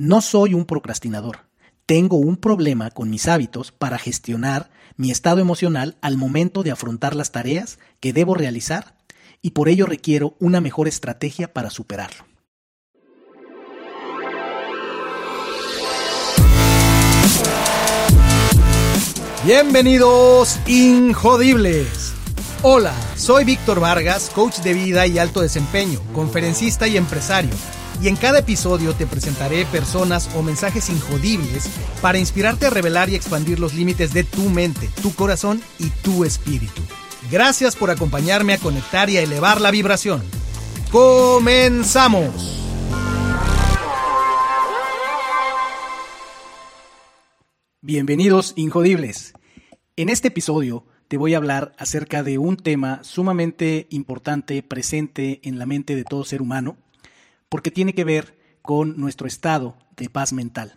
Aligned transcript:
No 0.00 0.20
soy 0.20 0.54
un 0.54 0.64
procrastinador. 0.64 1.40
Tengo 1.84 2.18
un 2.18 2.36
problema 2.36 2.92
con 2.92 3.10
mis 3.10 3.26
hábitos 3.26 3.72
para 3.72 3.98
gestionar 3.98 4.70
mi 4.96 5.10
estado 5.10 5.40
emocional 5.40 5.96
al 6.02 6.16
momento 6.16 6.62
de 6.62 6.70
afrontar 6.70 7.16
las 7.16 7.32
tareas 7.32 7.80
que 7.98 8.12
debo 8.12 8.36
realizar 8.36 8.94
y 9.42 9.50
por 9.50 9.68
ello 9.68 9.86
requiero 9.86 10.36
una 10.38 10.60
mejor 10.60 10.86
estrategia 10.86 11.52
para 11.52 11.70
superarlo. 11.70 12.26
Bienvenidos, 19.44 20.60
Injodibles. 20.68 22.14
Hola, 22.62 22.94
soy 23.16 23.44
Víctor 23.44 23.80
Vargas, 23.80 24.30
coach 24.32 24.58
de 24.58 24.74
vida 24.74 25.08
y 25.08 25.18
alto 25.18 25.40
desempeño, 25.40 25.98
conferencista 26.14 26.86
y 26.86 26.96
empresario. 26.96 27.50
Y 28.00 28.06
en 28.06 28.14
cada 28.14 28.38
episodio 28.38 28.94
te 28.94 29.06
presentaré 29.06 29.64
personas 29.66 30.30
o 30.36 30.42
mensajes 30.42 30.88
injodibles 30.88 31.68
para 32.00 32.18
inspirarte 32.18 32.66
a 32.66 32.70
revelar 32.70 33.08
y 33.08 33.16
expandir 33.16 33.58
los 33.58 33.74
límites 33.74 34.12
de 34.12 34.22
tu 34.22 34.48
mente, 34.50 34.88
tu 35.02 35.12
corazón 35.14 35.60
y 35.80 35.90
tu 35.90 36.24
espíritu. 36.24 36.82
Gracias 37.30 37.74
por 37.74 37.90
acompañarme 37.90 38.54
a 38.54 38.58
conectar 38.58 39.10
y 39.10 39.16
a 39.16 39.22
elevar 39.22 39.60
la 39.60 39.72
vibración. 39.72 40.22
¡Comenzamos! 40.92 42.54
Bienvenidos, 47.80 48.52
Injodibles. 48.56 49.32
En 49.96 50.08
este 50.08 50.28
episodio 50.28 50.84
te 51.08 51.16
voy 51.16 51.34
a 51.34 51.38
hablar 51.38 51.72
acerca 51.78 52.22
de 52.22 52.38
un 52.38 52.56
tema 52.56 53.02
sumamente 53.02 53.88
importante, 53.90 54.62
presente 54.62 55.40
en 55.42 55.58
la 55.58 55.66
mente 55.66 55.96
de 55.96 56.04
todo 56.04 56.24
ser 56.24 56.42
humano, 56.42 56.76
porque 57.48 57.70
tiene 57.70 57.94
que 57.94 58.04
ver 58.04 58.38
con 58.62 58.98
nuestro 58.98 59.26
estado 59.26 59.76
de 59.96 60.10
paz 60.10 60.32
mental. 60.32 60.76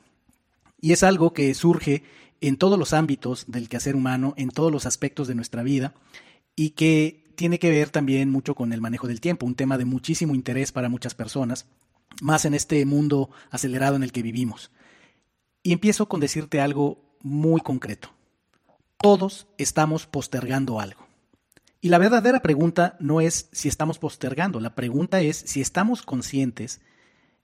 Y 0.79 0.93
es 0.93 1.03
algo 1.03 1.33
que 1.33 1.53
surge 1.53 2.03
en 2.41 2.57
todos 2.57 2.79
los 2.79 2.93
ámbitos 2.93 3.45
del 3.47 3.69
quehacer 3.69 3.95
humano, 3.95 4.33
en 4.37 4.49
todos 4.49 4.71
los 4.71 4.85
aspectos 4.85 5.27
de 5.27 5.35
nuestra 5.35 5.63
vida, 5.63 5.93
y 6.55 6.71
que 6.71 7.33
tiene 7.35 7.59
que 7.59 7.69
ver 7.69 7.89
también 7.89 8.29
mucho 8.29 8.55
con 8.55 8.73
el 8.73 8.81
manejo 8.81 9.07
del 9.07 9.21
tiempo, 9.21 9.45
un 9.45 9.55
tema 9.55 9.77
de 9.77 9.85
muchísimo 9.85 10.35
interés 10.35 10.71
para 10.71 10.89
muchas 10.89 11.13
personas, 11.13 11.67
más 12.21 12.45
en 12.45 12.53
este 12.53 12.83
mundo 12.85 13.29
acelerado 13.51 13.95
en 13.95 14.03
el 14.03 14.11
que 14.11 14.23
vivimos. 14.23 14.71
Y 15.63 15.73
empiezo 15.73 16.07
con 16.07 16.19
decirte 16.19 16.59
algo 16.59 16.97
muy 17.21 17.61
concreto 17.61 18.11
todos 19.01 19.47
estamos 19.57 20.05
postergando 20.05 20.79
algo. 20.79 21.07
Y 21.81 21.89
la 21.89 21.97
verdadera 21.97 22.41
pregunta 22.41 22.95
no 22.99 23.21
es 23.21 23.49
si 23.51 23.67
estamos 23.67 23.97
postergando, 23.97 24.59
la 24.59 24.75
pregunta 24.75 25.21
es 25.21 25.37
si 25.37 25.61
estamos 25.61 26.03
conscientes 26.03 26.79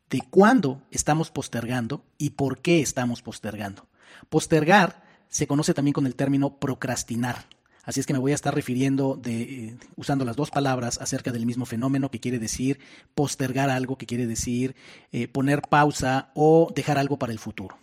de 0.09 0.21
cuándo 0.21 0.83
estamos 0.91 1.31
postergando 1.31 2.05
y 2.17 2.31
por 2.31 2.61
qué 2.61 2.81
estamos 2.81 3.21
postergando. 3.21 3.88
Postergar 4.30 5.03
se 5.27 5.47
conoce 5.47 5.73
también 5.73 5.93
con 5.93 6.05
el 6.05 6.15
término 6.15 6.59
procrastinar. 6.59 7.45
Así 7.83 7.99
es 7.99 8.05
que 8.05 8.13
me 8.13 8.19
voy 8.19 8.33
a 8.33 8.35
estar 8.35 8.53
refiriendo 8.53 9.19
de, 9.21 9.41
eh, 9.41 9.77
usando 9.95 10.23
las 10.23 10.35
dos 10.35 10.52
palabras 10.52 10.99
acerca 11.02 11.31
del 11.31 11.45
mismo 11.45 11.65
fenómeno 11.65 12.11
que 12.11 12.19
quiere 12.19 12.38
decir 12.38 12.80
postergar 13.15 13.69
algo, 13.69 13.97
que 13.97 14.05
quiere 14.05 14.27
decir 14.27 14.75
eh, 15.11 15.27
poner 15.27 15.61
pausa 15.61 16.31
o 16.35 16.71
dejar 16.75 16.97
algo 16.97 17.17
para 17.17 17.31
el 17.31 17.39
futuro. 17.39 17.77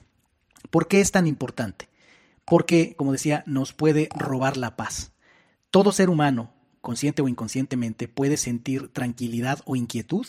¿Por 0.71 0.89
qué 0.89 1.01
es 1.01 1.11
tan 1.11 1.27
importante? 1.27 1.89
porque, 2.45 2.95
como 2.97 3.13
decía, 3.13 3.43
nos 3.47 3.73
puede 3.73 4.09
robar 4.15 4.57
la 4.57 4.77
paz. 4.77 5.13
Todo 5.75 5.91
ser 5.91 6.09
humano, 6.09 6.53
consciente 6.81 7.21
o 7.21 7.27
inconscientemente, 7.27 8.07
puede 8.07 8.37
sentir 8.37 8.93
tranquilidad 8.93 9.59
o 9.65 9.75
inquietud 9.75 10.25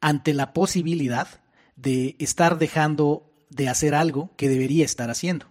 ante 0.00 0.32
la 0.34 0.52
posibilidad 0.52 1.26
de 1.74 2.14
estar 2.20 2.58
dejando 2.58 3.34
de 3.50 3.68
hacer 3.68 3.96
algo 3.96 4.30
que 4.36 4.48
debería 4.48 4.84
estar 4.84 5.10
haciendo. 5.10 5.46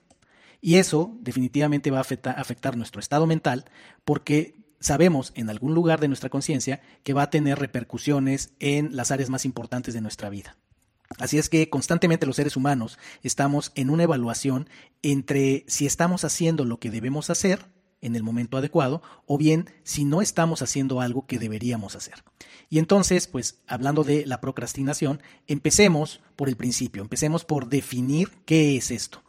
Y 0.62 0.76
eso 0.76 1.18
definitivamente 1.20 1.92
va 1.92 1.98
a 1.98 2.02
afectar, 2.38 2.78
nuestro 2.78 3.02
estado 3.02 3.28
mental 3.28 3.66
porque 4.06 4.56
sabemos 4.80 5.34
en 5.36 5.50
algún 5.50 5.74
lugar 5.74 6.00
de 6.00 6.08
nuestra 6.08 6.30
conciencia 6.30 6.82
que 7.04 7.12
va 7.12 7.24
a 7.24 7.30
tener 7.30 7.60
repercusiones 7.60 8.54
en 8.60 8.96
las 8.96 9.12
áreas 9.12 9.30
más 9.30 9.44
importantes 9.44 9.94
de 9.94 10.00
nuestra 10.00 10.30
vida. 10.30 10.56
Así 11.20 11.38
es 11.38 11.50
que 11.50 11.70
constantemente 11.70 12.26
los 12.26 12.38
seres 12.38 12.56
humanos 12.56 12.98
estamos 13.24 13.74
en 13.76 13.90
una 13.90 14.04
evaluación 14.04 14.70
entre 15.02 15.66
si 15.68 15.86
estamos 15.86 16.24
haciendo 16.24 16.64
lo 16.64 16.80
que 16.80 16.92
debemos 16.92 17.30
hacer 17.30 17.73
en 18.04 18.16
el 18.16 18.22
momento 18.22 18.58
adecuado 18.58 19.02
o 19.26 19.38
bien 19.38 19.70
si 19.84 20.06
no 20.06 20.22
estamos 20.22 20.62
haciendo 20.62 21.02
algo 21.02 21.26
que 21.26 21.40
deberíamos 21.40 21.96
hacer. 21.96 22.24
Y 22.70 22.80
entonces, 22.80 23.28
pues 23.28 23.62
hablando 23.68 24.04
de 24.04 24.26
la 24.26 24.42
procrastinación, 24.42 25.22
empecemos 25.48 26.22
por 26.36 26.50
el 26.50 26.58
principio, 26.58 27.02
empecemos 27.02 27.46
por 27.46 27.70
definir 27.70 28.30
qué 28.46 28.78
es 28.78 28.92
esto. 28.92 29.24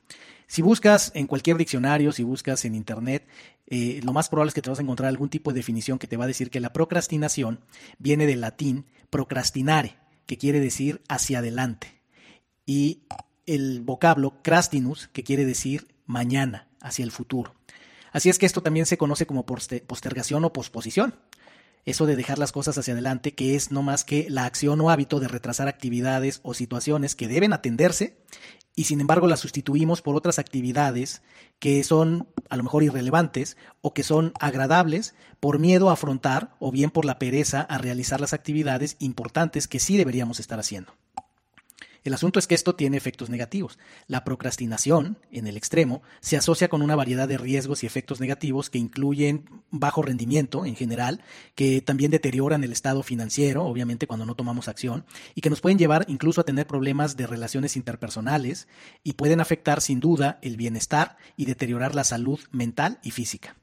Si 0.46 0.60
buscas 0.60 1.12
en 1.14 1.26
cualquier 1.26 1.56
diccionario, 1.56 2.12
si 2.12 2.22
buscas 2.22 2.64
en 2.64 2.74
Internet, 2.74 3.26
eh, 3.66 4.00
lo 4.02 4.12
más 4.12 4.28
probable 4.28 4.48
es 4.48 4.54
que 4.54 4.62
te 4.62 4.70
vas 4.70 4.78
a 4.78 4.82
encontrar 4.82 5.08
algún 5.08 5.30
tipo 5.30 5.52
de 5.52 5.58
definición 5.58 5.98
que 5.98 6.06
te 6.06 6.16
va 6.16 6.24
a 6.24 6.28
decir 6.28 6.50
que 6.50 6.60
la 6.60 6.72
procrastinación 6.72 7.60
viene 7.98 8.26
del 8.26 8.40
latín 8.40 8.86
procrastinare, 9.08 9.96
que 10.26 10.36
quiere 10.36 10.60
decir 10.60 11.02
hacia 11.08 11.38
adelante, 11.38 12.00
y 12.66 13.02
el 13.46 13.82
vocablo 13.82 14.42
crastinus, 14.42 15.08
que 15.08 15.22
quiere 15.22 15.44
decir 15.44 15.94
mañana, 16.06 16.68
hacia 16.80 17.04
el 17.04 17.10
futuro. 17.10 17.54
Así 18.14 18.30
es 18.30 18.38
que 18.38 18.46
esto 18.46 18.62
también 18.62 18.86
se 18.86 18.96
conoce 18.96 19.26
como 19.26 19.44
postergación 19.44 20.44
o 20.44 20.52
posposición. 20.52 21.16
Eso 21.84 22.06
de 22.06 22.14
dejar 22.14 22.38
las 22.38 22.52
cosas 22.52 22.78
hacia 22.78 22.94
adelante, 22.94 23.34
que 23.34 23.56
es 23.56 23.72
no 23.72 23.82
más 23.82 24.04
que 24.04 24.30
la 24.30 24.44
acción 24.44 24.80
o 24.80 24.88
hábito 24.88 25.18
de 25.18 25.26
retrasar 25.26 25.66
actividades 25.66 26.38
o 26.44 26.54
situaciones 26.54 27.16
que 27.16 27.26
deben 27.26 27.52
atenderse 27.52 28.16
y 28.76 28.84
sin 28.84 29.00
embargo 29.00 29.26
las 29.26 29.40
sustituimos 29.40 30.00
por 30.00 30.14
otras 30.14 30.38
actividades 30.38 31.22
que 31.58 31.82
son 31.82 32.28
a 32.48 32.56
lo 32.56 32.62
mejor 32.62 32.84
irrelevantes 32.84 33.56
o 33.80 33.94
que 33.94 34.04
son 34.04 34.32
agradables 34.38 35.16
por 35.40 35.58
miedo 35.58 35.90
a 35.90 35.94
afrontar 35.94 36.54
o 36.60 36.70
bien 36.70 36.90
por 36.90 37.04
la 37.04 37.18
pereza 37.18 37.62
a 37.62 37.78
realizar 37.78 38.20
las 38.20 38.32
actividades 38.32 38.96
importantes 39.00 39.66
que 39.66 39.80
sí 39.80 39.96
deberíamos 39.96 40.38
estar 40.38 40.60
haciendo. 40.60 40.94
El 42.04 42.12
asunto 42.12 42.38
es 42.38 42.46
que 42.46 42.54
esto 42.54 42.74
tiene 42.74 42.98
efectos 42.98 43.30
negativos. 43.30 43.78
La 44.08 44.24
procrastinación, 44.24 45.16
en 45.32 45.46
el 45.46 45.56
extremo, 45.56 46.02
se 46.20 46.36
asocia 46.36 46.68
con 46.68 46.82
una 46.82 46.96
variedad 46.96 47.26
de 47.26 47.38
riesgos 47.38 47.82
y 47.82 47.86
efectos 47.86 48.20
negativos 48.20 48.68
que 48.68 48.76
incluyen 48.76 49.48
bajo 49.70 50.02
rendimiento 50.02 50.66
en 50.66 50.76
general, 50.76 51.22
que 51.54 51.80
también 51.80 52.10
deterioran 52.10 52.62
el 52.62 52.72
estado 52.72 53.02
financiero, 53.02 53.64
obviamente 53.64 54.06
cuando 54.06 54.26
no 54.26 54.34
tomamos 54.34 54.68
acción, 54.68 55.06
y 55.34 55.40
que 55.40 55.48
nos 55.48 55.62
pueden 55.62 55.78
llevar 55.78 56.04
incluso 56.06 56.42
a 56.42 56.44
tener 56.44 56.66
problemas 56.66 57.16
de 57.16 57.26
relaciones 57.26 57.74
interpersonales 57.74 58.68
y 59.02 59.14
pueden 59.14 59.40
afectar 59.40 59.80
sin 59.80 60.00
duda 60.00 60.38
el 60.42 60.58
bienestar 60.58 61.16
y 61.38 61.46
deteriorar 61.46 61.94
la 61.94 62.04
salud 62.04 62.38
mental 62.52 62.98
y 63.02 63.12
física. 63.12 63.56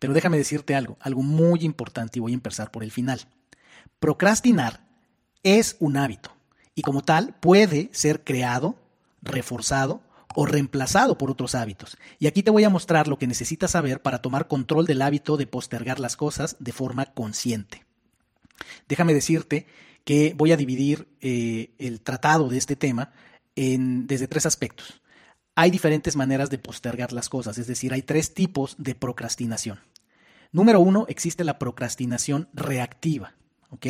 Pero 0.00 0.14
déjame 0.14 0.36
decirte 0.36 0.74
algo, 0.74 0.96
algo 0.98 1.22
muy 1.22 1.60
importante 1.60 2.18
y 2.18 2.22
voy 2.22 2.32
a 2.32 2.34
empezar 2.34 2.72
por 2.72 2.82
el 2.82 2.90
final. 2.90 3.28
Procrastinar 4.00 4.80
es 5.44 5.76
un 5.78 5.96
hábito 5.96 6.39
y 6.80 6.82
como 6.82 7.02
tal 7.02 7.34
puede 7.40 7.90
ser 7.92 8.24
creado, 8.24 8.74
reforzado 9.20 10.00
o 10.34 10.46
reemplazado 10.46 11.18
por 11.18 11.30
otros 11.30 11.54
hábitos. 11.54 11.98
Y 12.18 12.26
aquí 12.26 12.42
te 12.42 12.50
voy 12.50 12.64
a 12.64 12.70
mostrar 12.70 13.06
lo 13.06 13.18
que 13.18 13.26
necesitas 13.26 13.72
saber 13.72 14.00
para 14.00 14.22
tomar 14.22 14.48
control 14.48 14.86
del 14.86 15.02
hábito 15.02 15.36
de 15.36 15.46
postergar 15.46 16.00
las 16.00 16.16
cosas 16.16 16.56
de 16.58 16.72
forma 16.72 17.12
consciente. 17.12 17.84
Déjame 18.88 19.12
decirte 19.12 19.66
que 20.06 20.32
voy 20.34 20.52
a 20.52 20.56
dividir 20.56 21.06
eh, 21.20 21.74
el 21.76 22.00
tratado 22.00 22.48
de 22.48 22.56
este 22.56 22.76
tema 22.76 23.12
en, 23.56 24.06
desde 24.06 24.26
tres 24.26 24.46
aspectos. 24.46 25.02
Hay 25.56 25.70
diferentes 25.70 26.16
maneras 26.16 26.48
de 26.48 26.56
postergar 26.56 27.12
las 27.12 27.28
cosas, 27.28 27.58
es 27.58 27.66
decir, 27.66 27.92
hay 27.92 28.00
tres 28.00 28.32
tipos 28.32 28.74
de 28.78 28.94
procrastinación. 28.94 29.80
Número 30.50 30.80
uno, 30.80 31.04
existe 31.10 31.44
la 31.44 31.58
procrastinación 31.58 32.48
reactiva. 32.54 33.34
¿Ok? 33.70 33.86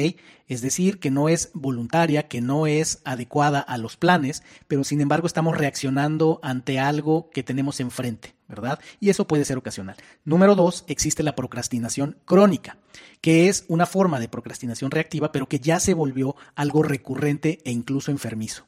Es 0.46 0.60
decir, 0.60 0.98
que 0.98 1.10
no 1.10 1.28
es 1.28 1.50
voluntaria, 1.54 2.28
que 2.28 2.40
no 2.40 2.66
es 2.66 3.00
adecuada 3.04 3.60
a 3.60 3.78
los 3.78 3.96
planes, 3.96 4.42
pero 4.68 4.84
sin 4.84 5.00
embargo 5.00 5.26
estamos 5.26 5.56
reaccionando 5.56 6.38
ante 6.42 6.78
algo 6.78 7.30
que 7.30 7.42
tenemos 7.42 7.80
enfrente, 7.80 8.34
¿verdad? 8.48 8.78
Y 9.00 9.10
eso 9.10 9.26
puede 9.26 9.44
ser 9.44 9.58
ocasional. 9.58 9.96
Número 10.24 10.54
dos, 10.54 10.84
existe 10.86 11.22
la 11.22 11.34
procrastinación 11.34 12.16
crónica, 12.24 12.78
que 13.20 13.48
es 13.48 13.64
una 13.68 13.86
forma 13.86 14.20
de 14.20 14.28
procrastinación 14.28 14.90
reactiva, 14.90 15.32
pero 15.32 15.48
que 15.48 15.60
ya 15.60 15.80
se 15.80 15.94
volvió 15.94 16.36
algo 16.54 16.82
recurrente 16.82 17.60
e 17.64 17.70
incluso 17.70 18.10
enfermizo. 18.10 18.66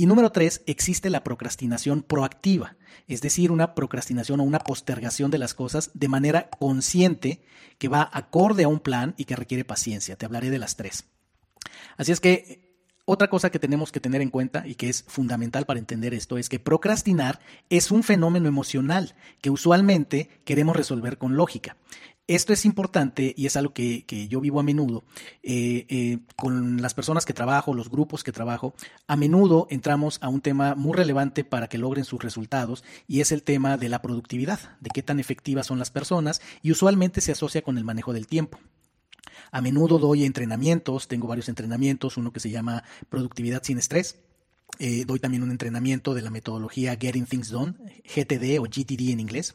Y 0.00 0.06
número 0.06 0.30
tres, 0.30 0.62
existe 0.66 1.10
la 1.10 1.24
procrastinación 1.24 2.02
proactiva, 2.04 2.76
es 3.08 3.20
decir, 3.20 3.50
una 3.50 3.74
procrastinación 3.74 4.38
o 4.38 4.44
una 4.44 4.60
postergación 4.60 5.32
de 5.32 5.38
las 5.38 5.54
cosas 5.54 5.90
de 5.92 6.06
manera 6.06 6.50
consciente 6.50 7.42
que 7.78 7.88
va 7.88 8.08
acorde 8.12 8.62
a 8.62 8.68
un 8.68 8.78
plan 8.78 9.14
y 9.16 9.24
que 9.24 9.34
requiere 9.34 9.64
paciencia. 9.64 10.14
Te 10.14 10.24
hablaré 10.24 10.50
de 10.50 10.60
las 10.60 10.76
tres. 10.76 11.06
Así 11.96 12.12
es 12.12 12.20
que 12.20 12.78
otra 13.06 13.28
cosa 13.28 13.50
que 13.50 13.58
tenemos 13.58 13.90
que 13.90 13.98
tener 13.98 14.22
en 14.22 14.30
cuenta 14.30 14.64
y 14.68 14.76
que 14.76 14.88
es 14.88 15.02
fundamental 15.08 15.66
para 15.66 15.80
entender 15.80 16.14
esto 16.14 16.38
es 16.38 16.48
que 16.48 16.60
procrastinar 16.60 17.40
es 17.68 17.90
un 17.90 18.04
fenómeno 18.04 18.46
emocional 18.46 19.16
que 19.40 19.50
usualmente 19.50 20.30
queremos 20.44 20.76
resolver 20.76 21.18
con 21.18 21.36
lógica. 21.36 21.76
Esto 22.28 22.52
es 22.52 22.66
importante 22.66 23.32
y 23.34 23.46
es 23.46 23.56
algo 23.56 23.72
que, 23.72 24.04
yo 24.28 24.42
vivo 24.42 24.60
a 24.60 24.62
menudo. 24.62 25.02
Eh, 25.42 25.86
eh, 25.88 26.18
con 26.36 26.82
las 26.82 26.92
personas 26.92 27.24
que 27.24 27.32
trabajo, 27.32 27.72
los 27.72 27.88
grupos 27.88 28.22
que 28.22 28.32
trabajo, 28.32 28.74
a 29.06 29.16
menudo 29.16 29.66
entramos 29.70 30.18
a 30.20 30.28
un 30.28 30.42
tema 30.42 30.74
muy 30.74 30.94
relevante 30.94 31.42
para 31.42 31.68
que 31.68 31.78
logren 31.78 32.04
sus 32.04 32.22
resultados 32.22 32.84
y 33.06 33.22
es 33.22 33.32
el 33.32 33.42
tema 33.42 33.78
de 33.78 33.88
la 33.88 34.02
productividad, 34.02 34.60
de 34.80 34.90
qué 34.90 35.02
tan 35.02 35.20
efectivas 35.20 35.66
son 35.68 35.78
las 35.78 35.90
personas 35.90 36.42
y 36.62 36.70
usualmente 36.70 37.22
se 37.22 37.32
asocia 37.32 37.62
con 37.62 37.78
el 37.78 37.84
manejo 37.84 38.12
del 38.12 38.26
tiempo. 38.26 38.58
A 39.50 39.62
menudo 39.62 39.98
doy 39.98 40.26
entrenamientos, 40.26 41.08
tengo 41.08 41.28
varios 41.28 41.48
entrenamientos, 41.48 42.18
uno 42.18 42.30
que 42.30 42.40
se 42.40 42.50
llama 42.50 42.84
Productividad 43.08 43.62
sin 43.62 43.78
Estrés. 43.78 44.18
Eh, 44.78 45.06
doy 45.06 45.18
también 45.18 45.42
un 45.42 45.50
entrenamiento 45.50 46.12
de 46.12 46.20
la 46.20 46.30
metodología 46.30 46.94
Getting 47.00 47.24
Things 47.24 47.48
Done, 47.48 47.72
GTD 48.04 48.60
o 48.60 48.64
GTD 48.64 49.12
en 49.12 49.20
inglés. 49.20 49.54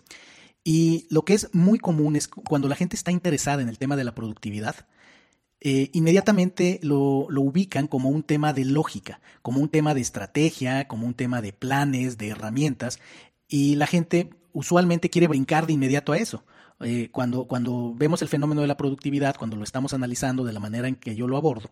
Y 0.63 1.07
lo 1.10 1.24
que 1.24 1.33
es 1.33 1.50
muy 1.54 1.80
común 1.80 2.15
es 2.15 2.27
cuando 2.27 2.68
la 2.68 2.75
gente 2.75 2.95
está 2.95 3.12
interesada 3.12 3.62
en 3.62 3.69
el 3.69 3.77
tema 3.77 3.95
de 3.95 4.04
la 4.04 4.15
productividad, 4.15 4.75
eh, 5.65 5.89
inmediatamente 5.94 6.80
lo, 6.83 7.27
lo, 7.30 7.42
ubican 7.42 7.88
como 7.88 8.10
un 8.10 8.24
tema 8.24 8.51
de 8.51 8.65
lógica, 8.65 9.21
como 9.42 9.62
un 9.62 9.69
tema 9.69 9.94
de 9.94 10.01
estrategia, 10.01 10.88
como 10.89 11.07
un 11.07 11.13
tema 11.13 11.42
de 11.42 11.54
planes, 11.54 12.18
de 12.18 12.30
herramientas, 12.30 13.00
y 13.48 13.75
la 13.75 13.88
gente 13.88 14.30
usualmente 14.51 15.10
quiere 15.10 15.27
brincar 15.27 15.65
de 15.65 15.74
inmediato 15.74 16.12
a 16.12 16.18
eso. 16.18 16.44
Eh, 16.81 17.09
cuando, 17.12 17.45
cuando 17.45 17.94
vemos 17.95 18.21
el 18.21 18.27
fenómeno 18.27 18.62
de 18.62 18.68
la 18.68 18.77
productividad, 18.77 19.38
cuando 19.38 19.56
lo 19.56 19.63
estamos 19.63 19.94
analizando 19.94 20.44
de 20.44 20.54
la 20.54 20.59
manera 20.59 20.88
en 20.88 20.95
que 20.95 21.16
yo 21.16 21.27
lo 21.27 21.38
abordo, 21.38 21.69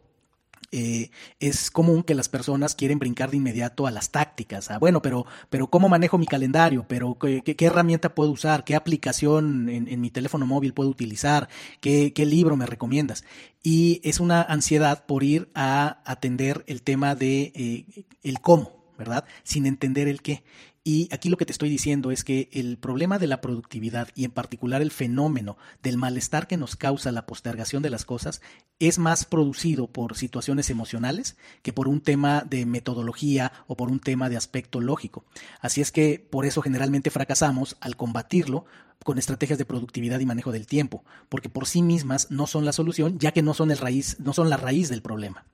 eh, 0.71 1.09
es 1.39 1.69
común 1.69 2.03
que 2.03 2.15
las 2.15 2.29
personas 2.29 2.75
quieren 2.75 2.97
brincar 2.97 3.29
de 3.29 3.37
inmediato 3.37 3.87
a 3.87 3.91
las 3.91 4.11
tácticas. 4.11 4.69
bueno, 4.79 5.01
pero, 5.01 5.25
pero 5.49 5.67
¿cómo 5.67 5.89
manejo 5.89 6.17
mi 6.17 6.25
calendario? 6.25 6.85
¿Pero 6.87 7.17
qué, 7.19 7.41
qué, 7.43 7.65
herramienta 7.65 8.15
puedo 8.15 8.31
usar? 8.31 8.63
¿Qué 8.63 8.75
aplicación 8.75 9.69
en, 9.69 10.01
mi 10.01 10.09
teléfono 10.11 10.45
móvil 10.45 10.73
puedo 10.73 10.89
utilizar? 10.89 11.49
¿Qué, 11.81 12.13
¿Qué, 12.13 12.25
libro 12.25 12.55
me 12.55 12.65
recomiendas? 12.65 13.25
Y 13.63 13.99
es 14.03 14.19
una 14.19 14.41
ansiedad 14.41 15.05
por 15.05 15.23
ir 15.23 15.49
a 15.53 16.01
atender 16.05 16.63
el 16.67 16.81
tema 16.81 17.15
de 17.15 17.51
eh, 17.53 18.05
el 18.23 18.39
cómo, 18.39 18.71
¿verdad? 18.97 19.25
Sin 19.43 19.65
entender 19.65 20.07
el 20.07 20.21
qué. 20.21 20.43
Y 20.83 21.09
aquí 21.11 21.29
lo 21.29 21.37
que 21.37 21.45
te 21.45 21.51
estoy 21.51 21.69
diciendo 21.69 22.09
es 22.09 22.23
que 22.23 22.49
el 22.53 22.79
problema 22.79 23.19
de 23.19 23.27
la 23.27 23.39
productividad 23.39 24.09
y 24.15 24.25
en 24.25 24.31
particular 24.31 24.81
el 24.81 24.89
fenómeno 24.89 25.57
del 25.83 25.97
malestar 25.97 26.47
que 26.47 26.57
nos 26.57 26.75
causa 26.75 27.11
la 27.11 27.27
postergación 27.27 27.83
de 27.83 27.91
las 27.91 28.03
cosas 28.03 28.41
es 28.79 28.97
más 28.97 29.25
producido 29.25 29.85
por 29.85 30.17
situaciones 30.17 30.71
emocionales 30.71 31.37
que 31.61 31.71
por 31.71 31.87
un 31.87 32.01
tema 32.01 32.41
de 32.41 32.65
metodología 32.65 33.51
o 33.67 33.77
por 33.77 33.91
un 33.91 33.99
tema 33.99 34.27
de 34.27 34.37
aspecto 34.37 34.81
lógico. 34.81 35.23
Así 35.59 35.81
es 35.81 35.91
que 35.91 36.17
por 36.17 36.47
eso 36.47 36.63
generalmente 36.63 37.11
fracasamos 37.11 37.77
al 37.79 37.95
combatirlo 37.95 38.65
con 39.03 39.19
estrategias 39.19 39.59
de 39.59 39.65
productividad 39.65 40.19
y 40.19 40.25
manejo 40.25 40.51
del 40.51 40.65
tiempo, 40.65 41.03
porque 41.29 41.49
por 41.49 41.67
sí 41.67 41.83
mismas 41.83 42.31
no 42.31 42.47
son 42.47 42.65
la 42.65 42.73
solución, 42.73 43.19
ya 43.19 43.33
que 43.33 43.43
no 43.43 43.53
son 43.53 43.69
el 43.69 43.77
raíz, 43.77 44.17
no 44.19 44.33
son 44.33 44.49
la 44.49 44.57
raíz 44.57 44.89
del 44.89 45.03
problema. 45.03 45.45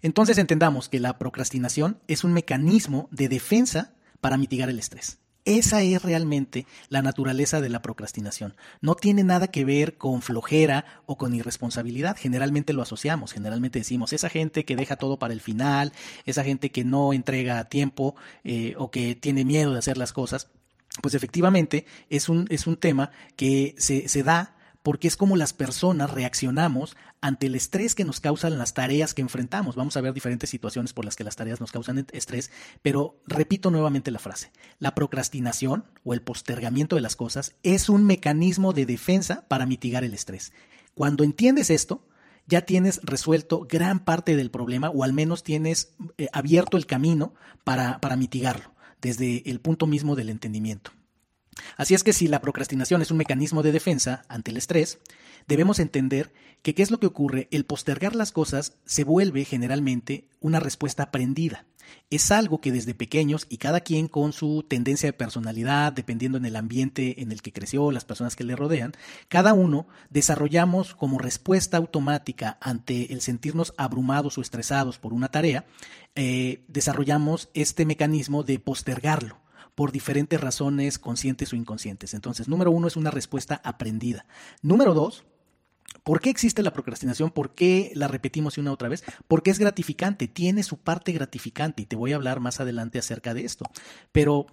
Entonces 0.00 0.38
entendamos 0.38 0.88
que 0.88 0.98
la 0.98 1.18
procrastinación 1.18 2.00
es 2.08 2.24
un 2.24 2.32
mecanismo 2.32 3.08
de 3.12 3.28
defensa 3.28 3.94
para 4.22 4.38
mitigar 4.38 4.70
el 4.70 4.78
estrés. 4.78 5.18
Esa 5.44 5.82
es 5.82 6.00
realmente 6.02 6.66
la 6.88 7.02
naturaleza 7.02 7.60
de 7.60 7.68
la 7.68 7.82
procrastinación. 7.82 8.54
No 8.80 8.94
tiene 8.94 9.24
nada 9.24 9.48
que 9.48 9.64
ver 9.64 9.98
con 9.98 10.22
flojera 10.22 10.84
o 11.04 11.18
con 11.18 11.34
irresponsabilidad. 11.34 12.16
Generalmente 12.16 12.72
lo 12.72 12.80
asociamos. 12.80 13.32
Generalmente 13.32 13.80
decimos, 13.80 14.12
esa 14.12 14.28
gente 14.28 14.64
que 14.64 14.76
deja 14.76 14.94
todo 14.94 15.18
para 15.18 15.34
el 15.34 15.40
final, 15.40 15.92
esa 16.26 16.44
gente 16.44 16.70
que 16.70 16.84
no 16.84 17.12
entrega 17.12 17.58
a 17.58 17.68
tiempo 17.68 18.14
eh, 18.44 18.74
o 18.78 18.92
que 18.92 19.16
tiene 19.16 19.44
miedo 19.44 19.72
de 19.72 19.80
hacer 19.80 19.98
las 19.98 20.12
cosas. 20.12 20.48
Pues 21.00 21.14
efectivamente 21.14 21.86
es 22.08 22.28
un, 22.28 22.46
es 22.48 22.68
un 22.68 22.76
tema 22.76 23.10
que 23.34 23.74
se, 23.78 24.08
se 24.08 24.22
da 24.22 24.54
porque 24.82 25.08
es 25.08 25.16
como 25.16 25.36
las 25.36 25.52
personas 25.52 26.10
reaccionamos 26.10 26.96
ante 27.20 27.46
el 27.46 27.54
estrés 27.54 27.94
que 27.94 28.04
nos 28.04 28.20
causan 28.20 28.58
las 28.58 28.74
tareas 28.74 29.14
que 29.14 29.22
enfrentamos. 29.22 29.76
Vamos 29.76 29.96
a 29.96 30.00
ver 30.00 30.12
diferentes 30.12 30.50
situaciones 30.50 30.92
por 30.92 31.04
las 31.04 31.16
que 31.16 31.24
las 31.24 31.36
tareas 31.36 31.60
nos 31.60 31.72
causan 31.72 32.06
estrés, 32.12 32.50
pero 32.82 33.20
repito 33.26 33.70
nuevamente 33.70 34.10
la 34.10 34.18
frase. 34.18 34.50
La 34.78 34.94
procrastinación 34.94 35.84
o 36.04 36.14
el 36.14 36.22
postergamiento 36.22 36.96
de 36.96 37.02
las 37.02 37.16
cosas 37.16 37.54
es 37.62 37.88
un 37.88 38.04
mecanismo 38.04 38.72
de 38.72 38.86
defensa 38.86 39.46
para 39.48 39.66
mitigar 39.66 40.04
el 40.04 40.14
estrés. 40.14 40.52
Cuando 40.94 41.24
entiendes 41.24 41.70
esto, 41.70 42.06
ya 42.46 42.62
tienes 42.62 43.00
resuelto 43.04 43.66
gran 43.68 44.00
parte 44.00 44.36
del 44.36 44.50
problema 44.50 44.90
o 44.90 45.04
al 45.04 45.12
menos 45.12 45.44
tienes 45.44 45.94
eh, 46.18 46.28
abierto 46.32 46.76
el 46.76 46.86
camino 46.86 47.34
para, 47.64 48.00
para 48.00 48.16
mitigarlo 48.16 48.72
desde 49.00 49.48
el 49.48 49.60
punto 49.60 49.86
mismo 49.86 50.16
del 50.16 50.30
entendimiento. 50.30 50.92
Así 51.76 51.94
es 51.94 52.04
que 52.04 52.12
si 52.12 52.28
la 52.28 52.40
procrastinación 52.40 53.02
es 53.02 53.10
un 53.10 53.18
mecanismo 53.18 53.62
de 53.62 53.72
defensa 53.72 54.24
ante 54.28 54.50
el 54.50 54.56
estrés, 54.56 54.98
debemos 55.46 55.78
entender 55.78 56.32
que 56.62 56.74
qué 56.74 56.82
es 56.82 56.90
lo 56.90 57.00
que 57.00 57.06
ocurre, 57.06 57.48
el 57.50 57.64
postergar 57.64 58.14
las 58.14 58.32
cosas 58.32 58.76
se 58.84 59.04
vuelve 59.04 59.44
generalmente 59.44 60.28
una 60.40 60.60
respuesta 60.60 61.04
aprendida. 61.04 61.66
Es 62.08 62.30
algo 62.30 62.60
que 62.60 62.72
desde 62.72 62.94
pequeños 62.94 63.46
y 63.50 63.58
cada 63.58 63.80
quien 63.80 64.06
con 64.06 64.32
su 64.32 64.64
tendencia 64.66 65.08
de 65.08 65.12
personalidad, 65.12 65.92
dependiendo 65.92 66.38
en 66.38 66.44
el 66.44 66.56
ambiente 66.56 67.20
en 67.20 67.32
el 67.32 67.42
que 67.42 67.52
creció, 67.52 67.90
las 67.90 68.04
personas 68.04 68.36
que 68.36 68.44
le 68.44 68.56
rodean, 68.56 68.92
cada 69.28 69.52
uno 69.52 69.86
desarrollamos 70.08 70.94
como 70.94 71.18
respuesta 71.18 71.76
automática 71.76 72.56
ante 72.60 73.12
el 73.12 73.20
sentirnos 73.20 73.74
abrumados 73.76 74.38
o 74.38 74.40
estresados 74.40 74.98
por 74.98 75.12
una 75.12 75.28
tarea, 75.28 75.66
eh, 76.14 76.64
desarrollamos 76.68 77.50
este 77.52 77.84
mecanismo 77.84 78.42
de 78.42 78.58
postergarlo 78.58 79.41
por 79.74 79.92
diferentes 79.92 80.40
razones 80.40 80.98
conscientes 80.98 81.52
o 81.52 81.56
inconscientes. 81.56 82.14
Entonces, 82.14 82.48
número 82.48 82.70
uno 82.70 82.88
es 82.88 82.96
una 82.96 83.10
respuesta 83.10 83.60
aprendida. 83.64 84.26
Número 84.62 84.94
dos, 84.94 85.24
¿Por 86.04 86.20
qué 86.20 86.30
existe 86.30 86.62
la 86.62 86.72
procrastinación? 86.72 87.30
¿Por 87.30 87.54
qué 87.54 87.92
la 87.94 88.08
repetimos 88.08 88.58
una 88.58 88.72
otra 88.72 88.88
vez? 88.88 89.04
Porque 89.28 89.50
es 89.50 89.58
gratificante, 89.58 90.26
tiene 90.26 90.62
su 90.62 90.78
parte 90.78 91.12
gratificante 91.12 91.82
y 91.82 91.86
te 91.86 91.96
voy 91.96 92.12
a 92.12 92.16
hablar 92.16 92.40
más 92.40 92.60
adelante 92.60 92.98
acerca 92.98 93.34
de 93.34 93.44
esto. 93.44 93.66
Pero 94.10 94.46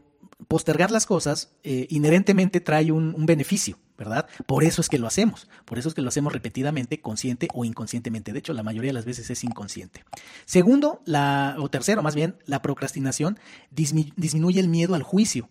postergar 0.48 0.90
las 0.90 1.06
cosas 1.06 1.52
eh, 1.64 1.88
inherentemente 1.90 2.60
trae 2.60 2.92
un, 2.92 3.26
beneficio, 3.26 3.78
¿verdad? 3.98 4.28
Por 4.48 4.64
eso 4.64 4.82
es 4.82 4.90
que 4.90 4.98
lo 4.98 5.06
hacemos, 5.06 5.48
por 5.66 5.78
eso 5.78 5.90
es 5.90 5.96
que 5.96 6.02
lo 6.02 6.10
hacemos 6.10 6.34
repetidamente, 6.34 7.02
consciente 7.02 7.48
o 7.54 7.66
inconscientemente. 7.66 8.34
De 8.34 8.40
hecho, 8.40 8.54
la 8.54 8.64
mayoría 8.64 8.90
de 8.90 8.94
las 8.94 9.06
veces 9.06 9.30
es 9.30 9.44
inconsciente. 9.44 10.04
Segundo, 10.46 11.02
la, 11.06 11.56
o 11.60 11.70
tercero, 11.70 12.02
más 12.02 12.16
bien, 12.16 12.36
la 12.46 12.62
procrastinación 12.62 13.40
disminuye 13.72 14.60
el 14.60 14.70
miedo 14.70 14.96
al 14.96 15.04
juicio. 15.04 15.50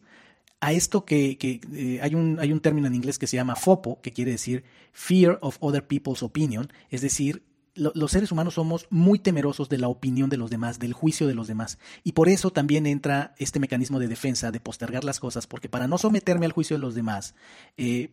A 0.61 0.73
esto 0.73 1.05
que, 1.05 1.39
eh, 1.41 2.01
hay, 2.03 2.17
un, 2.17 2.39
hay 2.41 2.53
un 2.53 2.59
término 2.59 2.89
en 2.89 2.95
inglés 2.97 3.21
que 3.21 3.29
se 3.29 3.37
llama 3.37 3.55
FOPO, 3.55 4.01
que 4.01 4.13
quiere 4.13 4.33
decir 4.33 4.65
Fear 4.93 5.39
of 5.41 5.59
Other 5.61 5.87
People's 5.87 6.25
Opinion, 6.25 6.73
es 6.91 7.01
decir, 7.01 7.45
los 7.79 8.11
seres 8.11 8.33
humanos 8.33 8.55
somos 8.55 8.87
muy 8.91 9.19
temerosos 9.19 9.69
de 9.69 9.79
la 9.79 9.89
opinión 9.89 10.29
de 10.29 10.37
los 10.37 10.51
demás, 10.51 10.79
del 10.79 10.93
juicio 10.93 11.27
de 11.27 11.35
los 11.35 11.47
demás. 11.47 11.79
Y 12.05 12.13
por 12.13 12.29
eso 12.29 12.51
también 12.51 12.87
entra 12.87 13.35
este 13.39 13.61
mecanismo 13.61 13.99
de 13.99 14.09
defensa, 14.09 14.51
de 14.51 14.61
postergar 14.61 15.05
las 15.05 15.21
cosas, 15.21 15.47
porque 15.47 15.69
para 15.69 15.87
no 15.87 15.99
someterme 15.99 16.47
al 16.47 16.53
juicio 16.53 16.77
de 16.77 16.81
los 16.81 16.95
demás, 16.95 17.35
eh, 17.77 18.11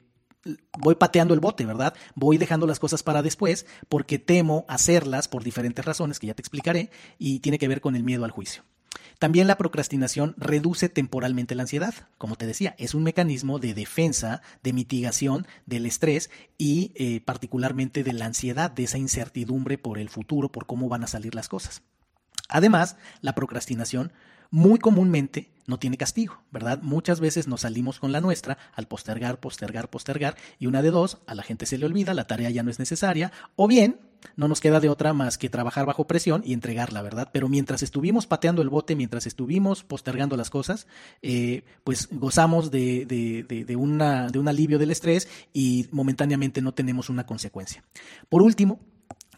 voy 0.78 0.96
pateando 0.96 1.34
el 1.34 1.40
bote, 1.40 1.66
¿verdad? 1.66 1.96
Voy 2.14 2.38
dejando 2.38 2.68
las 2.68 2.80
cosas 2.80 3.04
para 3.04 3.24
después 3.24 3.66
porque 3.90 4.20
temo 4.20 4.66
hacerlas 4.68 5.28
por 5.28 5.44
diferentes 5.44 5.84
razones 5.84 6.20
que 6.20 6.28
ya 6.28 6.36
te 6.36 6.42
explicaré 6.42 6.92
y 7.18 7.40
tiene 7.40 7.58
que 7.58 7.68
ver 7.68 7.82
con 7.82 7.96
el 7.96 8.04
miedo 8.04 8.26
al 8.26 8.32
juicio. 8.32 8.64
También 9.20 9.48
la 9.48 9.58
procrastinación 9.58 10.36
reduce 10.38 10.90
temporalmente 10.90 11.56
la 11.56 11.64
ansiedad. 11.64 11.94
Como 12.18 12.36
te 12.36 12.48
decía, 12.48 12.76
es 12.78 12.94
un 12.94 13.04
mecanismo 13.04 13.60
de 13.60 13.74
defensa, 13.74 14.42
de 14.64 14.74
mitigación 14.74 15.48
del 15.66 15.86
estrés 15.86 16.30
y 16.58 16.92
eh, 16.96 17.22
particularmente 17.22 18.04
de 18.04 18.14
la 18.14 18.26
ansiedad, 18.26 18.72
de 18.72 18.84
esa 18.84 18.98
incertidumbre 18.98 19.78
por 19.78 19.98
el 19.98 20.10
futuro, 20.10 20.52
por 20.52 20.66
cómo 20.66 20.90
van 20.90 21.04
a 21.04 21.08
salir 21.08 21.36
las 21.36 21.50
cosas. 21.50 21.82
Además, 22.50 22.98
la 23.22 23.34
procrastinación 23.34 24.12
muy 24.56 24.80
comúnmente 24.80 25.50
no 25.68 25.80
tiene 25.80 25.98
castigo, 25.98 26.42
¿verdad? 26.50 26.82
Muchas 26.82 27.20
veces 27.20 27.46
nos 27.46 27.62
salimos 27.62 28.00
con 28.00 28.14
la 28.14 28.22
nuestra 28.22 28.58
al 28.74 28.88
postergar, 28.88 29.38
postergar, 29.42 29.90
postergar 29.90 30.38
y 30.60 30.68
una 30.68 30.82
de 30.82 30.92
dos, 30.92 31.18
a 31.28 31.36
la 31.36 31.44
gente 31.44 31.66
se 31.66 31.78
le 31.78 31.86
olvida, 31.86 32.14
la 32.14 32.26
tarea 32.26 32.50
ya 32.52 32.64
no 32.64 32.72
es 32.72 32.80
necesaria, 32.80 33.34
o 33.58 33.68
bien 33.68 34.00
no 34.38 34.48
nos 34.48 34.62
queda 34.62 34.80
de 34.80 34.88
otra 34.88 35.12
más 35.12 35.38
que 35.38 35.50
trabajar 35.50 35.86
bajo 35.86 36.08
presión 36.08 36.42
y 36.46 36.54
entregarla, 36.54 37.02
¿verdad? 37.02 37.32
Pero 37.34 37.50
mientras 37.50 37.84
estuvimos 37.84 38.28
pateando 38.28 38.62
el 38.62 38.70
bote, 38.70 38.96
mientras 38.96 39.28
estuvimos 39.28 39.84
postergando 39.84 40.38
las 40.38 40.50
cosas, 40.50 40.88
eh, 41.22 41.64
pues 41.84 42.08
gozamos 42.10 42.72
de, 42.72 43.06
de, 43.06 43.66
de, 43.66 43.76
una, 43.76 44.30
de 44.30 44.40
un 44.40 44.48
alivio 44.48 44.80
del 44.80 44.92
estrés 44.92 45.28
y 45.52 45.90
momentáneamente 45.92 46.62
no 46.62 46.74
tenemos 46.74 47.10
una 47.10 47.26
consecuencia. 47.26 47.84
Por 48.30 48.42
último, 48.42 48.80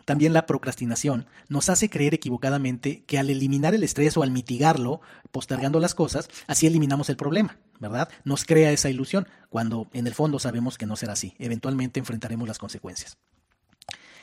también 0.08 0.32
la 0.32 0.46
procrastinación 0.46 1.26
nos 1.50 1.68
hace 1.68 1.90
creer 1.90 2.14
equivocadamente 2.14 3.04
que 3.06 3.20
al 3.20 3.30
eliminar 3.30 3.76
el 3.76 3.84
estrés 3.84 4.16
o 4.16 4.24
al 4.24 4.32
mitigarlo, 4.32 5.02
postergando 5.32 5.82
las 5.82 5.96
cosas, 5.96 6.30
así 6.48 6.66
eliminamos 6.66 7.10
el 7.10 7.18
problema, 7.18 7.58
¿verdad? 7.82 8.08
Nos 8.24 8.46
crea 8.46 8.72
esa 8.72 8.90
ilusión, 8.90 9.28
cuando 9.50 9.90
en 9.92 10.08
el 10.08 10.14
fondo 10.14 10.40
sabemos 10.40 10.78
que 10.78 10.86
no 10.86 10.96
será 10.96 11.12
así. 11.12 11.36
Eventualmente 11.40 12.00
enfrentaremos 12.00 12.48
las 12.48 12.58
consecuencias. 12.58 13.18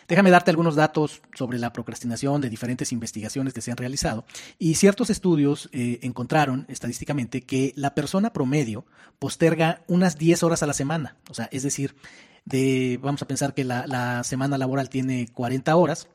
Déjame 0.08 0.30
darte 0.30 0.50
algunos 0.50 0.74
datos 0.74 1.20
sobre 1.34 1.58
la 1.58 1.74
procrastinación 1.74 2.40
de 2.40 2.48
diferentes 2.48 2.90
investigaciones 2.90 3.52
que 3.52 3.60
se 3.60 3.70
han 3.70 3.76
realizado 3.76 4.24
y 4.58 4.76
ciertos 4.76 5.10
estudios 5.10 5.68
eh, 5.72 5.98
encontraron 6.00 6.64
estadísticamente 6.70 7.42
que 7.42 7.74
la 7.76 7.94
persona 7.94 8.32
promedio 8.32 8.86
posterga 9.18 9.82
unas 9.86 10.16
10 10.16 10.44
horas 10.44 10.62
a 10.62 10.66
la 10.66 10.72
semana, 10.72 11.18
o 11.28 11.34
sea, 11.34 11.50
es 11.52 11.62
decir, 11.62 11.94
de, 12.44 12.98
vamos 13.02 13.22
a 13.22 13.26
pensar 13.26 13.54
que 13.54 13.64
la, 13.64 14.22
semana 14.24 14.58
laboral 14.58 14.88
tiene 14.88 15.28
40 15.32 15.74
horas, 15.76 16.08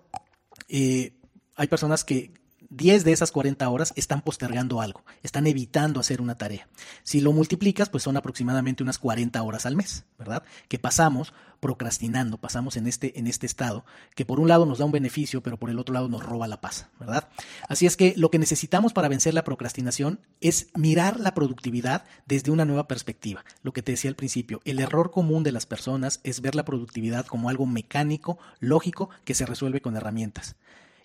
eh, 0.68 1.14
hay 1.56 1.68
personas 1.68 2.04
que 2.04 2.34
10 2.70 3.04
de 3.04 3.12
esas 3.12 3.32
40 3.32 3.68
horas 3.68 3.94
están 3.96 4.22
postergando 4.22 4.82
algo, 4.82 5.04
están 5.24 5.48
evitando 5.48 6.00
hacer 6.00 6.22
una 6.22 6.38
tarea. 6.38 6.68
Si 7.04 7.20
lo 7.20 7.34
multiplicas, 7.34 7.90
pues 7.90 8.04
son 8.04 8.16
aproximadamente 8.16 8.84
unas 8.84 9.00
40 9.00 9.42
horas 9.42 9.66
al 9.66 9.76
mes, 9.76 10.06
¿verdad? 10.18 10.44
Que 10.68 10.78
pasamos 10.78 11.34
procrastinando, 11.60 12.38
pasamos 12.38 12.78
en 12.78 12.88
este, 12.88 13.20
en 13.20 13.28
este 13.28 13.46
estado, 13.46 13.86
que 14.16 14.26
por 14.26 14.40
un 14.40 14.48
lado 14.48 14.66
nos 14.66 14.78
da 14.78 14.86
un 14.86 14.92
beneficio, 14.92 15.42
pero 15.42 15.58
por 15.58 15.70
el 15.70 15.80
otro 15.80 15.94
lado 15.94 16.08
nos 16.08 16.24
roba 16.24 16.48
la 16.48 16.62
paz, 16.62 16.88
¿verdad? 17.00 17.28
Así 17.68 17.86
es 17.86 17.98
que 17.98 18.14
lo 18.16 18.32
que 18.32 18.40
necesitamos 18.40 18.94
para 18.94 19.10
vencer 19.10 19.34
la 19.34 19.44
procrastinación 19.44 20.20
es 20.40 20.68
mirar 20.76 21.20
la 21.20 21.34
productividad 21.34 22.06
desde 22.28 22.52
una 22.52 22.66
nueva 22.66 22.88
perspectiva. 22.88 23.44
Lo 23.64 23.74
que 23.74 23.82
te 23.82 23.94
decía 23.94 24.10
al 24.10 24.16
principio, 24.16 24.62
el 24.64 24.80
error 24.80 25.12
común 25.12 25.44
de 25.44 25.52
las 25.52 25.66
personas 25.66 26.22
es 26.24 26.42
ver 26.42 26.56
la 26.56 26.66
productividad 26.66 27.26
como 27.26 27.50
algo 27.50 27.66
mecánico, 27.66 28.38
lógico, 28.60 29.10
que 29.26 29.34
se 29.34 29.46
resuelve 29.46 29.82
con 29.82 29.98
herramientas. 29.98 30.56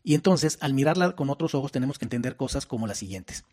Y 0.05 0.15
entonces, 0.15 0.59
al 0.61 0.75
mirarla 0.75 1.17
con 1.17 1.31
otros 1.31 1.55
ojos, 1.55 1.73
tenemos 1.73 1.99
que 1.99 2.05
entender 2.05 2.37
cosas 2.37 2.67
como 2.67 2.87
las 2.87 2.99
siguientes. 2.99 3.45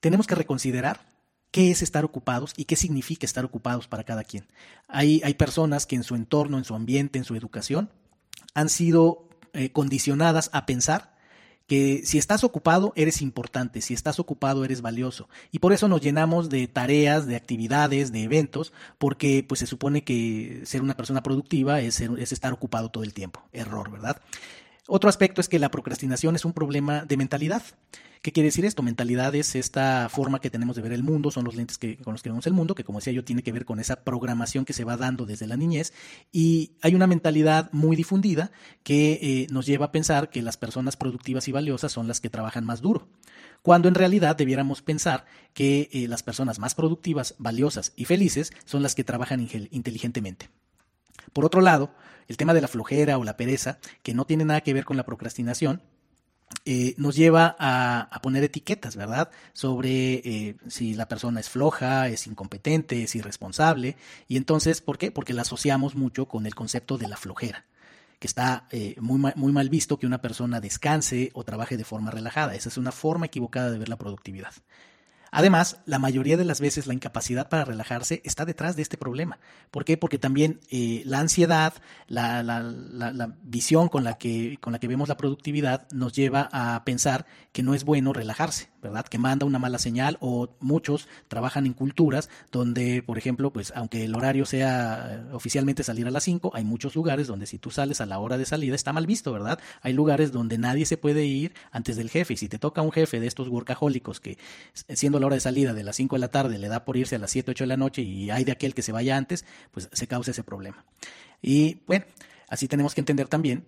Tenemos 0.00 0.26
que 0.26 0.36
reconsiderar 0.36 1.04
qué 1.50 1.70
es 1.70 1.82
estar 1.82 2.04
ocupados 2.04 2.54
y 2.56 2.64
qué 2.64 2.76
significa 2.76 3.26
estar 3.26 3.44
ocupados 3.44 3.88
para 3.88 4.04
cada 4.04 4.24
quien. 4.24 4.46
Hay, 4.88 5.20
hay 5.24 5.34
personas 5.34 5.84
que 5.84 5.96
en 5.96 6.04
su 6.04 6.14
entorno, 6.14 6.56
en 6.56 6.64
su 6.64 6.74
ambiente, 6.74 7.18
en 7.18 7.24
su 7.24 7.34
educación, 7.34 7.90
han 8.54 8.68
sido 8.68 9.28
eh, 9.52 9.70
condicionadas 9.70 10.50
a 10.52 10.64
pensar 10.64 11.12
que 11.66 12.02
si 12.04 12.18
estás 12.18 12.44
ocupado 12.44 12.92
eres 12.96 13.22
importante, 13.22 13.80
si 13.80 13.94
estás 13.94 14.18
ocupado 14.18 14.64
eres 14.64 14.82
valioso. 14.82 15.28
Y 15.50 15.58
por 15.58 15.72
eso 15.72 15.88
nos 15.88 16.00
llenamos 16.00 16.48
de 16.48 16.68
tareas, 16.68 17.26
de 17.26 17.36
actividades, 17.36 18.12
de 18.12 18.22
eventos, 18.22 18.72
porque 18.98 19.44
pues 19.46 19.60
se 19.60 19.66
supone 19.66 20.04
que 20.04 20.62
ser 20.64 20.82
una 20.82 20.96
persona 20.96 21.22
productiva 21.22 21.80
es, 21.80 22.00
es 22.00 22.32
estar 22.32 22.52
ocupado 22.52 22.90
todo 22.90 23.04
el 23.04 23.14
tiempo. 23.14 23.42
Error, 23.52 23.90
¿verdad? 23.90 24.20
Otro 24.88 25.08
aspecto 25.08 25.40
es 25.40 25.48
que 25.48 25.60
la 25.60 25.70
procrastinación 25.70 26.34
es 26.34 26.44
un 26.44 26.52
problema 26.52 27.04
de 27.04 27.16
mentalidad. 27.16 27.62
¿Qué 28.20 28.32
quiere 28.32 28.48
decir 28.48 28.64
esto? 28.64 28.82
Mentalidad 28.82 29.34
es 29.34 29.54
esta 29.54 30.08
forma 30.08 30.40
que 30.40 30.50
tenemos 30.50 30.76
de 30.76 30.82
ver 30.82 30.92
el 30.92 31.02
mundo, 31.02 31.30
son 31.30 31.44
los 31.44 31.54
lentes 31.54 31.78
que, 31.78 31.98
con 31.98 32.14
los 32.14 32.22
que 32.22 32.30
vemos 32.30 32.46
el 32.46 32.52
mundo, 32.52 32.74
que 32.74 32.84
como 32.84 32.98
decía 32.98 33.12
yo, 33.12 33.24
tiene 33.24 33.42
que 33.42 33.52
ver 33.52 33.64
con 33.64 33.80
esa 33.80 34.04
programación 34.04 34.64
que 34.64 34.72
se 34.72 34.84
va 34.84 34.96
dando 34.96 35.26
desde 35.26 35.46
la 35.46 35.56
niñez. 35.56 35.92
Y 36.30 36.72
hay 36.82 36.94
una 36.94 37.06
mentalidad 37.06 37.68
muy 37.72 37.96
difundida 37.96 38.50
que 38.82 39.18
eh, 39.22 39.46
nos 39.50 39.66
lleva 39.66 39.86
a 39.86 39.92
pensar 39.92 40.30
que 40.30 40.42
las 40.42 40.56
personas 40.56 40.96
productivas 40.96 41.48
y 41.48 41.52
valiosas 41.52 41.92
son 41.92 42.08
las 42.08 42.20
que 42.20 42.30
trabajan 42.30 42.64
más 42.64 42.80
duro 42.80 43.08
cuando 43.62 43.86
en 43.86 43.94
realidad 43.94 44.34
debiéramos 44.34 44.82
pensar 44.82 45.24
que 45.54 45.88
eh, 45.92 46.08
las 46.08 46.24
personas 46.24 46.58
más 46.58 46.74
productivas, 46.74 47.36
valiosas 47.38 47.92
y 47.94 48.06
felices 48.06 48.52
son 48.64 48.82
las 48.82 48.96
que 48.96 49.04
trabajan 49.04 49.40
inteligentemente. 49.70 50.50
Por 51.32 51.44
otro 51.44 51.60
lado, 51.60 51.94
el 52.28 52.36
tema 52.36 52.54
de 52.54 52.60
la 52.60 52.68
flojera 52.68 53.18
o 53.18 53.24
la 53.24 53.36
pereza, 53.36 53.78
que 54.02 54.14
no 54.14 54.24
tiene 54.24 54.44
nada 54.44 54.60
que 54.60 54.74
ver 54.74 54.84
con 54.84 54.96
la 54.96 55.04
procrastinación, 55.04 55.82
eh, 56.64 56.94
nos 56.96 57.16
lleva 57.16 57.56
a, 57.58 58.20
poner 58.22 58.44
etiquetas, 58.44 58.94
¿verdad? 58.94 59.30
Sobre 59.52 60.14
eh, 60.14 60.56
si 60.68 60.94
la 60.94 61.08
persona 61.08 61.40
es 61.40 61.48
floja, 61.48 62.08
es 62.08 62.26
incompetente, 62.26 63.02
es 63.02 63.14
irresponsable. 63.16 63.96
Y 64.28 64.36
entonces, 64.36 64.80
¿por 64.80 64.98
qué? 64.98 65.10
Porque 65.10 65.32
la 65.32 65.42
asociamos 65.42 65.96
mucho 65.96 66.26
con 66.26 66.46
el 66.46 66.54
concepto 66.54 66.98
de 66.98 67.08
la 67.08 67.16
flojera, 67.16 67.64
que 68.20 68.26
está 68.28 68.68
eh, 68.70 68.94
muy, 69.00 69.32
muy 69.34 69.52
mal 69.52 69.68
visto 69.70 69.98
que 69.98 70.06
una 70.06 70.20
persona 70.20 70.60
descanse 70.60 71.30
o 71.34 71.42
trabaje 71.42 71.76
de 71.76 71.84
forma 71.84 72.10
relajada. 72.10 72.54
Esa 72.54 72.68
es 72.68 72.76
una 72.76 72.92
forma 72.92 73.26
equivocada 73.26 73.70
de 73.70 73.78
ver 73.78 73.88
la 73.88 73.96
productividad. 73.96 74.52
Además, 75.34 75.78
la 75.86 75.98
mayoría 75.98 76.36
de 76.36 76.44
las 76.44 76.60
veces 76.60 76.86
la 76.86 76.92
incapacidad 76.92 77.48
para 77.48 77.64
relajarse 77.64 78.20
está 78.22 78.44
detrás 78.44 78.76
de 78.76 78.82
este 78.82 78.98
problema. 78.98 79.38
¿Por 79.70 79.86
qué? 79.86 79.96
Porque 79.96 80.18
también 80.18 80.60
eh, 80.70 81.02
la 81.06 81.20
ansiedad, 81.20 81.72
la, 82.06 82.42
la, 82.42 82.60
la, 82.60 83.34
visión 83.42 83.88
con 83.88 84.04
la, 84.04 84.18
que, 84.18 84.58
con 84.60 84.74
la 84.74 84.78
que 84.78 84.88
vemos 84.88 85.08
la 85.08 85.16
productividad 85.16 85.88
nos 85.90 86.12
lleva 86.12 86.50
a 86.52 86.84
pensar 86.84 87.24
que 87.52 87.62
no 87.62 87.72
es 87.72 87.84
bueno 87.84 88.12
relajarse, 88.12 88.68
¿verdad? 88.82 89.06
Que 89.06 89.16
manda 89.16 89.46
una 89.46 89.58
mala 89.58 89.78
señal 89.78 90.18
o 90.20 90.50
muchos 90.60 91.08
trabajan 91.28 91.64
en 91.64 91.72
culturas 91.72 92.28
donde, 92.50 93.02
por 93.02 93.16
ejemplo, 93.16 93.54
pues 93.54 93.72
aunque 93.74 94.04
el 94.04 94.14
horario 94.14 94.44
sea 94.44 95.08
eh, 95.12 95.32
oficialmente 95.32 95.82
salir 95.82 96.06
a 96.06 96.10
las 96.10 96.24
5, 96.24 96.50
hay 96.52 96.64
muchos 96.64 96.94
lugares 96.94 97.26
donde 97.26 97.46
si 97.46 97.58
tú 97.58 97.70
sales 97.70 98.02
a 98.02 98.06
la 98.06 98.18
hora 98.18 98.36
de 98.36 98.44
salida 98.44 98.74
está 98.74 98.92
mal 98.92 99.06
visto, 99.06 99.32
¿verdad? 99.32 99.58
Hay 99.80 99.94
lugares 99.94 100.30
donde 100.30 100.58
nadie 100.58 100.84
se 100.84 100.98
puede 100.98 101.24
ir 101.24 101.54
antes 101.70 101.96
del 101.96 102.10
jefe 102.10 102.34
y 102.34 102.36
si 102.36 102.50
te 102.50 102.58
toca 102.58 102.82
un 102.82 102.92
jefe 102.92 103.18
de 103.18 103.28
estos 103.28 103.48
workahólicos 103.48 104.20
que 104.20 104.36
siendo 104.90 105.21
la 105.22 105.26
hora 105.26 105.36
de 105.36 105.40
salida 105.40 105.72
de 105.72 105.84
las 105.84 105.96
5 105.96 106.16
de 106.16 106.20
la 106.20 106.30
tarde 106.30 106.58
le 106.58 106.68
da 106.68 106.84
por 106.84 106.96
irse 106.96 107.16
a 107.16 107.18
las 107.18 107.30
7, 107.30 107.52
8 107.52 107.64
de 107.64 107.68
la 107.68 107.76
noche 107.76 108.02
y 108.02 108.30
hay 108.30 108.44
de 108.44 108.52
aquel 108.52 108.74
que 108.74 108.82
se 108.82 108.92
vaya 108.92 109.16
antes, 109.16 109.44
pues 109.70 109.88
se 109.92 110.06
causa 110.06 110.32
ese 110.32 110.44
problema. 110.44 110.84
Y 111.40 111.80
bueno, 111.86 112.04
así 112.48 112.68
tenemos 112.68 112.94
que 112.94 113.00
entender 113.00 113.28
también 113.28 113.66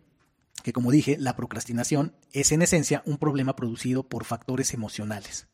que, 0.62 0.72
como 0.72 0.90
dije, 0.90 1.16
la 1.18 1.36
procrastinación 1.36 2.14
es 2.32 2.52
en 2.52 2.62
esencia 2.62 3.02
un 3.06 3.18
problema 3.18 3.56
producido 3.56 4.02
por 4.02 4.24
factores 4.24 4.74
emocionales. 4.74 5.46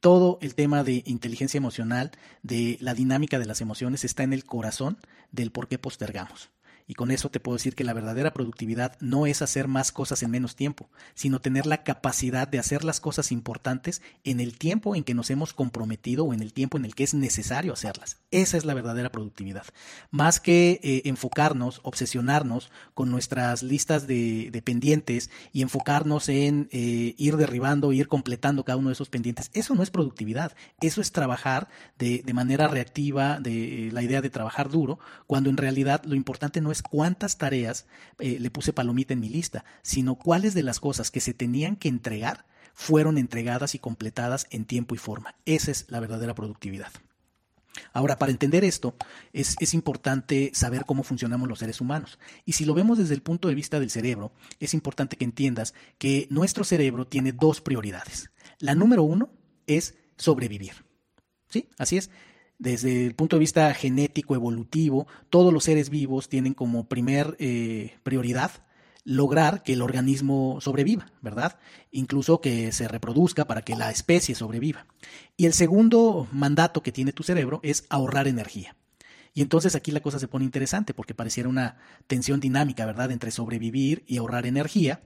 Todo 0.00 0.38
el 0.40 0.54
tema 0.54 0.84
de 0.84 1.02
inteligencia 1.06 1.58
emocional, 1.58 2.12
de 2.42 2.78
la 2.80 2.94
dinámica 2.94 3.38
de 3.38 3.46
las 3.46 3.60
emociones, 3.60 4.04
está 4.04 4.22
en 4.22 4.32
el 4.32 4.44
corazón 4.44 4.98
del 5.32 5.50
por 5.50 5.68
qué 5.68 5.78
postergamos. 5.78 6.50
Y 6.86 6.94
con 6.94 7.10
eso 7.10 7.30
te 7.30 7.40
puedo 7.40 7.56
decir 7.56 7.74
que 7.74 7.84
la 7.84 7.92
verdadera 7.92 8.32
productividad 8.32 8.96
no 9.00 9.26
es 9.26 9.42
hacer 9.42 9.66
más 9.66 9.90
cosas 9.90 10.22
en 10.22 10.30
menos 10.30 10.54
tiempo, 10.54 10.88
sino 11.14 11.40
tener 11.40 11.66
la 11.66 11.82
capacidad 11.82 12.46
de 12.46 12.58
hacer 12.58 12.84
las 12.84 13.00
cosas 13.00 13.32
importantes 13.32 14.02
en 14.24 14.40
el 14.40 14.56
tiempo 14.56 14.94
en 14.94 15.02
que 15.02 15.14
nos 15.14 15.30
hemos 15.30 15.52
comprometido 15.52 16.24
o 16.24 16.34
en 16.34 16.42
el 16.42 16.52
tiempo 16.52 16.76
en 16.76 16.84
el 16.84 16.94
que 16.94 17.04
es 17.04 17.14
necesario 17.14 17.72
hacerlas. 17.72 18.18
Esa 18.30 18.56
es 18.56 18.64
la 18.64 18.74
verdadera 18.74 19.10
productividad. 19.10 19.64
Más 20.10 20.38
que 20.38 20.80
eh, 20.82 21.02
enfocarnos, 21.06 21.80
obsesionarnos 21.82 22.70
con 22.94 23.10
nuestras 23.10 23.62
listas 23.62 24.06
de, 24.06 24.62
pendientes 24.64 25.30
y 25.52 25.62
enfocarnos 25.62 26.28
en 26.28 26.68
eh, 26.72 27.14
ir 27.18 27.36
derribando, 27.36 27.92
ir 27.92 28.08
completando 28.08 28.64
cada 28.64 28.78
uno 28.78 28.88
de 28.88 28.94
esos 28.94 29.08
pendientes, 29.08 29.50
eso 29.54 29.74
no 29.74 29.82
es 29.82 29.90
productividad. 29.90 30.52
Eso 30.80 31.00
es 31.00 31.12
trabajar 31.12 31.68
de, 31.98 32.22
de 32.24 32.32
manera 32.32 32.68
reactiva, 32.68 33.40
de 33.40 33.90
la 33.92 34.02
idea 34.02 34.22
de 34.22 34.30
trabajar 34.30 34.70
duro, 34.70 34.98
cuando 35.26 35.50
en 35.50 35.56
realidad 35.56 36.02
lo 36.04 36.14
importante 36.14 36.60
no 36.60 36.70
es 36.70 36.75
cuántas 36.82 37.38
tareas 37.38 37.86
eh, 38.18 38.38
le 38.40 38.50
puse 38.50 38.72
palomita 38.72 39.14
en 39.14 39.20
mi 39.20 39.28
lista, 39.28 39.64
sino 39.82 40.16
cuáles 40.16 40.54
de 40.54 40.62
las 40.62 40.80
cosas 40.80 41.10
que 41.10 41.20
se 41.20 41.34
tenían 41.34 41.76
que 41.76 41.88
entregar 41.88 42.46
fueron 42.74 43.18
entregadas 43.18 43.74
y 43.74 43.78
completadas 43.78 44.46
en 44.50 44.64
tiempo 44.64 44.94
y 44.94 44.98
forma. 44.98 45.34
Esa 45.46 45.70
es 45.70 45.86
la 45.88 46.00
verdadera 46.00 46.34
productividad. 46.34 46.90
Ahora, 47.92 48.18
para 48.18 48.32
entender 48.32 48.64
esto, 48.64 48.96
es, 49.32 49.56
es, 49.60 49.74
importante 49.74 50.50
saber 50.54 50.84
cómo 50.86 51.02
funcionamos 51.02 51.48
los 51.48 51.58
seres 51.58 51.80
humanos. 51.80 52.18
Y 52.44 52.52
si 52.52 52.64
lo 52.64 52.74
vemos 52.74 52.96
desde 52.96 53.14
el 53.14 53.22
punto 53.22 53.48
de 53.48 53.54
vista 53.54 53.80
del 53.80 53.90
cerebro, 53.90 54.32
es 54.60 54.72
importante 54.72 55.16
que 55.16 55.24
entiendas 55.24 55.74
que 55.98 56.26
nuestro 56.30 56.64
cerebro 56.64 57.06
tiene 57.06 57.32
dos 57.32 57.60
prioridades. 57.60 58.30
La 58.58 58.74
número 58.74 59.02
uno 59.02 59.30
es 59.66 59.94
sobrevivir. 60.16 60.72
¿Sí? 61.48 61.68
Así 61.78 61.96
es 61.96 62.10
desde 62.58 63.06
el 63.06 63.14
punto 63.14 63.36
de 63.36 63.40
vista 63.40 63.72
genético, 63.74 64.34
evolutivo, 64.34 65.06
todos 65.30 65.52
los 65.52 65.64
seres 65.64 65.90
vivos 65.90 66.28
tienen 66.28 66.54
como 66.54 66.88
primer 66.88 67.36
eh, 67.38 67.96
prioridad 68.02 68.50
lograr 69.06 69.62
que 69.62 69.74
el 69.74 69.82
organismo 69.82 70.58
sobreviva, 70.60 71.06
¿verdad? 71.22 71.58
Incluso 71.92 72.40
que 72.40 72.72
se 72.72 72.88
reproduzca 72.88 73.46
para 73.46 73.62
que 73.62 73.76
la 73.76 73.90
especie 73.90 74.34
sobreviva. 74.34 74.86
Y 75.36 75.46
el 75.46 75.52
segundo 75.52 76.26
mandato 76.32 76.82
que 76.82 76.90
tiene 76.90 77.12
tu 77.12 77.22
cerebro 77.22 77.60
es 77.62 77.86
ahorrar 77.88 78.26
energía. 78.26 78.76
Y 79.32 79.42
entonces 79.42 79.76
aquí 79.76 79.92
la 79.92 80.00
cosa 80.00 80.18
se 80.18 80.26
pone 80.28 80.44
interesante 80.44 80.92
porque 80.92 81.14
pareciera 81.14 81.48
una 81.48 81.76
tensión 82.08 82.40
dinámica, 82.40 82.84
¿verdad?, 82.84 83.12
entre 83.12 83.30
sobrevivir 83.30 84.02
y 84.08 84.16
ahorrar 84.16 84.44
energía. 84.44 85.02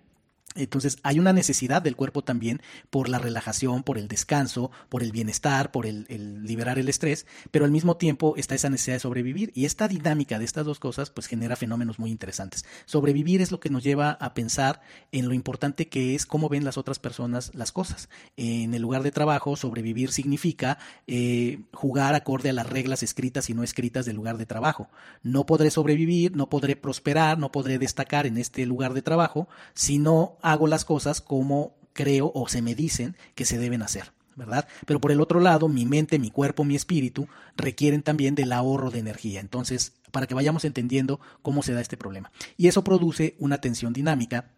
Entonces 0.56 0.98
hay 1.04 1.20
una 1.20 1.32
necesidad 1.32 1.80
del 1.80 1.94
cuerpo 1.94 2.22
también 2.22 2.60
por 2.90 3.08
la 3.08 3.18
relajación, 3.18 3.84
por 3.84 3.98
el 3.98 4.08
descanso, 4.08 4.72
por 4.88 5.04
el 5.04 5.12
bienestar, 5.12 5.70
por 5.70 5.86
el, 5.86 6.06
liberar 6.44 6.78
el 6.80 6.88
estrés, 6.88 7.24
pero 7.52 7.64
al 7.64 7.70
mismo 7.70 7.96
tiempo 7.96 8.34
está 8.36 8.56
esa 8.56 8.68
necesidad 8.68 8.96
de 8.96 9.00
sobrevivir 9.00 9.52
y 9.54 9.64
esta 9.64 9.86
dinámica 9.86 10.40
de 10.40 10.44
estas 10.44 10.66
dos 10.66 10.80
cosas 10.80 11.10
pues 11.10 11.28
genera 11.28 11.54
fenómenos 11.54 12.00
muy 12.00 12.10
interesantes. 12.10 12.64
Sobrevivir 12.84 13.42
es 13.42 13.52
lo 13.52 13.60
que 13.60 13.70
nos 13.70 13.84
lleva 13.84 14.10
a 14.10 14.34
pensar 14.34 14.80
en 15.12 15.28
lo 15.28 15.34
importante 15.34 15.88
que 15.88 16.16
es 16.16 16.26
cómo 16.26 16.48
ven 16.48 16.64
las 16.64 16.78
otras 16.78 16.98
personas 16.98 17.52
las 17.54 17.70
cosas. 17.70 18.08
En 18.36 18.74
el 18.74 18.82
lugar 18.82 19.04
de 19.04 19.12
trabajo, 19.12 19.54
sobrevivir 19.54 20.10
significa 20.10 20.78
eh, 21.06 21.60
jugar 21.72 22.16
acorde 22.16 22.50
a 22.50 22.54
las 22.54 22.68
reglas 22.68 23.04
escritas 23.04 23.50
y 23.50 23.54
no 23.54 23.62
escritas 23.62 24.04
del 24.04 24.16
lugar 24.16 24.36
de 24.36 24.46
trabajo. 24.46 24.88
No 25.22 25.46
podré 25.46 25.70
sobrevivir, 25.70 26.34
no 26.34 26.48
podré 26.48 26.74
prosperar, 26.74 27.38
no 27.38 27.52
podré 27.52 27.78
destacar 27.78 28.26
en 28.26 28.36
este 28.36 28.66
lugar 28.66 28.94
de 28.94 29.02
trabajo 29.02 29.48
si 29.74 29.98
no 29.98 30.38
hago 30.42 30.66
las 30.66 30.84
cosas 30.84 31.20
como 31.20 31.74
creo 31.92 32.32
o 32.34 32.48
se 32.48 32.62
me 32.62 32.74
dicen 32.74 33.16
que 33.34 33.44
se 33.44 33.58
deben 33.58 33.82
hacer. 33.82 34.12
¿verdad? 34.36 34.66
Pero 34.86 35.00
por 35.00 35.12
el 35.12 35.20
otro 35.20 35.38
lado, 35.38 35.68
mi 35.68 35.84
mente, 35.84 36.18
mi 36.18 36.30
cuerpo, 36.30 36.64
mi 36.64 36.74
espíritu 36.74 37.28
requieren 37.56 38.02
también 38.02 38.34
del 38.34 38.52
ahorro 38.52 38.90
de 38.90 38.98
energía. 38.98 39.40
Entonces, 39.40 39.92
para 40.12 40.26
que 40.26 40.34
vayamos 40.34 40.64
entendiendo 40.64 41.20
cómo 41.42 41.62
se 41.62 41.74
da 41.74 41.80
este 41.80 41.98
problema. 41.98 42.32
Y 42.56 42.68
eso 42.68 42.82
produce 42.82 43.36
una 43.38 43.60
tensión 43.60 43.92
dinámica 43.92 44.50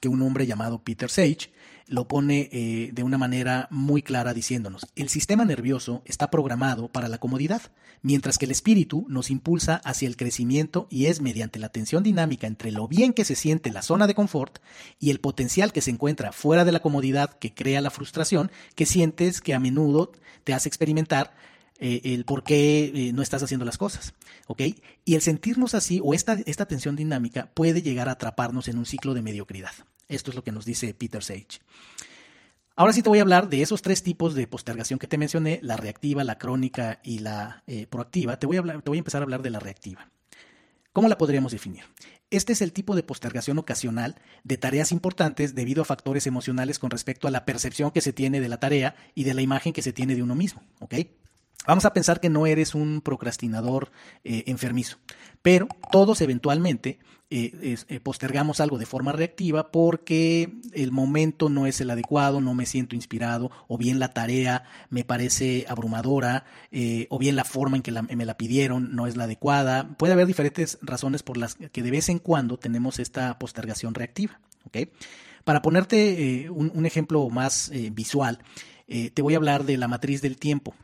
que 0.00 0.08
un 0.08 0.22
hombre 0.22 0.46
llamado 0.46 0.82
Peter 0.82 1.10
Sage 1.10 1.52
lo 1.86 2.08
pone 2.08 2.48
eh, 2.52 2.90
de 2.92 3.02
una 3.02 3.18
manera 3.18 3.68
muy 3.70 4.02
clara 4.02 4.34
diciéndonos, 4.34 4.86
el 4.96 5.08
sistema 5.08 5.44
nervioso 5.44 6.02
está 6.04 6.30
programado 6.30 6.88
para 6.88 7.08
la 7.08 7.18
comodidad, 7.18 7.62
mientras 8.02 8.38
que 8.38 8.46
el 8.46 8.50
espíritu 8.50 9.06
nos 9.08 9.30
impulsa 9.30 9.76
hacia 9.84 10.08
el 10.08 10.16
crecimiento 10.16 10.86
y 10.90 11.06
es 11.06 11.20
mediante 11.20 11.58
la 11.58 11.68
tensión 11.68 12.02
dinámica 12.02 12.46
entre 12.46 12.72
lo 12.72 12.88
bien 12.88 13.12
que 13.12 13.24
se 13.24 13.36
siente 13.36 13.70
la 13.70 13.82
zona 13.82 14.06
de 14.06 14.14
confort 14.14 14.58
y 14.98 15.10
el 15.10 15.20
potencial 15.20 15.72
que 15.72 15.80
se 15.80 15.90
encuentra 15.90 16.32
fuera 16.32 16.64
de 16.64 16.72
la 16.72 16.80
comodidad 16.80 17.38
que 17.38 17.54
crea 17.54 17.80
la 17.80 17.90
frustración 17.90 18.50
que 18.74 18.86
sientes 18.86 19.40
que 19.40 19.54
a 19.54 19.60
menudo 19.60 20.12
te 20.44 20.54
hace 20.54 20.68
experimentar 20.68 21.34
eh, 21.80 22.00
el 22.04 22.24
por 22.24 22.44
qué 22.44 22.92
eh, 22.94 23.12
no 23.12 23.20
estás 23.22 23.42
haciendo 23.42 23.64
las 23.64 23.78
cosas. 23.78 24.14
¿Ok? 24.46 24.62
Y 25.04 25.14
el 25.14 25.22
sentirnos 25.22 25.74
así 25.74 26.00
o 26.02 26.14
esta, 26.14 26.34
esta 26.46 26.66
tensión 26.66 26.96
dinámica 26.96 27.50
puede 27.54 27.82
llegar 27.82 28.08
a 28.08 28.12
atraparnos 28.12 28.68
en 28.68 28.78
un 28.78 28.86
ciclo 28.86 29.14
de 29.14 29.22
mediocridad. 29.22 29.72
Esto 30.08 30.30
es 30.30 30.36
lo 30.36 30.44
que 30.44 30.52
nos 30.52 30.64
dice 30.64 30.92
Peter 30.94 31.22
Sage. 31.22 31.60
Ahora 32.76 32.92
sí 32.92 33.02
te 33.02 33.08
voy 33.08 33.20
a 33.20 33.22
hablar 33.22 33.48
de 33.48 33.62
esos 33.62 33.82
tres 33.82 34.02
tipos 34.02 34.34
de 34.34 34.48
postergación 34.48 34.98
que 34.98 35.06
te 35.06 35.16
mencioné, 35.16 35.60
la 35.62 35.76
reactiva, 35.76 36.24
la 36.24 36.38
crónica 36.38 37.00
y 37.04 37.20
la 37.20 37.62
eh, 37.66 37.86
proactiva. 37.86 38.38
Te 38.38 38.46
voy, 38.46 38.56
a 38.56 38.60
hablar, 38.60 38.82
te 38.82 38.90
voy 38.90 38.98
a 38.98 39.00
empezar 39.00 39.22
a 39.22 39.24
hablar 39.24 39.42
de 39.42 39.50
la 39.50 39.60
reactiva. 39.60 40.10
¿Cómo 40.92 41.08
la 41.08 41.18
podríamos 41.18 41.52
definir? 41.52 41.84
Este 42.30 42.52
es 42.52 42.62
el 42.62 42.72
tipo 42.72 42.96
de 42.96 43.04
postergación 43.04 43.58
ocasional 43.58 44.16
de 44.42 44.56
tareas 44.56 44.90
importantes 44.90 45.54
debido 45.54 45.82
a 45.82 45.84
factores 45.84 46.26
emocionales 46.26 46.80
con 46.80 46.90
respecto 46.90 47.28
a 47.28 47.30
la 47.30 47.44
percepción 47.44 47.92
que 47.92 48.00
se 48.00 48.12
tiene 48.12 48.40
de 48.40 48.48
la 48.48 48.58
tarea 48.58 48.96
y 49.14 49.22
de 49.22 49.34
la 49.34 49.42
imagen 49.42 49.72
que 49.72 49.82
se 49.82 49.92
tiene 49.92 50.16
de 50.16 50.22
uno 50.22 50.34
mismo. 50.34 50.62
¿ok? 50.80 50.94
Vamos 51.66 51.86
a 51.86 51.94
pensar 51.94 52.20
que 52.20 52.28
no 52.28 52.46
eres 52.46 52.74
un 52.74 53.00
procrastinador 53.00 53.90
eh, 54.22 54.44
enfermizo, 54.46 54.98
pero 55.40 55.66
todos 55.90 56.20
eventualmente 56.20 56.98
eh, 57.30 57.76
eh, 57.88 58.00
postergamos 58.00 58.60
algo 58.60 58.76
de 58.76 58.84
forma 58.84 59.12
reactiva 59.12 59.72
porque 59.72 60.52
el 60.74 60.92
momento 60.92 61.48
no 61.48 61.66
es 61.66 61.80
el 61.80 61.88
adecuado, 61.88 62.42
no 62.42 62.52
me 62.52 62.66
siento 62.66 62.94
inspirado, 62.94 63.50
o 63.66 63.78
bien 63.78 63.98
la 63.98 64.12
tarea 64.12 64.64
me 64.90 65.04
parece 65.04 65.64
abrumadora, 65.66 66.44
o 67.08 67.18
bien 67.18 67.34
la 67.34 67.44
forma 67.44 67.76
en 67.76 67.82
que 67.82 67.92
me 67.92 68.26
la 68.26 68.36
pidieron 68.36 68.94
no 68.94 69.06
es 69.06 69.16
la 69.16 69.24
adecuada. 69.24 69.88
Puede 69.96 70.12
haber 70.12 70.26
diferentes 70.26 70.78
razones 70.82 71.22
por 71.22 71.38
las 71.38 71.54
que 71.54 71.82
de 71.82 71.90
vez 71.90 72.10
en 72.10 72.18
cuando 72.18 72.58
tenemos 72.58 72.98
esta 72.98 73.38
postergación 73.38 73.94
reactiva. 73.94 74.38
Para 75.44 75.62
ponerte 75.62 76.50
un, 76.50 76.84
ejemplo 76.84 77.28
más 77.30 77.70
visual, 77.92 78.40
te 78.86 79.22
voy 79.22 79.34
a 79.34 79.38
hablar 79.38 79.64
de 79.64 79.78
la 79.78 79.88
matriz 79.88 80.20
del 80.20 80.36
tiempo. 80.36 80.74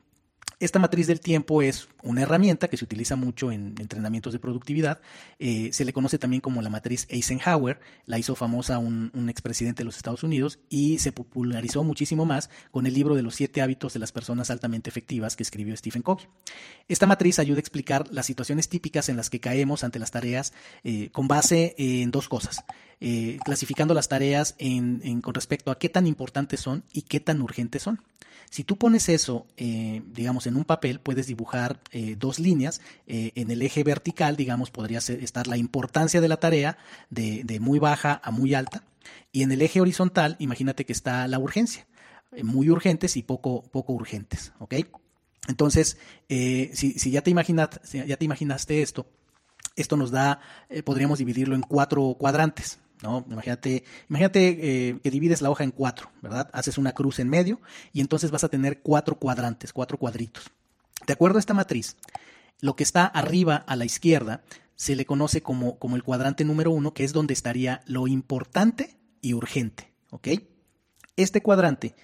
Esta 0.60 0.78
matriz 0.78 1.06
del 1.06 1.20
tiempo 1.20 1.62
es 1.62 1.88
una 2.02 2.20
herramienta 2.20 2.68
que 2.68 2.76
se 2.76 2.84
utiliza 2.84 3.16
mucho 3.16 3.50
en 3.50 3.74
entrenamientos 3.78 4.34
de 4.34 4.38
productividad. 4.38 5.00
Eh, 5.38 5.70
se 5.72 5.86
le 5.86 5.94
conoce 5.94 6.18
también 6.18 6.42
como 6.42 6.60
la 6.60 6.68
matriz 6.68 7.06
Eisenhower. 7.08 7.80
La 8.04 8.18
hizo 8.18 8.34
famosa 8.34 8.76
un, 8.78 9.10
expresidente 9.30 9.80
de 9.80 9.86
los 9.86 9.96
Estados 9.96 10.22
Unidos 10.22 10.58
y 10.68 10.98
se 10.98 11.12
popularizó 11.12 11.82
muchísimo 11.82 12.26
más 12.26 12.50
con 12.70 12.86
el 12.86 12.92
libro 12.92 13.14
de 13.14 13.22
los 13.22 13.36
siete 13.36 13.62
hábitos 13.62 13.94
de 13.94 14.00
las 14.00 14.12
personas 14.12 14.50
altamente 14.50 14.90
efectivas 14.90 15.34
que 15.34 15.44
escribió 15.44 15.74
Stephen 15.78 16.02
Covey. 16.02 16.26
Esta 16.88 17.06
matriz 17.06 17.38
ayuda 17.38 17.56
a 17.56 17.60
explicar 17.60 18.06
las 18.10 18.26
situaciones 18.26 18.68
típicas 18.68 19.08
en 19.08 19.16
las 19.16 19.30
que 19.30 19.40
caemos 19.40 19.82
ante 19.82 19.98
las 19.98 20.10
tareas 20.10 20.52
eh, 20.84 21.08
con 21.10 21.26
base 21.26 21.74
en 21.78 22.10
dos 22.10 22.28
cosas. 22.28 22.64
Eh, 23.00 23.38
clasificando 23.46 23.94
las 23.94 24.08
tareas 24.08 24.56
con 25.22 25.32
respecto 25.32 25.70
a 25.70 25.78
qué 25.78 25.88
tan 25.88 26.06
importantes 26.06 26.60
son 26.60 26.84
y 26.92 27.00
qué 27.02 27.18
tan 27.18 27.40
urgentes 27.40 27.80
son. 27.80 28.02
Si 28.50 28.64
tú 28.64 28.76
pones 28.76 29.08
eso, 29.08 29.46
eh, 29.56 30.02
digamos, 30.12 30.48
en 30.48 30.56
un 30.56 30.64
papel, 30.64 30.98
puedes 30.98 31.28
dibujar 31.28 31.80
eh, 31.92 32.16
dos 32.18 32.40
líneas. 32.40 32.80
Eh, 33.06 33.30
en 33.36 33.48
el 33.52 33.62
eje 33.62 33.84
vertical, 33.84 34.36
digamos, 34.36 34.72
podría 34.72 34.98
estar 34.98 35.46
la 35.46 35.56
importancia 35.56 36.20
de 36.20 36.28
la 36.28 36.38
tarea 36.38 36.76
de, 37.10 37.58
muy 37.60 37.78
baja 37.78 38.20
a 38.24 38.32
muy 38.32 38.54
alta. 38.54 38.82
Y 39.30 39.44
en 39.44 39.52
el 39.52 39.62
eje 39.62 39.80
horizontal, 39.80 40.34
imagínate 40.40 40.84
que 40.84 40.92
está 40.92 41.28
la 41.28 41.38
urgencia. 41.38 41.86
muy 42.42 42.70
urgentes 42.70 43.16
y 43.16 43.22
poco, 43.22 43.62
poco 43.70 43.92
urgentes. 43.92 44.52
¿Ok? 44.58 44.74
Entonces, 45.48 45.96
si, 46.28 47.10
ya, 47.10 47.22
te 47.22 47.32
ya 47.32 48.16
te 48.16 48.24
imaginaste 48.24 48.82
esto, 48.82 49.06
esto 49.76 49.96
nos 49.96 50.10
da, 50.10 50.40
podríamos 50.84 51.20
dividirlo 51.20 51.54
en 51.54 51.62
cuatro 51.62 52.16
cuadrantes. 52.18 52.78
¿No? 53.02 53.24
Imagínate, 53.30 53.84
imagínate 54.08 54.88
eh, 54.88 55.00
que 55.02 55.10
divides 55.10 55.42
la 55.42 55.50
hoja 55.50 55.64
en 55.64 55.70
cuatro, 55.70 56.10
¿verdad? 56.22 56.50
Haces 56.52 56.78
una 56.78 56.92
cruz 56.92 57.18
en 57.18 57.28
medio 57.28 57.60
y 57.92 58.00
entonces 58.00 58.30
vas 58.30 58.44
a 58.44 58.48
tener 58.48 58.80
cuatro 58.80 59.16
cuadrantes, 59.16 59.72
cuatro 59.72 59.98
cuadritos. 59.98 60.50
De 61.06 61.12
acuerdo 61.12 61.38
a 61.38 61.40
esta 61.40 61.54
matriz, 61.54 61.96
lo 62.60 62.76
que 62.76 62.82
está 62.82 63.06
arriba 63.06 63.56
a 63.66 63.76
la 63.76 63.84
izquierda 63.84 64.42
se 64.76 64.96
le 64.96 65.06
conoce 65.06 65.42
como, 65.42 65.78
como 65.78 65.96
el 65.96 66.02
cuadrante 66.02 66.44
número 66.44 66.70
uno, 66.70 66.94
que 66.94 67.04
es 67.04 67.12
donde 67.12 67.34
estaría 67.34 67.82
lo 67.86 68.06
importante 68.06 68.96
y 69.20 69.34
urgente, 69.34 69.92
¿ok? 70.10 70.28
Este 71.16 71.42
cuadrante 71.42 71.94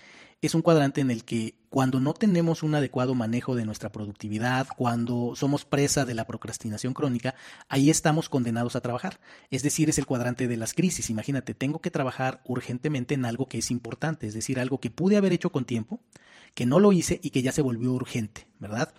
es 0.42 0.54
un 0.54 0.62
cuadrante 0.62 1.00
en 1.00 1.10
el 1.10 1.24
que 1.24 1.54
cuando 1.70 2.00
no 2.00 2.14
tenemos 2.14 2.62
un 2.62 2.74
adecuado 2.74 3.14
manejo 3.14 3.54
de 3.54 3.64
nuestra 3.64 3.90
productividad, 3.90 4.66
cuando 4.76 5.34
somos 5.34 5.64
presa 5.64 6.04
de 6.04 6.14
la 6.14 6.26
procrastinación 6.26 6.94
crónica, 6.94 7.34
ahí 7.68 7.90
estamos 7.90 8.28
condenados 8.28 8.76
a 8.76 8.80
trabajar. 8.80 9.18
Es 9.50 9.62
decir, 9.62 9.88
es 9.88 9.98
el 9.98 10.06
cuadrante 10.06 10.48
de 10.48 10.56
las 10.56 10.74
crisis. 10.74 11.10
Imagínate, 11.10 11.54
tengo 11.54 11.80
que 11.80 11.90
trabajar 11.90 12.42
urgentemente 12.44 13.14
en 13.14 13.24
algo 13.24 13.46
que 13.46 13.58
es 13.58 13.70
importante, 13.70 14.26
es 14.26 14.34
decir, 14.34 14.60
algo 14.60 14.78
que 14.78 14.90
pude 14.90 15.16
haber 15.16 15.32
hecho 15.32 15.50
con 15.50 15.64
tiempo, 15.64 16.00
que 16.54 16.66
no 16.66 16.80
lo 16.80 16.92
hice 16.92 17.20
y 17.22 17.30
que 17.30 17.42
ya 17.42 17.52
se 17.52 17.62
volvió 17.62 17.92
urgente, 17.92 18.46
¿verdad? 18.58 18.94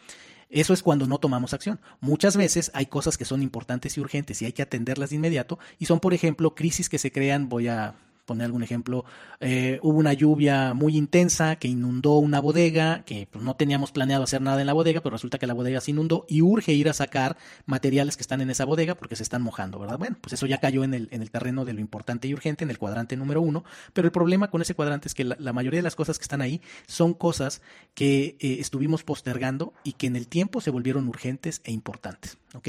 Eso 0.50 0.74
es 0.74 0.82
cuando 0.82 1.08
no 1.08 1.18
tomamos 1.18 1.54
acción. 1.54 1.80
Muchas 2.00 2.38
veces 2.38 2.72
hay 2.74 2.86
cosas 2.86 3.18
que 3.18 3.26
son 3.26 3.44
importantes 3.44 3.98
y 3.98 4.02
urgentes 4.02 4.42
y 4.42 4.46
hay 4.46 4.54
que 4.54 4.62
atenderlas 4.62 5.10
de 5.10 5.18
inmediato 5.18 5.60
y 5.78 5.86
son, 5.86 6.00
por 6.00 6.14
ejemplo, 6.14 6.56
crisis 6.56 6.90
que 6.90 7.00
se 7.00 7.12
crean, 7.12 7.50
voy 7.50 7.68
a 7.68 7.96
poner 8.28 8.46
algún 8.46 8.62
ejemplo, 8.62 9.06
eh, 9.40 9.80
hubo 9.82 9.98
una 9.98 10.14
lluvia 10.14 10.76
muy 10.76 10.96
intensa 10.96 11.56
que 11.56 11.68
inundó 11.68 12.18
una 12.18 12.40
bodega, 12.40 13.04
que 13.06 13.28
pues, 13.32 13.44
no 13.44 13.56
teníamos 13.56 13.92
planeado 13.92 14.24
hacer 14.24 14.42
nada 14.42 14.62
en 14.62 14.68
la 14.68 14.74
bodega, 14.74 15.02
pero 15.02 15.16
resulta 15.16 15.40
que 15.40 15.48
la 15.48 15.56
bodega 15.56 15.82
se 15.82 15.92
inundó 15.92 16.26
y 16.28 16.44
urge 16.44 16.74
ir 16.74 16.90
a 16.90 16.94
sacar 16.94 17.38
materiales 17.66 18.18
que 18.18 18.22
están 18.22 18.42
en 18.42 18.52
esa 18.52 18.66
bodega 18.66 18.94
porque 18.96 19.16
se 19.16 19.24
están 19.24 19.42
mojando, 19.42 19.80
¿verdad? 19.80 19.98
Bueno, 19.98 20.18
pues 20.22 20.34
eso 20.34 20.46
ya 20.46 20.60
cayó 20.60 20.84
en 20.84 20.94
el, 20.94 21.08
en 21.12 21.24
el 21.24 21.32
terreno 21.32 21.66
de 21.66 21.74
lo 21.74 21.80
importante 21.80 22.28
y 22.28 22.34
urgente, 22.34 22.64
en 22.66 22.70
el 22.70 22.78
cuadrante 22.78 23.18
número 23.18 23.42
uno, 23.42 23.64
pero 23.94 24.06
el 24.06 24.12
problema 24.12 24.52
con 24.52 24.62
ese 24.62 24.76
cuadrante 24.76 25.08
es 25.08 25.16
que 25.16 25.24
la, 25.24 25.54
mayoría 25.54 25.80
de 25.80 25.84
las 25.84 25.96
cosas 25.96 26.20
que 26.20 26.24
están 26.24 26.42
ahí 26.42 26.62
son 26.86 27.14
cosas 27.14 27.62
que 27.96 28.38
eh, 28.40 28.58
estuvimos 28.60 29.04
postergando 29.04 29.74
y 29.84 29.94
que 29.94 30.08
en 30.08 30.16
el 30.18 30.28
tiempo 30.28 30.62
se 30.62 30.70
volvieron 30.70 31.08
urgentes 31.08 31.62
e 31.64 31.72
importantes, 31.72 32.38
¿ok? 32.54 32.68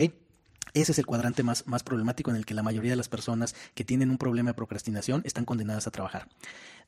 Ese 0.80 0.92
es 0.92 0.98
el 0.98 1.06
cuadrante 1.06 1.42
más, 1.42 1.66
más, 1.66 1.82
problemático 1.82 2.30
en 2.30 2.36
el 2.36 2.46
que 2.46 2.54
la 2.54 2.62
mayoría 2.62 2.92
de 2.92 2.96
las 2.96 3.08
personas 3.08 3.54
que 3.74 3.84
tienen 3.84 4.10
un 4.10 4.18
problema 4.18 4.50
de 4.50 4.54
procrastinación 4.54 5.22
están 5.24 5.44
condenadas 5.44 5.86
a 5.86 5.90
trabajar. 5.90 6.28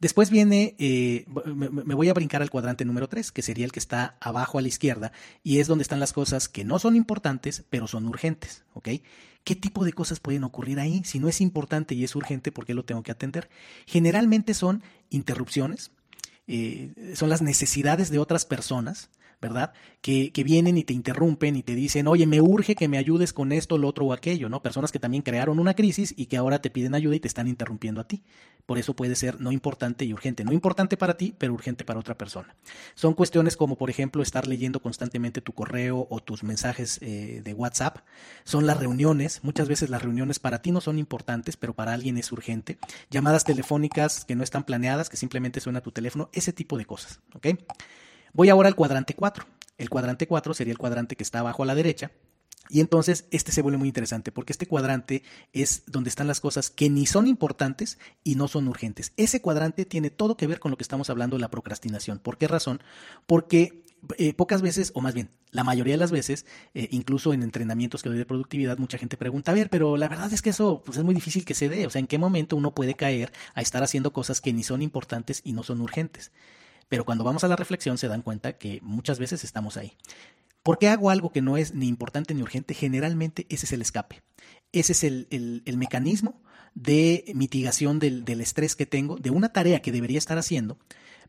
Después 0.00 0.30
viene, 0.30 0.74
eh, 0.78 1.26
me, 1.44 1.94
voy 1.94 2.08
a 2.08 2.14
brincar 2.14 2.40
al 2.40 2.50
cuadrante 2.50 2.84
número 2.84 3.08
3, 3.08 3.32
que 3.32 3.42
sería 3.42 3.64
el 3.64 3.72
que 3.72 3.80
está 3.80 4.16
abajo 4.20 4.58
a 4.58 4.62
la 4.62 4.68
izquierda, 4.68 5.12
y 5.42 5.58
es 5.58 5.66
donde 5.66 5.82
están 5.82 6.00
las 6.00 6.12
cosas 6.12 6.48
que 6.48 6.64
no 6.64 6.78
son 6.78 6.96
importantes, 6.96 7.64
pero 7.68 7.86
son 7.86 8.06
urgentes. 8.06 8.64
¿ok? 8.74 8.88
¿Qué 9.44 9.56
tipo 9.56 9.84
de 9.84 9.92
cosas 9.92 10.20
pueden 10.20 10.44
ocurrir 10.44 10.80
ahí? 10.80 11.02
Si 11.04 11.18
no 11.18 11.28
es 11.28 11.40
importante 11.40 11.94
y 11.94 12.04
es 12.04 12.14
urgente, 12.14 12.52
¿por 12.52 12.66
qué 12.66 12.74
lo 12.74 12.84
tengo 12.84 13.02
que 13.02 13.12
atender? 13.12 13.48
Generalmente 13.86 14.54
son 14.54 14.82
interrupciones, 15.10 15.90
eh, 16.46 17.14
son 17.14 17.28
las 17.28 17.42
necesidades 17.42 18.10
de 18.10 18.18
otras 18.18 18.44
personas, 18.44 19.10
¿verdad? 19.40 19.72
Que, 20.00 20.32
que, 20.32 20.44
vienen 20.44 20.76
y 20.76 20.84
te 20.84 20.92
interrumpen 20.92 21.56
y 21.56 21.62
te 21.62 21.74
dicen, 21.74 22.06
oye, 22.06 22.26
me 22.26 22.40
urge 22.40 22.74
que 22.74 22.88
me 22.88 22.98
ayudes 22.98 23.32
con 23.32 23.52
esto, 23.52 23.78
lo 23.78 23.88
otro 23.88 24.06
o 24.06 24.12
aquello, 24.12 24.48
¿no? 24.48 24.62
Personas 24.62 24.92
que 24.92 24.98
también 24.98 25.22
crearon 25.22 25.58
una 25.58 25.74
crisis 25.74 26.14
y 26.16 26.26
que 26.26 26.36
ahora 26.36 26.60
te 26.60 26.70
piden 26.70 26.94
ayuda 26.94 27.16
y 27.16 27.20
te 27.20 27.28
están 27.28 27.48
interrumpiendo 27.48 28.00
a 28.00 28.04
ti. 28.04 28.22
Por 28.66 28.78
eso 28.78 28.94
puede 28.94 29.16
ser 29.16 29.40
no 29.40 29.50
importante 29.50 30.04
y 30.04 30.12
urgente. 30.12 30.44
No 30.44 30.52
importante 30.52 30.96
para 30.96 31.16
ti, 31.16 31.34
pero 31.36 31.52
urgente 31.52 31.84
para 31.84 31.98
otra 31.98 32.16
persona. 32.16 32.54
Son 32.94 33.14
cuestiones 33.14 33.56
como, 33.56 33.76
por 33.76 33.90
ejemplo, 33.90 34.22
estar 34.22 34.46
leyendo 34.46 34.80
constantemente 34.80 35.40
tu 35.40 35.52
correo 35.52 36.06
o 36.08 36.20
tus 36.20 36.44
mensajes 36.44 36.98
eh, 37.02 37.40
de 37.42 37.52
WhatsApp. 37.54 37.98
Son 38.44 38.66
las 38.66 38.78
reuniones. 38.78 39.40
Muchas 39.42 39.68
veces 39.68 39.90
las 39.90 40.02
reuniones 40.02 40.38
para 40.38 40.62
ti 40.62 40.70
no 40.70 40.80
son 40.80 40.98
importantes, 40.98 41.56
pero 41.56 41.74
para 41.74 41.92
alguien 41.92 42.16
es 42.16 42.30
urgente. 42.30 42.78
Llamadas 43.10 43.44
telefónicas 43.44 44.24
que 44.24 44.36
no 44.36 44.44
están 44.44 44.64
planeadas, 44.64 45.08
que 45.08 45.16
simplemente 45.16 45.60
suena 45.60 45.80
tu 45.80 45.90
teléfono. 45.90 46.30
Ese 46.32 46.52
tipo 46.52 46.78
de 46.78 46.84
cosas, 46.84 47.20
¿ok? 47.34 47.48
Voy 48.32 48.48
ahora 48.48 48.68
al 48.68 48.76
cuadrante 48.76 49.14
4. 49.14 49.44
El 49.78 49.90
cuadrante 49.90 50.26
4 50.26 50.54
sería 50.54 50.72
el 50.72 50.78
cuadrante 50.78 51.16
que 51.16 51.22
está 51.22 51.40
abajo 51.40 51.62
a 51.62 51.66
la 51.66 51.74
derecha. 51.74 52.10
Y 52.68 52.80
entonces 52.80 53.26
este 53.32 53.50
se 53.50 53.62
vuelve 53.62 53.78
muy 53.78 53.88
interesante 53.88 54.30
porque 54.30 54.52
este 54.52 54.66
cuadrante 54.66 55.24
es 55.52 55.82
donde 55.86 56.08
están 56.08 56.28
las 56.28 56.40
cosas 56.40 56.70
que 56.70 56.88
ni 56.88 57.04
son 57.04 57.26
importantes 57.26 57.98
y 58.22 58.36
no 58.36 58.46
son 58.46 58.68
urgentes. 58.68 59.12
Ese 59.16 59.40
cuadrante 59.40 59.84
tiene 59.84 60.10
todo 60.10 60.36
que 60.36 60.46
ver 60.46 60.60
con 60.60 60.70
lo 60.70 60.76
que 60.76 60.84
estamos 60.84 61.10
hablando 61.10 61.36
de 61.36 61.40
la 61.40 61.50
procrastinación. 61.50 62.20
¿Por 62.20 62.38
qué 62.38 62.46
razón? 62.46 62.80
Porque 63.26 63.84
eh, 64.18 64.34
pocas 64.34 64.62
veces, 64.62 64.92
o 64.94 65.00
más 65.00 65.14
bien, 65.14 65.30
la 65.50 65.64
mayoría 65.64 65.94
de 65.94 65.98
las 65.98 66.12
veces, 66.12 66.46
eh, 66.74 66.88
incluso 66.92 67.32
en 67.32 67.42
entrenamientos 67.42 68.02
que 68.02 68.08
doy 68.08 68.18
de 68.18 68.24
productividad, 68.24 68.78
mucha 68.78 68.98
gente 68.98 69.16
pregunta, 69.16 69.50
a 69.50 69.54
ver, 69.54 69.68
pero 69.68 69.96
la 69.96 70.08
verdad 70.08 70.32
es 70.32 70.40
que 70.40 70.50
eso 70.50 70.82
pues, 70.84 70.96
es 70.96 71.04
muy 71.04 71.14
difícil 71.14 71.44
que 71.44 71.54
se 71.54 71.68
dé. 71.68 71.86
O 71.86 71.90
sea, 71.90 71.98
¿en 71.98 72.06
qué 72.06 72.18
momento 72.18 72.56
uno 72.56 72.72
puede 72.72 72.94
caer 72.94 73.32
a 73.54 73.62
estar 73.62 73.82
haciendo 73.82 74.12
cosas 74.12 74.40
que 74.40 74.52
ni 74.52 74.62
son 74.62 74.80
importantes 74.80 75.40
y 75.44 75.52
no 75.52 75.64
son 75.64 75.80
urgentes? 75.80 76.30
Pero 76.90 77.06
cuando 77.06 77.24
vamos 77.24 77.42
a 77.44 77.48
la 77.48 77.56
reflexión 77.56 77.96
se 77.96 78.08
dan 78.08 78.20
cuenta 78.20 78.58
que 78.58 78.80
muchas 78.82 79.18
veces 79.18 79.42
estamos 79.44 79.78
ahí. 79.78 79.94
¿Por 80.62 80.78
qué 80.78 80.88
hago 80.88 81.08
algo 81.08 81.32
que 81.32 81.40
no 81.40 81.56
es 81.56 81.72
ni 81.72 81.88
importante 81.88 82.34
ni 82.34 82.42
urgente? 82.42 82.74
Generalmente 82.74 83.46
ese 83.48 83.64
es 83.64 83.72
el 83.72 83.80
escape. 83.80 84.22
Ese 84.72 84.92
es 84.92 85.04
el, 85.04 85.62
mecanismo 85.78 86.42
de 86.74 87.32
mitigación 87.34 87.98
del, 87.98 88.26
del, 88.26 88.42
estrés 88.42 88.76
que 88.76 88.84
tengo, 88.84 89.16
de 89.16 89.30
una 89.30 89.52
tarea 89.54 89.80
que 89.80 89.92
debería 89.92 90.18
estar 90.18 90.36
haciendo, 90.36 90.78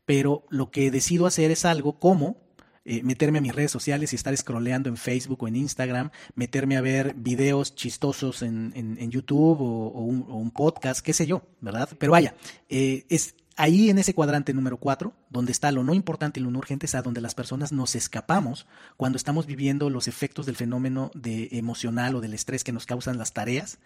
pero 0.05 0.45
lo 0.49 0.69
que 0.69 0.91
decido 0.91 1.25
hacer 1.25 1.49
es 1.49 1.63
algo 1.63 1.97
como 1.97 2.37
eh, 2.83 3.03
meterme 3.03 3.37
a 3.37 3.41
mis 3.41 3.53
redes 3.53 3.69
sociales 3.69 4.11
y 4.11 4.15
estar 4.15 4.35
scrolleando 4.35 4.89
en 4.89 4.97
Facebook 4.97 5.43
o 5.43 5.47
en 5.47 5.55
Instagram, 5.55 6.09
meterme 6.33 6.77
a 6.77 6.81
ver 6.81 7.13
videos 7.13 7.75
chistosos 7.75 8.41
en, 8.41 8.73
en, 8.75 9.11
YouTube 9.11 9.61
o, 9.61 10.01
un, 10.01 10.49
podcast, 10.49 11.05
qué 11.05 11.13
sé 11.13 11.27
yo, 11.27 11.43
¿verdad? 11.59 11.89
Pero 11.99 12.11
vaya, 12.11 12.33
eh, 12.69 13.05
es 13.09 13.35
ahí 13.55 13.89
en 13.89 13.99
ese 13.99 14.13
cuadrante 14.13 14.53
número 14.53 14.77
4, 14.77 15.13
donde 15.29 15.51
está 15.51 15.71
lo 15.71 15.83
no 15.83 15.93
importante 15.93 16.39
y 16.39 16.43
lo 16.43 16.51
no 16.51 16.59
urgente, 16.59 16.85
es 16.85 16.95
a 16.95 17.01
donde 17.01 17.21
las 17.21 17.35
personas 17.35 17.71
nos 17.71 17.95
escapamos 17.95 18.67
cuando 18.97 19.17
estamos 19.17 19.45
viviendo 19.45 19.89
los 19.89 20.07
efectos 20.07 20.45
del 20.45 20.55
fenómeno 20.55 21.11
de 21.13 21.49
emocional 21.51 22.15
o 22.15 22.21
del 22.21 22.33
estrés 22.33 22.63
que 22.63 22.71
nos 22.71 22.85
causan 22.85 23.17
las 23.17 23.33
tareas 23.33 23.79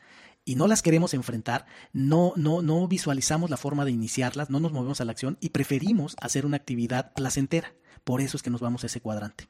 y 0.45 0.55
no 0.55 0.67
las 0.67 0.81
queremos 0.81 1.13
enfrentar, 1.13 1.65
no, 1.91 2.33
no, 2.35 2.61
no 2.61 2.87
visualizamos 2.87 3.49
la 3.49 3.57
forma 3.57 3.83
de 3.83 3.91
iniciarlas, 3.91 4.49
no 4.49 4.59
nos 4.59 4.71
movemos 4.71 5.01
a 5.01 5.05
la 5.05 5.11
acción 5.11 5.37
y 5.41 5.49
preferimos 5.49 6.15
hacer 6.21 6.45
una 6.45 6.57
actividad 6.57 7.13
placentera. 7.13 7.73
Por 8.03 8.21
eso 8.21 8.37
es 8.37 8.43
que 8.43 8.51
nos 8.51 8.61
vamos 8.61 8.83
a 8.83 8.87
ese 8.87 9.01
cuadrante. 9.01 9.47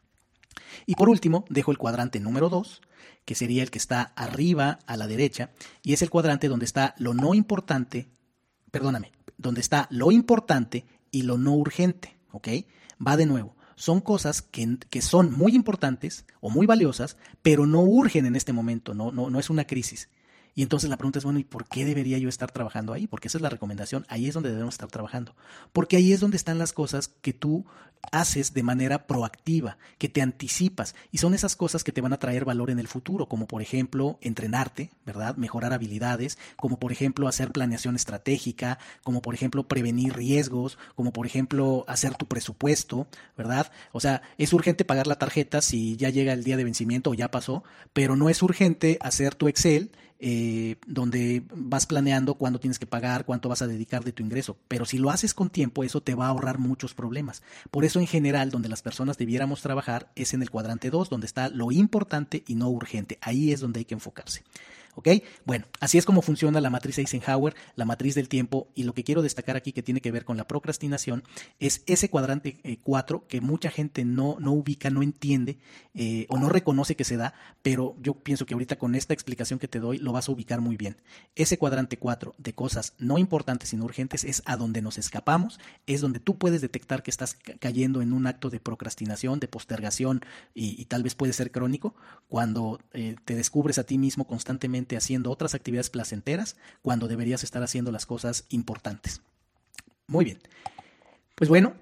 Y 0.85 0.95
por 0.95 1.09
último, 1.09 1.43
dejo 1.49 1.71
el 1.71 1.77
cuadrante 1.77 2.21
número 2.21 2.49
2, 2.49 2.81
que 3.25 3.35
sería 3.35 3.61
el 3.61 3.71
que 3.71 3.77
está 3.77 4.13
arriba 4.15 4.79
a 4.87 4.95
la 4.95 5.07
derecha, 5.07 5.51
y 5.83 5.91
es 5.91 6.01
el 6.01 6.09
cuadrante 6.09 6.47
donde 6.47 6.65
está 6.65 6.95
lo 6.97 7.13
no 7.13 7.33
importante, 7.33 8.09
perdóname, 8.71 9.11
donde 9.37 9.61
está 9.61 9.87
lo 9.91 10.11
importante 10.11 10.85
y 11.11 11.23
lo 11.23 11.37
no 11.37 11.53
urgente, 11.53 12.17
¿ok? 12.31 12.47
Va 13.05 13.17
de 13.17 13.25
nuevo. 13.25 13.55
Son 13.75 13.99
cosas 14.01 14.41
que, 14.41 14.77
que 14.89 15.01
son 15.01 15.31
muy 15.37 15.53
importantes 15.53 16.25
o 16.39 16.49
muy 16.49 16.65
valiosas, 16.65 17.17
pero 17.41 17.65
no 17.65 17.81
urgen 17.81 18.25
en 18.25 18.35
este 18.35 18.53
momento, 18.53 18.93
no, 18.93 19.11
no, 19.11 19.29
no 19.29 19.39
es 19.39 19.49
una 19.49 19.65
crisis. 19.65 20.09
Y 20.55 20.63
entonces 20.63 20.89
la 20.89 20.95
pregunta 20.95 21.19
es, 21.19 21.25
bueno, 21.25 21.37
¿y 21.37 21.43
por 21.43 21.67
qué 21.67 21.83
debería 21.83 22.17
yo 22.17 22.29
estar 22.29 22.49
trabajando 22.49 22.93
ahí? 22.93 23.07
Porque 23.07 23.27
esa 23.27 23.37
es 23.37 23.41
la 23.41 23.49
recomendación, 23.49 24.05
ahí 24.07 24.27
es 24.27 24.33
donde 24.33 24.49
debemos 24.49 24.75
estar 24.75 24.89
trabajando. 24.89 25.35
Porque 25.73 25.97
ahí 25.97 26.13
es 26.13 26.21
donde 26.21 26.37
están 26.37 26.57
las 26.57 26.71
cosas 26.71 27.09
que 27.09 27.33
tú 27.33 27.65
haces 28.11 28.53
de 28.53 28.63
manera 28.63 29.07
proactiva, 29.07 29.77
que 29.97 30.09
te 30.09 30.21
anticipas. 30.21 30.95
Y 31.11 31.17
son 31.17 31.33
esas 31.33 31.55
cosas 31.55 31.83
que 31.83 31.91
te 31.91 32.01
van 32.01 32.13
a 32.13 32.19
traer 32.19 32.45
valor 32.45 32.69
en 32.69 32.79
el 32.79 32.87
futuro, 32.87 33.27
como 33.27 33.47
por 33.47 33.61
ejemplo 33.61 34.17
entrenarte, 34.21 34.91
¿verdad? 35.05 35.35
Mejorar 35.35 35.73
habilidades, 35.73 36.37
como 36.55 36.79
por 36.79 36.91
ejemplo 36.91 37.27
hacer 37.27 37.51
planeación 37.51 37.95
estratégica, 37.95 38.79
como 39.03 39.21
por 39.21 39.33
ejemplo 39.33 39.67
prevenir 39.67 40.13
riesgos, 40.13 40.77
como 40.95 41.11
por 41.11 41.25
ejemplo 41.25 41.83
hacer 41.87 42.15
tu 42.15 42.27
presupuesto, 42.27 43.07
¿verdad? 43.37 43.71
O 43.91 43.99
sea, 43.99 44.21
es 44.37 44.53
urgente 44.53 44.85
pagar 44.85 45.07
la 45.07 45.17
tarjeta 45.17 45.61
si 45.61 45.97
ya 45.97 46.09
llega 46.09 46.33
el 46.33 46.43
día 46.43 46.57
de 46.57 46.63
vencimiento 46.63 47.09
o 47.09 47.13
ya 47.13 47.31
pasó, 47.31 47.63
pero 47.93 48.15
no 48.15 48.29
es 48.29 48.41
urgente 48.41 48.97
hacer 49.01 49.35
tu 49.35 49.47
Excel 49.47 49.91
eh, 50.27 50.77
donde 50.87 51.43
vas 51.53 51.85
planeando 51.85 52.33
cuándo 52.33 52.59
tienes 52.59 52.79
que 52.79 52.87
pagar, 52.87 53.25
cuánto 53.25 53.47
vas 53.47 53.61
a 53.61 53.67
dedicar 53.67 54.03
de 54.03 54.11
tu 54.11 54.23
ingreso. 54.23 54.57
Pero 54.67 54.85
si 54.85 54.97
lo 54.97 55.11
haces 55.11 55.35
con 55.35 55.51
tiempo, 55.51 55.83
eso 55.83 56.01
te 56.01 56.15
va 56.15 56.25
a 56.25 56.29
ahorrar 56.29 56.57
muchos 56.57 56.95
problemas. 56.95 57.43
Por 57.69 57.85
eso, 57.85 57.99
en 57.99 58.07
general, 58.07 58.49
donde 58.49 58.67
las 58.67 58.81
personas 58.81 59.19
debiéramos 59.19 59.61
trabajar 59.61 60.09
es 60.15 60.33
en 60.33 60.41
el 60.41 60.49
cuadrante 60.49 60.89
2, 60.89 61.11
donde 61.11 61.27
está 61.27 61.49
lo 61.49 61.71
importante 61.71 62.43
y 62.47 62.55
no 62.55 62.69
urgente. 62.69 63.19
Ahí 63.21 63.51
es 63.51 63.59
donde 63.59 63.81
hay 63.81 63.85
que 63.85 63.93
enfocarse. 63.93 64.41
¿Ok? 64.95 65.09
Bueno, 65.45 65.65
así 65.79 65.97
es 65.97 66.05
como 66.05 66.21
funciona 66.21 66.61
la 66.61 66.69
matriz 66.69 66.97
Eisenhower, 66.97 67.55
la 67.75 67.85
matriz 67.85 68.15
del 68.15 68.29
tiempo, 68.29 68.69
y 68.75 68.83
lo 68.83 68.93
que 68.93 69.03
quiero 69.03 69.21
destacar 69.21 69.55
aquí 69.55 69.73
que 69.73 69.83
tiene 69.83 70.01
que 70.01 70.11
ver 70.11 70.25
con 70.25 70.37
la 70.37 70.47
procrastinación 70.47 71.23
es 71.59 71.83
ese 71.85 72.09
cuadrante 72.09 72.59
4 72.83 73.17
eh, 73.17 73.27
que 73.27 73.41
mucha 73.41 73.69
gente 73.69 74.05
no, 74.05 74.37
no 74.39 74.53
ubica, 74.53 74.89
no 74.89 75.03
entiende 75.03 75.57
eh, 75.93 76.25
o 76.29 76.37
no 76.37 76.49
reconoce 76.49 76.95
que 76.95 77.03
se 77.03 77.17
da, 77.17 77.33
pero 77.61 77.95
yo 78.01 78.15
pienso 78.15 78.45
que 78.45 78.53
ahorita 78.53 78.77
con 78.77 78.95
esta 78.95 79.13
explicación 79.13 79.59
que 79.59 79.67
te 79.67 79.79
doy 79.79 79.97
lo 79.97 80.11
vas 80.11 80.29
a 80.29 80.31
ubicar 80.31 80.61
muy 80.61 80.77
bien. 80.77 80.97
Ese 81.35 81.57
cuadrante 81.57 81.97
4 81.97 82.35
de 82.37 82.53
cosas 82.53 82.93
no 82.97 83.17
importantes 83.17 83.69
sino 83.69 83.85
urgentes 83.85 84.23
es 84.23 84.43
a 84.45 84.57
donde 84.57 84.81
nos 84.81 84.97
escapamos, 84.97 85.59
es 85.85 86.01
donde 86.01 86.19
tú 86.19 86.37
puedes 86.37 86.61
detectar 86.61 87.03
que 87.03 87.11
estás 87.11 87.37
cayendo 87.59 88.01
en 88.01 88.13
un 88.13 88.27
acto 88.27 88.49
de 88.49 88.59
procrastinación, 88.59 89.39
de 89.39 89.47
postergación 89.47 90.21
y, 90.53 90.85
tal 90.85 91.03
vez 91.03 91.15
puede 91.15 91.33
ser 91.33 91.51
crónico, 91.51 91.95
cuando 92.27 92.79
eh, 92.93 93.15
te 93.25 93.35
descubres 93.35 93.77
a 93.77 93.83
ti 93.83 93.97
mismo 93.97 94.25
constantemente 94.27 94.84
haciendo 94.91 95.31
otras 95.31 95.55
actividades 95.55 95.89
placenteras 95.89 96.55
cuando 96.81 97.07
deberías 97.07 97.43
estar 97.43 97.63
haciendo 97.63 97.91
las 97.91 98.05
cosas 98.05 98.45
importantes. 98.49 99.21
Muy 100.07 100.25
bien. 100.25 100.39
Pues 101.35 101.49
bueno, 101.49 101.73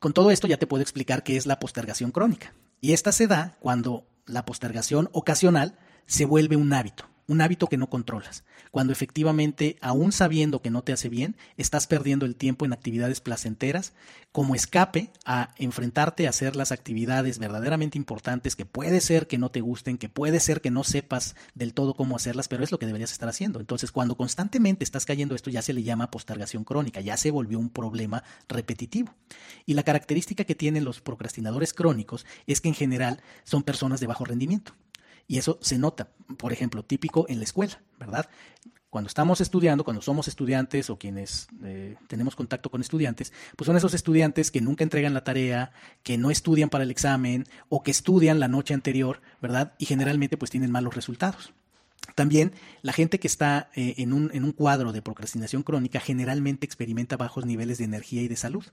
con 0.00 0.12
todo 0.12 0.30
esto 0.30 0.46
ya 0.46 0.58
te 0.58 0.66
puedo 0.66 0.82
explicar 0.82 1.22
qué 1.22 1.36
es 1.36 1.46
la 1.46 1.58
postergación 1.58 2.10
crónica. 2.10 2.52
Y 2.80 2.92
esta 2.92 3.12
se 3.12 3.26
da 3.26 3.56
cuando 3.60 4.06
la 4.26 4.44
postergación 4.44 5.08
ocasional 5.12 5.78
se 6.06 6.24
vuelve 6.24 6.56
un 6.56 6.72
hábito 6.72 7.06
un 7.28 7.40
hábito 7.40 7.66
que 7.66 7.76
no 7.76 7.88
controlas, 7.90 8.44
cuando 8.70 8.92
efectivamente, 8.92 9.76
aún 9.80 10.12
sabiendo 10.12 10.62
que 10.62 10.70
no 10.70 10.82
te 10.82 10.92
hace 10.92 11.08
bien, 11.08 11.36
estás 11.56 11.86
perdiendo 11.86 12.26
el 12.26 12.36
tiempo 12.36 12.64
en 12.64 12.72
actividades 12.72 13.20
placenteras 13.20 13.94
como 14.32 14.54
escape 14.54 15.10
a 15.24 15.54
enfrentarte 15.56 16.26
a 16.26 16.30
hacer 16.30 16.56
las 16.56 16.70
actividades 16.70 17.38
verdaderamente 17.38 17.96
importantes 17.96 18.54
que 18.54 18.66
puede 18.66 19.00
ser 19.00 19.26
que 19.26 19.38
no 19.38 19.50
te 19.50 19.62
gusten, 19.62 19.96
que 19.96 20.08
puede 20.08 20.40
ser 20.40 20.60
que 20.60 20.70
no 20.70 20.84
sepas 20.84 21.36
del 21.54 21.72
todo 21.72 21.94
cómo 21.94 22.16
hacerlas, 22.16 22.48
pero 22.48 22.62
es 22.62 22.70
lo 22.70 22.78
que 22.78 22.86
deberías 22.86 23.12
estar 23.12 23.28
haciendo. 23.28 23.60
Entonces, 23.60 23.92
cuando 23.92 24.16
constantemente 24.16 24.84
estás 24.84 25.06
cayendo 25.06 25.34
esto, 25.34 25.50
ya 25.50 25.62
se 25.62 25.72
le 25.72 25.82
llama 25.82 26.10
postergación 26.10 26.64
crónica, 26.64 27.00
ya 27.00 27.16
se 27.16 27.30
volvió 27.30 27.58
un 27.58 27.70
problema 27.70 28.22
repetitivo. 28.48 29.14
Y 29.64 29.74
la 29.74 29.82
característica 29.82 30.44
que 30.44 30.54
tienen 30.54 30.84
los 30.84 31.00
procrastinadores 31.00 31.72
crónicos 31.72 32.26
es 32.46 32.60
que 32.60 32.68
en 32.68 32.74
general 32.74 33.22
son 33.44 33.62
personas 33.62 34.00
de 34.00 34.06
bajo 34.06 34.24
rendimiento. 34.24 34.74
Y 35.26 35.38
eso 35.38 35.58
se 35.60 35.78
nota, 35.78 36.08
por 36.38 36.52
ejemplo, 36.52 36.84
típico 36.84 37.26
en 37.28 37.38
la 37.38 37.44
escuela, 37.44 37.80
¿verdad? 37.98 38.28
Cuando 38.90 39.08
estamos 39.08 39.40
estudiando, 39.40 39.84
cuando 39.84 40.00
somos 40.00 40.28
estudiantes 40.28 40.88
o 40.88 40.98
quienes 40.98 41.48
eh, 41.64 41.96
tenemos 42.06 42.36
contacto 42.36 42.70
con 42.70 42.80
estudiantes, 42.80 43.32
pues 43.56 43.66
son 43.66 43.76
esos 43.76 43.92
estudiantes 43.94 44.50
que 44.50 44.60
nunca 44.60 44.84
entregan 44.84 45.12
la 45.12 45.24
tarea, 45.24 45.72
que 46.02 46.16
no 46.16 46.30
estudian 46.30 46.70
para 46.70 46.84
el 46.84 46.90
examen 46.90 47.44
o 47.68 47.82
que 47.82 47.90
estudian 47.90 48.40
la 48.40 48.48
noche 48.48 48.74
anterior, 48.74 49.20
¿verdad? 49.42 49.74
Y 49.78 49.86
generalmente 49.86 50.36
pues 50.36 50.50
tienen 50.50 50.70
malos 50.70 50.94
resultados. 50.94 51.52
También 52.14 52.52
la 52.80 52.94
gente 52.94 53.18
que 53.18 53.26
está 53.26 53.68
eh, 53.74 53.94
en, 53.98 54.14
un, 54.14 54.30
en, 54.32 54.44
un, 54.44 54.52
cuadro 54.52 54.92
de 54.92 55.02
procrastinación 55.02 55.62
crónica 55.62 56.00
generalmente 56.00 56.64
experimenta 56.64 57.18
bajos 57.18 57.44
niveles 57.44 57.76
de 57.76 57.84
energía 57.84 58.22
y 58.22 58.28
de 58.28 58.36
salud, 58.36 58.64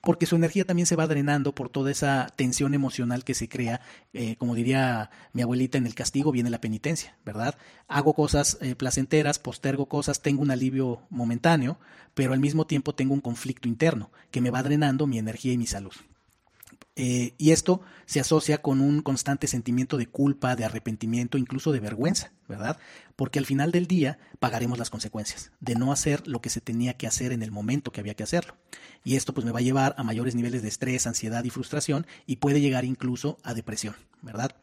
porque 0.00 0.26
su 0.26 0.36
energía 0.36 0.64
también 0.64 0.86
se 0.86 0.94
va 0.94 1.08
drenando 1.08 1.52
por 1.52 1.68
toda 1.68 1.90
esa 1.90 2.28
tensión 2.36 2.74
emocional 2.74 3.24
que 3.24 3.34
se 3.34 3.48
crea, 3.48 3.80
eh, 4.12 4.36
como 4.36 4.54
diría 4.54 5.10
mi 5.32 5.42
abuelita, 5.42 5.78
en 5.78 5.86
el 5.86 5.96
castigo 5.96 6.30
viene 6.30 6.50
la 6.50 6.60
penitencia, 6.60 7.16
¿verdad? 7.24 7.56
Hago 7.88 8.14
cosas 8.14 8.58
eh, 8.60 8.76
placenteras, 8.76 9.40
postergo 9.40 9.86
cosas, 9.86 10.22
tengo 10.22 10.42
un 10.42 10.50
alivio 10.50 11.02
momentáneo, 11.10 11.78
pero 12.14 12.34
al 12.34 12.40
mismo 12.40 12.66
tiempo 12.66 12.94
tengo 12.94 13.14
un 13.14 13.20
conflicto 13.20 13.68
interno 13.68 14.12
que 14.30 14.40
me 14.40 14.50
va 14.50 14.62
drenando 14.62 15.06
mi 15.06 15.18
energía 15.18 15.52
y 15.52 15.58
mi 15.58 15.66
salud. 15.66 15.92
Eh, 16.94 17.34
y 17.38 17.52
esto 17.52 17.80
se 18.04 18.20
asocia 18.20 18.60
con 18.60 18.82
un 18.82 19.00
constante 19.00 19.46
sentimiento 19.46 19.96
de 19.96 20.08
culpa, 20.08 20.56
de 20.56 20.66
arrepentimiento, 20.66 21.38
incluso 21.38 21.72
de 21.72 21.80
vergüenza, 21.80 22.32
¿verdad? 22.48 22.78
Porque 23.16 23.38
al 23.38 23.46
final 23.46 23.72
del 23.72 23.86
día 23.86 24.18
pagaremos 24.40 24.78
las 24.78 24.90
consecuencias 24.90 25.52
de 25.60 25.74
no 25.74 25.90
hacer 25.90 26.26
lo 26.28 26.42
que 26.42 26.50
se 26.50 26.60
tenía 26.60 26.94
que 26.94 27.06
hacer 27.06 27.32
en 27.32 27.42
el 27.42 27.50
momento 27.50 27.92
que 27.92 28.00
había 28.00 28.14
que 28.14 28.24
hacerlo. 28.24 28.56
Y 29.04 29.16
esto 29.16 29.32
pues 29.32 29.46
me 29.46 29.52
va 29.52 29.60
a 29.60 29.62
llevar 29.62 29.94
a 29.96 30.02
mayores 30.02 30.34
niveles 30.34 30.60
de 30.60 30.68
estrés, 30.68 31.06
ansiedad 31.06 31.44
y 31.44 31.50
frustración 31.50 32.06
y 32.26 32.36
puede 32.36 32.60
llegar 32.60 32.84
incluso 32.84 33.38
a 33.42 33.54
depresión, 33.54 33.96
¿verdad? 34.20 34.54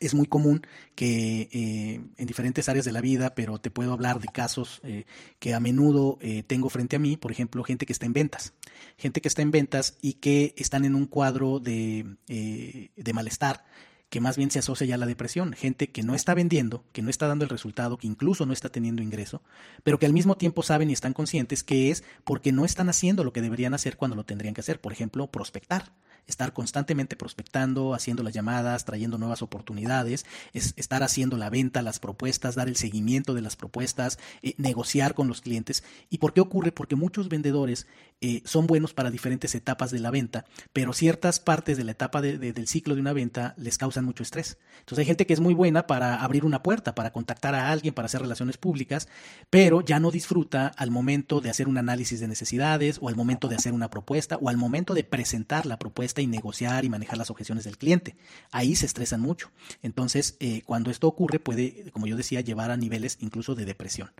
Es 0.00 0.14
muy 0.14 0.26
común 0.26 0.66
que 0.94 1.48
eh, 1.52 2.00
en 2.16 2.26
diferentes 2.26 2.68
áreas 2.68 2.84
de 2.84 2.92
la 2.92 3.00
vida, 3.00 3.34
pero 3.34 3.58
te 3.58 3.70
puedo 3.70 3.92
hablar 3.92 4.20
de 4.20 4.28
casos 4.28 4.80
eh, 4.84 5.04
que 5.38 5.54
a 5.54 5.60
menudo 5.60 6.18
eh, 6.20 6.42
tengo 6.42 6.68
frente 6.68 6.96
a 6.96 6.98
mí, 6.98 7.16
por 7.16 7.32
ejemplo, 7.32 7.62
gente 7.64 7.86
que 7.86 7.92
está 7.92 8.06
en 8.06 8.12
ventas, 8.12 8.54
gente 8.96 9.20
que 9.20 9.28
está 9.28 9.42
en 9.42 9.50
ventas 9.50 9.96
y 10.00 10.14
que 10.14 10.54
están 10.56 10.84
en 10.84 10.94
un 10.94 11.06
cuadro 11.06 11.60
de, 11.60 12.16
de 12.26 13.12
malestar 13.12 13.64
que 14.10 14.20
más 14.20 14.36
bien 14.36 14.50
se 14.50 14.60
asocia 14.60 14.86
ya 14.86 14.94
a 14.94 14.98
la 14.98 15.06
depresión, 15.06 15.54
gente 15.54 15.90
que 15.90 16.04
no 16.04 16.14
está 16.14 16.34
vendiendo, 16.34 16.84
que 16.92 17.02
no 17.02 17.10
está 17.10 17.26
dando 17.26 17.44
el 17.44 17.50
resultado, 17.50 17.98
que 17.98 18.06
incluso 18.06 18.46
no 18.46 18.52
está 18.52 18.68
teniendo 18.68 19.02
ingreso, 19.02 19.42
pero 19.82 19.98
que 19.98 20.06
al 20.06 20.12
mismo 20.12 20.36
tiempo 20.36 20.62
saben 20.62 20.88
y 20.88 20.92
están 20.92 21.14
conscientes 21.14 21.64
que 21.64 21.90
es 21.90 22.04
porque 22.22 22.52
no 22.52 22.64
están 22.64 22.88
haciendo 22.88 23.24
lo 23.24 23.32
que 23.32 23.42
deberían 23.42 23.74
hacer 23.74 23.96
cuando 23.96 24.14
lo 24.14 24.24
tendrían 24.24 24.54
que 24.54 24.60
hacer, 24.60 24.80
por 24.80 24.92
ejemplo, 24.92 25.26
prospectar 25.26 25.92
estar 26.26 26.52
constantemente 26.52 27.16
prospectando, 27.16 27.94
haciendo 27.94 28.22
las 28.22 28.34
llamadas, 28.34 28.84
trayendo 28.84 29.18
nuevas 29.18 29.42
oportunidades, 29.42 30.26
es 30.52 30.74
estar 30.76 31.02
haciendo 31.02 31.36
la 31.36 31.50
venta, 31.50 31.82
las 31.82 31.98
propuestas, 31.98 32.54
dar 32.54 32.68
el 32.68 32.76
seguimiento 32.76 33.34
de 33.34 33.42
las 33.42 33.56
propuestas, 33.56 34.18
eh, 34.42 34.54
negociar 34.58 35.14
con 35.14 35.28
los 35.28 35.40
clientes. 35.40 35.84
¿Y 36.10 36.18
por 36.18 36.32
qué 36.32 36.40
ocurre? 36.40 36.72
Porque 36.72 36.96
muchos 36.96 37.28
vendedores 37.28 37.86
eh, 38.20 38.42
son 38.44 38.66
buenos 38.66 38.94
para 38.94 39.10
diferentes 39.10 39.54
etapas 39.54 39.90
de 39.90 39.98
la 39.98 40.10
venta, 40.10 40.46
pero 40.72 40.92
ciertas 40.92 41.40
partes 41.40 41.76
de 41.76 41.84
la 41.84 41.92
etapa 41.92 42.22
del 42.22 42.66
ciclo 42.68 42.94
de 42.94 43.00
una 43.00 43.12
venta 43.12 43.54
les 43.58 43.76
causan 43.76 44.04
mucho 44.04 44.22
estrés. 44.22 44.56
Entonces 44.78 45.00
hay 45.00 45.06
gente 45.06 45.26
que 45.26 45.34
es 45.34 45.40
muy 45.40 45.52
buena 45.52 45.86
para 45.86 46.22
abrir 46.22 46.44
una 46.44 46.62
puerta, 46.62 46.94
para 46.94 47.12
contactar 47.12 47.54
a 47.54 47.70
alguien, 47.70 47.92
para 47.92 48.06
hacer 48.06 48.22
relaciones 48.22 48.56
públicas, 48.56 49.08
pero 49.50 49.82
ya 49.82 50.00
no 50.00 50.10
disfruta 50.10 50.68
al 50.68 50.90
momento 50.90 51.40
de 51.40 51.50
hacer 51.50 51.68
un 51.68 51.76
análisis 51.76 52.20
de 52.20 52.28
necesidades 52.28 52.98
o 53.00 53.08
al 53.08 53.16
momento 53.16 53.48
de 53.48 53.56
hacer 53.56 53.72
una 53.72 53.90
propuesta 53.90 54.36
o 54.40 54.48
al 54.48 54.56
momento 54.56 54.94
de 54.94 55.04
presentar 55.04 55.66
la 55.66 55.78
propuesta 55.78 56.13
y 56.22 56.26
negociar 56.26 56.84
y 56.84 56.88
manejar 56.88 57.18
las 57.18 57.30
objeciones 57.30 57.64
del 57.64 57.78
cliente. 57.78 58.16
Ahí 58.50 58.76
se 58.76 58.86
estresan 58.86 59.20
mucho. 59.20 59.50
Entonces, 59.82 60.36
eh, 60.40 60.62
cuando 60.64 60.90
esto 60.90 61.08
ocurre, 61.08 61.38
puede, 61.38 61.90
como 61.92 62.06
yo 62.06 62.16
decía, 62.16 62.40
llevar 62.40 62.70
a 62.70 62.76
niveles 62.76 63.18
incluso 63.20 63.54
de 63.54 63.64
depresión. 63.64 64.10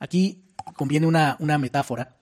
Aquí 0.00 0.44
conviene 0.76 1.06
una, 1.06 1.36
una 1.40 1.58
metáfora 1.58 2.18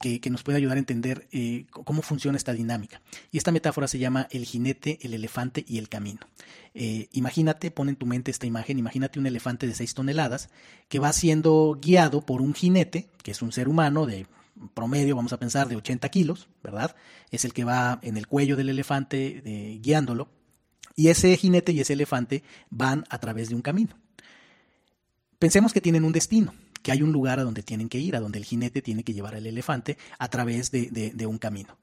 que, 0.00 0.30
nos 0.30 0.42
puede 0.42 0.56
ayudar 0.56 0.76
a 0.76 0.80
entender 0.80 1.28
eh, 1.30 1.66
cómo 1.70 2.00
funciona 2.00 2.38
esta 2.38 2.54
dinámica. 2.54 3.02
Y 3.30 3.36
esta 3.36 3.52
metáfora 3.52 3.86
se 3.86 3.98
llama 3.98 4.28
el 4.30 4.46
jinete, 4.46 4.98
el 5.02 5.12
elefante 5.12 5.62
y 5.68 5.76
el 5.76 5.90
camino. 5.90 6.20
Eh, 6.72 7.08
imagínate, 7.12 7.70
pon 7.70 7.90
en 7.90 7.96
tu 7.96 8.06
mente 8.06 8.30
esta 8.30 8.46
imagen, 8.46 8.78
imagínate 8.78 9.18
un 9.18 9.26
elefante 9.26 9.66
de 9.66 9.74
6 9.74 9.92
toneladas 9.92 10.48
que 10.88 11.00
va 11.00 11.12
siendo 11.12 11.78
guiado 11.80 12.22
por 12.22 12.40
un 12.40 12.54
jinete, 12.54 13.10
que 13.22 13.32
es 13.32 13.42
un 13.42 13.52
ser 13.52 13.68
humano 13.68 14.06
de 14.06 14.26
promedio, 14.74 15.16
vamos 15.16 15.32
a 15.32 15.38
pensar, 15.38 15.68
de 15.68 15.76
80 15.76 16.08
kilos, 16.08 16.48
¿verdad? 16.62 16.94
Es 17.30 17.44
el 17.44 17.52
que 17.52 17.64
va 17.64 17.98
en 18.02 18.16
el 18.16 18.26
cuello 18.26 18.56
del 18.56 18.68
elefante 18.68 19.42
eh, 19.44 19.78
guiándolo. 19.80 20.28
Y 20.96 21.08
ese 21.08 21.36
jinete 21.36 21.72
y 21.72 21.80
ese 21.80 21.94
elefante 21.94 22.42
van 22.68 23.04
a 23.08 23.18
través 23.18 23.48
de 23.48 23.54
un 23.54 23.62
camino. 23.62 23.96
Pensemos 25.38 25.72
que 25.72 25.80
tienen 25.80 26.04
un 26.04 26.12
destino 26.12 26.52
que 26.82 26.92
hay 26.92 27.02
un 27.02 27.12
lugar 27.12 27.38
a 27.38 27.44
donde 27.44 27.62
tienen 27.62 27.88
que 27.88 27.98
ir, 27.98 28.16
a 28.16 28.20
donde 28.20 28.38
el 28.38 28.44
jinete 28.44 28.82
tiene 28.82 29.04
que 29.04 29.12
llevar 29.12 29.34
al 29.34 29.46
elefante 29.46 29.98
a 30.18 30.28
través 30.28 30.70
de, 30.70 31.26
un 31.26 31.38
camino. 31.38 31.78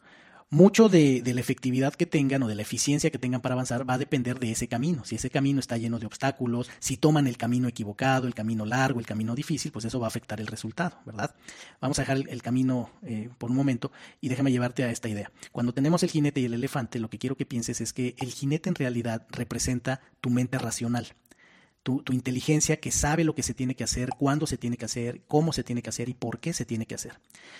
Mucho 0.49 0.88
de, 0.88 1.21
la 1.25 1.41
efectividad 1.41 1.93
que 1.93 2.05
tengan 2.05 2.41
o 2.41 2.47
de 2.47 2.55
la 2.55 2.62
eficiencia 2.62 3.10
que 3.10 3.17
tengan 3.17 3.41
para 3.41 3.51
avanzar 3.51 3.88
va 3.88 3.95
a 3.95 3.97
depender 3.97 4.39
de 4.39 4.51
ese 4.51 4.69
camino. 4.69 5.03
Si 5.03 5.15
ese 5.15 5.29
camino 5.29 5.60
está 5.60 5.75
lleno 5.75 5.99
de 5.99 6.05
obstáculos, 6.05 6.69
si 6.79 6.95
toman 6.95 7.27
el 7.27 7.36
camino 7.36 7.67
equivocado, 7.67 8.27
el 8.27 8.33
camino 8.33 8.65
largo, 8.65 9.01
el 9.01 9.05
camino 9.05 9.36
difícil, 9.36 9.73
pues 9.73 9.83
eso 9.83 9.99
va 9.99 10.07
a 10.07 10.10
afectar 10.10 10.39
el 10.39 10.47
resultado, 10.47 10.99
¿verdad? 11.05 11.36
Vamos 11.81 11.99
a 11.99 12.03
dejar 12.03 12.17
el, 12.29 12.41
camino 12.41 12.91
eh, 13.03 13.29
por 13.38 13.51
un 13.51 13.57
momento 13.57 13.91
y 14.21 14.29
déjame 14.29 14.53
llevarte 14.53 14.86
a 14.86 14.89
esta 14.89 15.10
idea. 15.10 15.31
Cuando 15.51 15.73
tenemos 15.73 16.01
el 16.03 16.10
jinete 16.12 16.39
y 16.39 16.45
el 16.45 16.53
elefante, 16.53 16.99
lo 16.99 17.10
que 17.10 17.17
quiero 17.17 17.36
que 17.36 17.45
pienses 17.45 17.81
es 17.81 17.91
que 17.91 18.15
el 18.17 18.31
jinete 18.31 18.69
en 18.69 18.75
realidad 18.75 19.27
representa 19.29 19.99
tu 20.21 20.29
mente 20.29 20.57
racional 20.57 21.13
tu, 21.83 22.03
inteligencia 22.12 22.81
que 22.81 22.91
sabe 22.91 23.23
lo 23.23 23.33
que 23.33 23.43
se 23.43 23.53
tiene 23.53 23.75
que 23.75 23.86
hacer, 23.86 24.10
cuándo 24.10 24.45
se 24.45 24.57
tiene 24.57 24.75
que 24.75 24.86
hacer, 24.86 25.21
cómo 25.27 25.53
se 25.53 25.63
tiene 25.63 25.81
que 25.81 25.89
hacer 25.89 26.10
y 26.10 26.13
por 26.13 26.39
qué 26.39 26.51
se 26.51 26.65
tiene 26.65 26.86
que 26.86 26.95
hacer. 26.95 27.19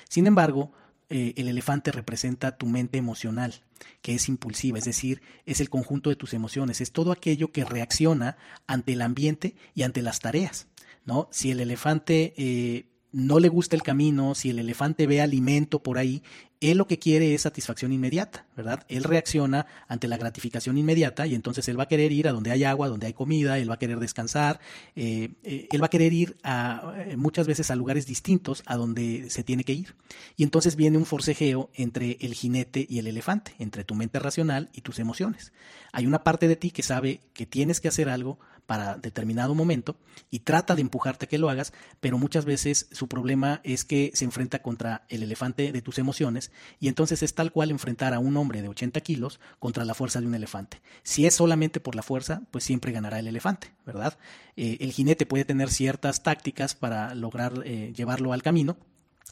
Sin 0.10 0.28
embargo, 0.28 0.74
eh, 1.10 1.34
el 1.38 1.48
elefante 1.48 1.92
representa 1.92 2.58
tu 2.58 2.66
mente 2.66 2.98
emocional, 2.98 3.62
que 4.02 4.16
es 4.16 4.28
impulsiva, 4.28 4.78
es 4.78 4.86
decir, 4.86 5.22
es 5.46 5.62
el 5.62 5.70
conjunto 5.70 6.10
de 6.10 6.16
tus 6.16 6.34
emociones, 6.34 6.82
es 6.82 6.92
todo 6.92 7.12
aquello 7.12 7.52
que 7.52 7.64
reacciona 7.64 8.38
ante 8.68 8.94
el 8.94 9.02
ambiente 9.02 9.56
y 9.74 9.84
ante 9.84 10.02
las 10.02 10.20
tareas. 10.20 10.68
¿no? 11.06 11.30
Si 11.32 11.52
el 11.52 11.62
elefante 11.62 12.34
eh, 12.38 12.90
no 13.12 13.40
le 13.40 13.48
gusta 13.48 13.76
el 13.76 13.84
camino, 13.84 14.36
si 14.36 14.50
el 14.50 14.60
elefante 14.60 15.08
ve 15.08 15.22
alimento 15.22 15.82
por 15.82 15.98
ahí, 15.98 16.24
él 16.62 16.78
lo 16.78 16.88
que 16.88 16.98
quiere 16.98 17.34
es 17.34 17.42
satisfacción 17.42 17.94
inmediata, 17.94 18.46
¿verdad? 18.56 18.84
Él 18.88 19.04
reacciona 19.04 19.68
ante 19.88 20.08
la 20.08 20.18
gratificación 20.18 20.78
inmediata 20.78 21.28
y 21.28 21.36
entonces 21.36 21.68
él 21.68 21.80
va 21.80 21.84
a 21.84 21.88
querer 21.88 22.12
ir 22.12 22.28
a 22.28 22.32
donde 22.32 22.52
hay 22.52 22.64
agua, 22.64 22.90
donde 22.90 23.08
hay 23.08 23.14
comida, 23.14 23.60
él 23.60 23.70
va 23.70 23.76
a 23.76 23.80
querer 23.80 24.00
descansar, 24.00 24.60
eh, 24.96 25.30
eh, 25.44 25.68
él 25.72 25.82
va 25.82 25.88
a 25.88 25.90
querer 25.90 26.14
ir 26.14 26.38
a, 26.44 26.94
eh, 26.98 27.16
muchas 27.16 27.48
veces 27.48 27.70
a 27.70 27.76
lugares 27.76 28.08
distintos 28.08 28.64
a 28.66 28.76
donde 28.76 29.30
se 29.30 29.44
tiene 29.44 29.64
que 29.64 29.74
ir. 29.74 29.96
Y 30.36 30.44
entonces 30.44 30.76
viene 30.76 30.98
un 30.98 31.06
forcejeo 31.06 31.70
entre 31.76 32.18
el 32.22 32.34
jinete 32.34 32.86
y 32.90 33.00
el 33.00 33.08
elefante, 33.08 33.54
entre 33.60 33.84
tu 33.84 33.94
mente 33.94 34.20
racional 34.20 34.70
y 34.74 34.82
tus 34.82 35.00
emociones. 35.00 35.54
Hay 35.92 36.08
una 36.08 36.24
parte 36.24 36.48
de 36.48 36.56
ti 36.56 36.72
que 36.72 36.84
sabe 36.84 37.22
que 37.34 37.46
tienes 37.46 37.80
que 37.80 37.88
hacer 37.88 38.10
algo, 38.10 38.40
para 38.68 38.98
determinado 38.98 39.56
momento 39.56 39.96
y 40.30 40.40
trata 40.40 40.76
de 40.76 40.82
empujarte 40.82 41.26
a 41.26 41.30
que 41.30 41.40
lo 41.40 41.50
hagas, 41.50 41.74
pero 42.00 42.20
muchas 42.20 42.46
veces 42.46 42.88
su 42.92 43.08
problema 43.08 43.62
es 43.64 43.86
que 43.86 44.12
se 44.14 44.26
enfrenta 44.26 44.62
contra 44.62 45.06
el 45.10 45.24
elefante 45.24 45.72
de 45.72 45.82
tus 45.82 45.98
emociones 45.98 46.47
y 46.80 46.88
entonces 46.88 47.24
es 47.24 47.34
tal 47.34 47.52
cual 47.52 47.72
enfrentar 47.72 48.14
a 48.14 48.20
un 48.20 48.38
hombre 48.38 48.62
de 48.62 48.70
80 48.70 49.00
kilos 49.02 49.40
contra 49.60 49.86
la 49.86 49.94
fuerza 49.94 50.20
de 50.20 50.28
un 50.28 50.36
elefante. 50.36 50.82
Si 51.04 51.26
es 51.26 51.36
solamente 51.36 51.80
por 51.80 51.96
la 51.96 52.04
fuerza, 52.04 52.44
pues 52.52 52.64
siempre 52.64 52.92
ganará 52.92 53.20
el 53.20 53.28
elefante, 53.28 53.72
¿verdad? 53.86 54.18
Eh, 54.56 54.78
el 54.82 54.92
jinete 54.92 55.26
puede 55.26 55.46
tener 55.46 55.70
ciertas 55.70 56.24
tácticas 56.24 56.76
para 56.76 57.16
lograr 57.16 57.62
eh, 57.66 57.94
llevarlo 57.96 58.34
al 58.34 58.44
camino, 58.44 58.78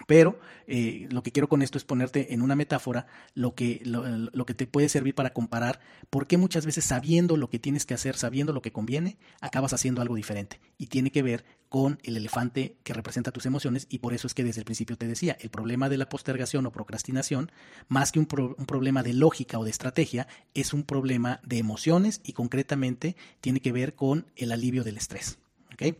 pero 0.07 0.39
eh, 0.67 1.07
lo 1.09 1.23
que 1.23 1.31
quiero 1.31 1.47
con 1.47 1.61
esto 1.61 1.77
es 1.77 1.85
ponerte 1.85 2.33
en 2.33 2.41
una 2.41 2.55
metáfora 2.55 3.07
lo 3.33 3.55
que, 3.55 3.81
lo, 3.85 4.45
que 4.45 4.53
te 4.53 4.67
puede 4.67 4.89
servir 4.89 5.15
para 5.15 5.31
comparar 5.31 5.79
por 6.09 6.27
qué 6.27 6.37
muchas 6.37 6.65
veces 6.65 6.83
sabiendo 6.83 7.37
lo 7.37 7.49
que 7.49 7.59
tienes 7.59 7.85
que 7.85 7.93
hacer, 7.93 8.17
sabiendo 8.17 8.51
lo 8.51 8.61
que 8.61 8.73
conviene, 8.73 9.17
acabas 9.39 9.73
haciendo 9.73 10.01
algo 10.01 10.15
diferente. 10.15 10.59
Y 10.77 10.87
tiene 10.87 11.11
que 11.11 11.23
ver 11.23 11.45
con 11.69 11.99
el 12.03 12.17
elefante 12.17 12.77
que 12.83 12.93
representa 12.93 13.31
tus 13.31 13.45
emociones 13.45 13.87
y 13.89 13.99
por 13.99 14.13
eso 14.13 14.27
es 14.27 14.33
que 14.33 14.43
desde 14.43 14.61
el 14.61 14.65
principio 14.65 14.97
te 14.97 15.07
decía, 15.07 15.37
el 15.39 15.49
problema 15.49 15.89
de 15.89 15.97
la 15.97 16.09
postergación 16.09 16.65
o 16.65 16.71
procrastinación, 16.71 17.51
más 17.87 18.11
que 18.11 18.19
un, 18.19 18.25
problema 18.25 19.03
de 19.03 19.13
lógica 19.13 19.59
o 19.59 19.63
de 19.63 19.71
estrategia, 19.71 20.27
es 20.53 20.73
un 20.73 20.83
problema 20.83 21.39
de 21.43 21.57
emociones 21.57 22.21
y 22.23 22.33
concretamente 22.33 23.15
tiene 23.41 23.59
que 23.59 23.71
ver 23.71 23.95
con 23.95 24.25
el 24.35 24.51
alivio 24.51 24.83
del 24.83 24.97
estrés. 24.97 25.37
¿okay? 25.73 25.97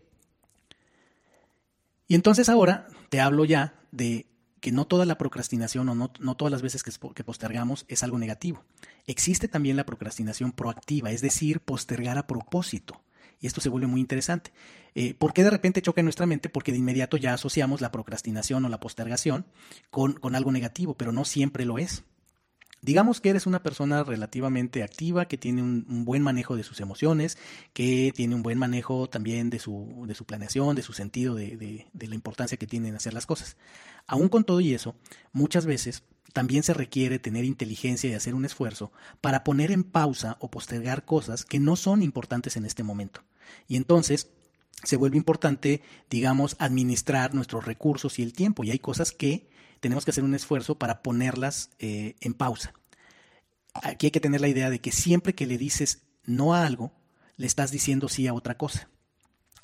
Y 2.08 2.14
entonces 2.14 2.48
ahora 2.48 2.86
te 3.08 3.20
hablo 3.20 3.44
ya 3.44 3.74
de 3.90 4.26
que 4.60 4.72
no 4.72 4.86
toda 4.86 5.04
la 5.04 5.18
procrastinación 5.18 5.88
o 5.88 5.94
no, 5.94 6.36
todas 6.36 6.50
las 6.50 6.62
veces 6.62 6.82
que, 6.82 7.24
postergamos 7.24 7.84
es 7.88 8.02
algo 8.02 8.18
negativo. 8.18 8.64
Existe 9.06 9.46
también 9.46 9.76
la 9.76 9.86
procrastinación 9.86 10.52
proactiva, 10.52 11.10
es 11.10 11.20
decir, 11.20 11.60
postergar 11.60 12.18
a 12.18 12.26
propósito. 12.26 13.00
Y 13.40 13.46
esto 13.46 13.60
se 13.60 13.68
vuelve 13.68 13.86
muy 13.86 14.00
interesante. 14.00 14.52
Eh, 14.94 15.14
¿Por 15.14 15.32
qué 15.32 15.44
de 15.44 15.50
repente 15.50 15.82
choca 15.82 16.00
en 16.00 16.06
nuestra 16.06 16.26
mente? 16.26 16.48
Porque 16.48 16.72
de 16.72 16.78
inmediato 16.78 17.16
ya 17.16 17.34
asociamos 17.34 17.80
la 17.80 17.92
procrastinación 17.92 18.64
o 18.64 18.68
la 18.68 18.80
postergación 18.80 19.46
con, 19.90 20.14
con 20.14 20.34
algo 20.34 20.52
negativo, 20.52 20.94
pero 20.94 21.12
no 21.12 21.24
siempre 21.24 21.64
lo 21.64 21.78
es. 21.78 22.04
Digamos 22.82 23.20
que 23.20 23.30
eres 23.30 23.46
una 23.46 23.62
persona 23.62 24.04
relativamente 24.04 24.82
activa, 24.82 25.26
que 25.26 25.38
tiene 25.38 25.62
un, 25.62 26.04
buen 26.04 26.22
manejo 26.22 26.56
de 26.56 26.62
sus 26.62 26.80
emociones, 26.80 27.36
que 27.72 28.12
tiene 28.14 28.34
un 28.34 28.42
buen 28.42 28.58
manejo 28.58 29.08
también 29.08 29.50
de 29.50 29.58
su, 29.58 30.04
de 30.06 30.14
su 30.14 30.24
planeación, 30.24 30.76
de 30.76 30.82
su 30.82 30.92
sentido 30.92 31.34
de, 31.34 31.86
de 31.92 32.08
la 32.08 32.14
importancia 32.14 32.58
que 32.58 32.66
tienen 32.66 32.94
hacer 32.94 33.14
las 33.14 33.26
cosas. 33.26 33.56
Aún 34.06 34.28
con 34.28 34.44
todo 34.44 34.60
y 34.60 34.74
eso, 34.74 34.94
muchas 35.32 35.66
veces 35.66 36.04
también 36.32 36.62
se 36.62 36.74
requiere 36.74 37.18
tener 37.18 37.44
inteligencia 37.44 38.10
y 38.10 38.14
hacer 38.14 38.34
un 38.34 38.44
esfuerzo 38.44 38.92
para 39.20 39.42
poner 39.42 39.70
en 39.70 39.84
pausa 39.84 40.36
o 40.40 40.50
postergar 40.50 41.04
cosas 41.04 41.44
que 41.44 41.58
no 41.58 41.76
son 41.76 42.02
importantes 42.02 42.56
en 42.56 42.66
este 42.66 42.82
momento. 42.82 43.22
Y 43.68 43.76
entonces 43.76 44.30
se 44.84 44.96
vuelve 44.96 45.16
importante, 45.16 45.82
digamos, 46.10 46.56
administrar 46.58 47.34
nuestros 47.34 47.64
recursos 47.64 48.18
y 48.18 48.22
el 48.22 48.32
tiempo. 48.32 48.64
Y 48.64 48.70
hay 48.70 48.78
cosas 48.78 49.12
que 49.12 49.48
tenemos 49.80 50.04
que 50.04 50.10
hacer 50.10 50.24
un 50.24 50.34
esfuerzo 50.34 50.78
para 50.78 51.02
ponerlas 51.02 51.70
eh, 51.78 52.16
en 52.20 52.34
pausa. 52.34 52.74
Aquí 53.74 54.06
hay 54.06 54.10
que 54.10 54.20
tener 54.20 54.40
la 54.40 54.48
idea 54.48 54.70
de 54.70 54.80
que 54.80 54.92
siempre 54.92 55.34
que 55.34 55.46
le 55.46 55.58
dices 55.58 56.02
no 56.24 56.54
a 56.54 56.66
algo, 56.66 56.92
le 57.36 57.46
estás 57.46 57.70
diciendo 57.70 58.08
sí 58.08 58.26
a 58.26 58.34
otra 58.34 58.56
cosa. 58.56 58.88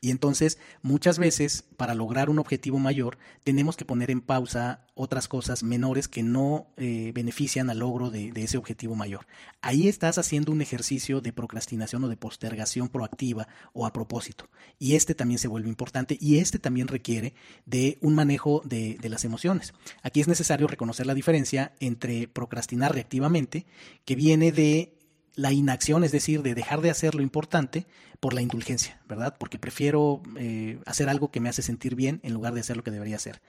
Y 0.05 0.11
entonces, 0.11 0.59
muchas 0.83 1.21
veces, 1.21 1.65
para 1.77 1.95
lograr 1.95 2.29
un 2.29 2.41
objetivo 2.41 2.81
mayor, 2.81 3.19
tenemos 3.45 3.77
que 3.77 3.85
poner 3.85 4.11
en 4.11 4.21
pausa 4.21 4.85
otras 4.95 5.29
cosas 5.29 5.63
menores 5.63 6.09
que 6.09 6.25
no 6.25 6.67
eh, 6.77 7.13
benefician 7.15 7.71
al 7.71 7.79
logro 7.79 8.11
de, 8.11 8.33
ese 8.35 8.59
objetivo 8.59 8.97
mayor. 8.97 9.29
Ahí 9.61 9.87
estás 9.87 10.19
haciendo 10.19 10.51
un 10.51 10.61
ejercicio 10.61 11.21
de 11.21 11.33
procrastinación 11.33 12.03
o 12.03 12.09
de 12.09 12.17
postergación 12.17 12.89
proactiva 12.89 13.47
o 13.75 13.87
a 13.87 13.93
propósito. 13.93 14.49
Y 14.77 14.97
este 14.97 15.15
también 15.15 15.39
se 15.39 15.47
vuelve 15.47 15.69
importante 15.69 16.19
y 16.21 16.39
este 16.39 16.59
también 16.59 16.89
requiere 16.89 17.35
de 17.65 17.99
un 18.01 18.17
manejo 18.17 18.61
de, 18.65 18.99
de 19.01 19.09
las 19.09 19.25
emociones. 19.25 19.73
Aquí 20.03 20.21
es 20.21 20.27
necesario 20.27 20.67
reconocer 20.67 21.07
la 21.07 21.15
diferencia 21.15 21.75
entre 21.79 22.27
procrastinar 22.27 22.93
reactivamente, 22.93 23.67
que 24.05 24.17
viene 24.17 24.51
de 24.51 24.99
la 25.35 25.53
inacción, 25.53 26.05
es 26.05 26.13
decir, 26.13 26.43
de 26.43 26.55
dejar 26.55 26.81
de 26.81 26.91
hacer 26.91 27.15
lo 27.15 27.23
importante 27.23 27.87
por 28.21 28.35
la 28.35 28.43
indulgencia, 28.43 29.01
¿verdad? 29.09 29.35
Porque 29.39 29.59
prefiero 29.59 30.23
eh, 30.37 30.79
hacer 30.87 31.09
algo 31.09 31.31
que 31.31 31.41
me 31.41 31.49
hace 31.49 31.63
sentir 31.63 31.95
bien 31.95 32.21
en 32.23 32.35
lugar 32.35 32.55
de 32.55 32.61
hacer 32.61 32.77
lo 32.77 32.85
que 32.85 32.91
debería 32.91 33.17
hacer. 33.17 33.41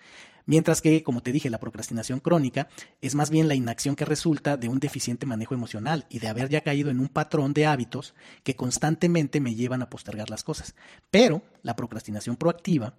Mientras 0.46 0.82
que, 0.82 1.04
como 1.04 1.22
te 1.22 1.32
dije, 1.32 1.50
la 1.50 1.60
procrastinación 1.60 2.20
crónica 2.20 2.68
es 3.02 3.16
más 3.16 3.30
bien 3.30 3.48
la 3.48 3.56
inacción 3.56 3.96
que 3.96 4.06
resulta 4.06 4.58
de 4.58 4.70
un 4.70 4.80
deficiente 4.80 5.26
manejo 5.26 5.54
emocional 5.54 6.06
y 6.10 6.20
de 6.20 6.28
haber 6.28 6.50
ya 6.50 6.62
caído 6.62 6.90
en 6.90 7.00
un 7.00 7.08
patrón 7.08 7.54
de 7.54 7.66
hábitos 7.66 8.14
que 8.44 8.56
constantemente 8.56 9.40
me 9.40 9.56
llevan 9.56 9.82
a 9.82 9.90
postergar 9.90 10.30
las 10.30 10.44
cosas. 10.44 10.76
Pero 11.12 11.44
la 11.62 11.76
procrastinación 11.76 12.36
proactiva 12.36 12.96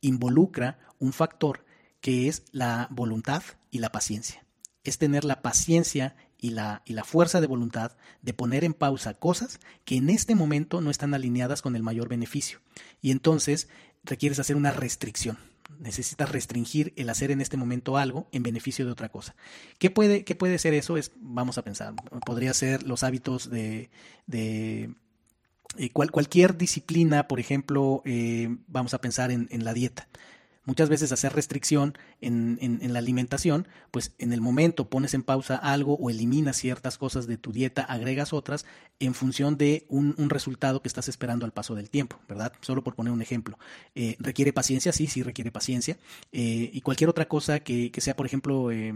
involucra 0.00 0.78
un 0.98 1.12
factor 1.12 1.64
que 2.00 2.28
es 2.28 2.44
la 2.52 2.88
voluntad 2.90 3.42
y 3.70 3.78
la 3.80 3.90
paciencia. 3.90 4.44
Es 4.84 4.98
tener 4.98 5.24
la 5.24 5.42
paciencia 5.42 6.14
y 6.40 6.50
la, 6.50 6.82
y 6.84 6.92
la 6.92 7.04
fuerza 7.04 7.40
de 7.40 7.46
voluntad 7.46 7.92
de 8.22 8.32
poner 8.32 8.64
en 8.64 8.74
pausa 8.74 9.14
cosas 9.14 9.60
que 9.84 9.96
en 9.96 10.08
este 10.08 10.34
momento 10.34 10.80
no 10.80 10.90
están 10.90 11.14
alineadas 11.14 11.62
con 11.62 11.76
el 11.76 11.82
mayor 11.82 12.08
beneficio. 12.08 12.60
Y 13.02 13.10
entonces 13.10 13.68
requieres 14.04 14.38
hacer 14.38 14.56
una 14.56 14.70
restricción. 14.70 15.38
Necesitas 15.80 16.30
restringir 16.30 16.94
el 16.96 17.10
hacer 17.10 17.30
en 17.30 17.40
este 17.40 17.56
momento 17.56 17.98
algo 17.98 18.28
en 18.32 18.42
beneficio 18.42 18.86
de 18.86 18.92
otra 18.92 19.10
cosa. 19.10 19.34
¿Qué 19.78 19.90
puede, 19.90 20.24
qué 20.24 20.34
puede 20.34 20.58
ser 20.58 20.74
eso? 20.74 20.96
Es, 20.96 21.12
vamos 21.16 21.58
a 21.58 21.62
pensar, 21.62 21.94
podría 22.24 22.54
ser 22.54 22.84
los 22.84 23.02
hábitos 23.02 23.50
de, 23.50 23.90
de 24.26 24.94
eh, 25.76 25.90
cualquier 25.90 26.56
disciplina, 26.56 27.28
por 27.28 27.38
ejemplo, 27.38 28.02
eh, 28.06 28.56
vamos 28.66 28.94
a 28.94 29.00
pensar 29.00 29.30
en, 29.30 29.46
en 29.50 29.64
la 29.64 29.74
dieta 29.74 30.08
Muchas 30.68 30.90
veces 30.90 31.12
hacer 31.12 31.32
restricción 31.32 31.96
en, 32.20 32.58
en, 32.60 32.92
la 32.92 32.98
alimentación, 32.98 33.66
pues 33.90 34.12
en 34.18 34.34
el 34.34 34.42
momento 34.42 34.90
pones 34.90 35.14
en 35.14 35.22
pausa 35.22 35.56
algo 35.56 35.94
o 35.94 36.10
eliminas 36.10 36.58
ciertas 36.58 36.98
cosas 36.98 37.26
de 37.26 37.38
tu 37.38 37.52
dieta, 37.52 37.84
agregas 37.84 38.34
otras 38.34 38.66
en 39.00 39.14
función 39.14 39.56
de 39.56 39.86
un, 39.88 40.14
resultado 40.28 40.82
que 40.82 40.88
estás 40.88 41.08
esperando 41.08 41.46
al 41.46 41.52
paso 41.52 41.74
del 41.74 41.88
tiempo, 41.88 42.20
¿verdad? 42.28 42.52
Solo 42.60 42.84
por 42.84 42.94
poner 42.94 43.14
un 43.14 43.22
ejemplo. 43.22 43.58
Eh, 43.94 44.16
¿Requiere 44.18 44.52
paciencia? 44.52 44.92
Sí, 44.92 45.06
sí 45.06 45.22
requiere 45.22 45.50
paciencia. 45.50 45.96
Eh, 46.32 46.68
y 46.70 46.82
cualquier 46.82 47.08
otra 47.08 47.28
cosa 47.28 47.60
que, 47.60 47.90
que 47.90 48.02
sea, 48.02 48.14
por 48.14 48.26
ejemplo, 48.26 48.70
eh, 48.70 48.92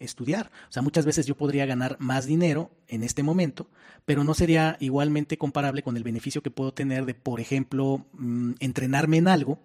estudiar. 0.00 0.52
O 0.68 0.72
sea, 0.72 0.82
muchas 0.82 1.06
veces 1.06 1.24
yo 1.24 1.38
podría 1.38 1.64
ganar 1.64 1.96
más 2.00 2.26
dinero 2.26 2.70
en 2.86 3.02
este 3.02 3.22
momento, 3.22 3.70
pero 4.04 4.24
no 4.24 4.34
sería 4.34 4.76
igualmente 4.78 5.38
comparable 5.38 5.82
con 5.82 5.96
el 5.96 6.02
beneficio 6.02 6.42
que 6.42 6.50
puedo 6.50 6.74
tener 6.74 7.06
de, 7.06 7.14
por 7.14 7.40
ejemplo, 7.40 8.04
mm, 8.12 8.56
entrenarme 8.60 9.16
en 9.16 9.28
algo 9.28 9.58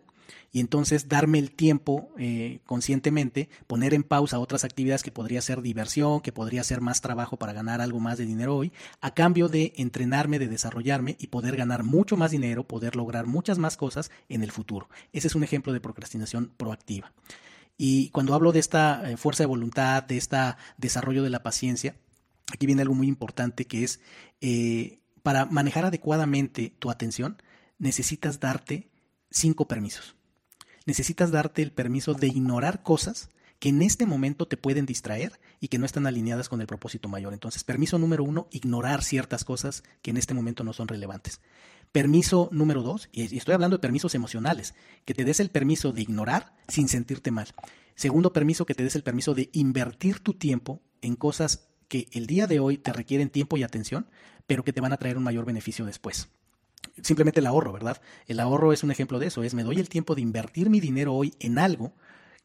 y 0.52 0.60
entonces 0.60 1.08
darme 1.08 1.40
el 1.40 1.52
tiempo 1.52 2.10
eh, 2.18 2.60
conscientemente, 2.66 3.50
poner 3.68 3.94
en 3.94 4.04
pausa 4.04 4.40
otras 4.40 4.64
actividades 4.64 5.04
que 5.04 5.12
podría 5.12 5.42
ser 5.42 5.62
diversión, 5.62 6.22
que 6.22 6.32
podría 6.32 6.64
ser 6.64 6.82
más 6.82 7.02
trabajo 7.02 7.38
para 7.38 7.54
ganar 7.54 7.82
algo 7.82 8.00
más 8.00 8.18
de 8.18 8.26
dinero 8.26 8.56
hoy, 8.56 8.72
a 9.02 9.14
cambio 9.14 9.48
de 9.48 9.74
entrenarme, 9.78 10.40
de 10.40 10.48
desarrollarme 10.48 11.16
y 11.20 11.28
poder 11.28 11.56
ganar 11.56 11.84
mucho 11.84 12.18
más 12.18 12.32
dinero, 12.32 12.68
poder 12.68 12.96
lograr 12.96 13.26
muchas 13.26 13.58
más 13.58 13.78
cosas 13.78 14.12
en 14.28 14.44
el 14.44 14.52
futuro. 14.52 14.90
Ese 15.14 15.28
es 15.28 15.36
un 15.36 15.44
ejemplo 15.44 15.74
de 15.74 15.82
procrastinación 15.82 16.52
proactiva. 16.58 17.14
Y 17.78 18.10
cuando 18.10 18.34
hablo 18.34 18.52
de 18.52 18.60
esta 18.60 19.10
eh, 19.10 19.18
fuerza 19.18 19.44
de 19.44 19.48
voluntad, 19.48 20.04
de 20.04 20.18
este 20.18 20.38
desarrollo 20.78 21.24
de 21.24 21.30
la 21.30 21.44
paciencia, 21.44 21.96
aquí 22.52 22.66
viene 22.66 22.82
algo 22.82 22.96
muy 22.96 23.08
importante 23.08 23.66
que 23.66 23.84
es, 23.84 24.02
eh, 24.42 25.00
para 25.24 25.46
manejar 25.46 25.86
adecuadamente 25.86 26.74
tu 26.80 26.90
atención, 26.92 27.42
necesitas 27.78 28.40
darte 28.40 28.90
cinco 29.32 29.68
permisos 29.68 30.19
necesitas 30.90 31.30
darte 31.30 31.62
el 31.62 31.72
permiso 31.72 32.16
de 32.16 32.28
ignorar 32.28 32.82
cosas 32.82 33.30
que 33.60 33.70
en 33.70 33.84
este 33.84 34.08
momento 34.08 34.48
te 34.48 34.58
pueden 34.58 34.88
distraer 34.88 35.40
y 35.60 35.68
que 35.68 35.78
no 35.78 35.86
están 35.86 36.08
alineadas 36.08 36.50
con 36.50 36.62
el 36.62 36.68
propósito 36.68 37.08
mayor. 37.08 37.32
Entonces, 37.34 37.64
permiso 37.64 38.00
número 38.00 38.24
uno, 38.24 38.48
ignorar 38.52 39.04
ciertas 39.04 39.44
cosas 39.44 39.84
que 40.02 40.10
en 40.10 40.18
este 40.18 40.34
momento 40.34 40.64
no 40.64 40.74
son 40.74 40.88
relevantes. 40.88 41.42
Permiso 41.92 42.50
número 42.52 42.82
dos, 42.82 43.08
y 43.12 43.38
estoy 43.38 43.54
hablando 43.54 43.78
de 43.78 43.82
permisos 43.82 44.16
emocionales, 44.16 44.74
que 45.06 45.14
te 45.14 45.26
des 45.26 45.40
el 45.40 45.52
permiso 45.52 45.92
de 45.92 46.02
ignorar 46.02 46.56
sin 46.68 46.88
sentirte 46.88 47.30
mal. 47.30 47.50
Segundo 47.94 48.34
permiso, 48.34 48.66
que 48.66 48.74
te 48.74 48.84
des 48.84 48.96
el 48.96 49.04
permiso 49.04 49.36
de 49.36 49.50
invertir 49.54 50.22
tu 50.22 50.34
tiempo 50.34 50.82
en 51.02 51.16
cosas 51.16 51.68
que 51.88 52.08
el 52.14 52.26
día 52.26 52.48
de 52.48 52.60
hoy 52.60 52.80
te 52.80 52.94
requieren 52.94 53.30
tiempo 53.30 53.58
y 53.58 53.64
atención, 53.64 54.08
pero 54.48 54.64
que 54.64 54.74
te 54.74 54.82
van 54.82 54.94
a 54.94 54.98
traer 54.98 55.18
un 55.18 55.24
mayor 55.24 55.46
beneficio 55.46 55.86
después 55.86 56.30
simplemente 57.04 57.40
el 57.40 57.46
ahorro, 57.46 57.72
¿verdad? 57.72 58.02
El 58.28 58.40
ahorro 58.40 58.74
es 58.74 58.84
un 58.84 58.92
ejemplo 58.92 59.20
de 59.20 59.28
eso, 59.28 59.44
es 59.44 59.54
me 59.54 59.64
doy 59.64 59.80
el 59.80 59.90
tiempo 59.90 60.16
de 60.16 60.22
invertir 60.22 60.70
mi 60.70 60.80
dinero 60.80 61.14
hoy 61.14 61.34
en 61.40 61.60
algo 61.60 61.94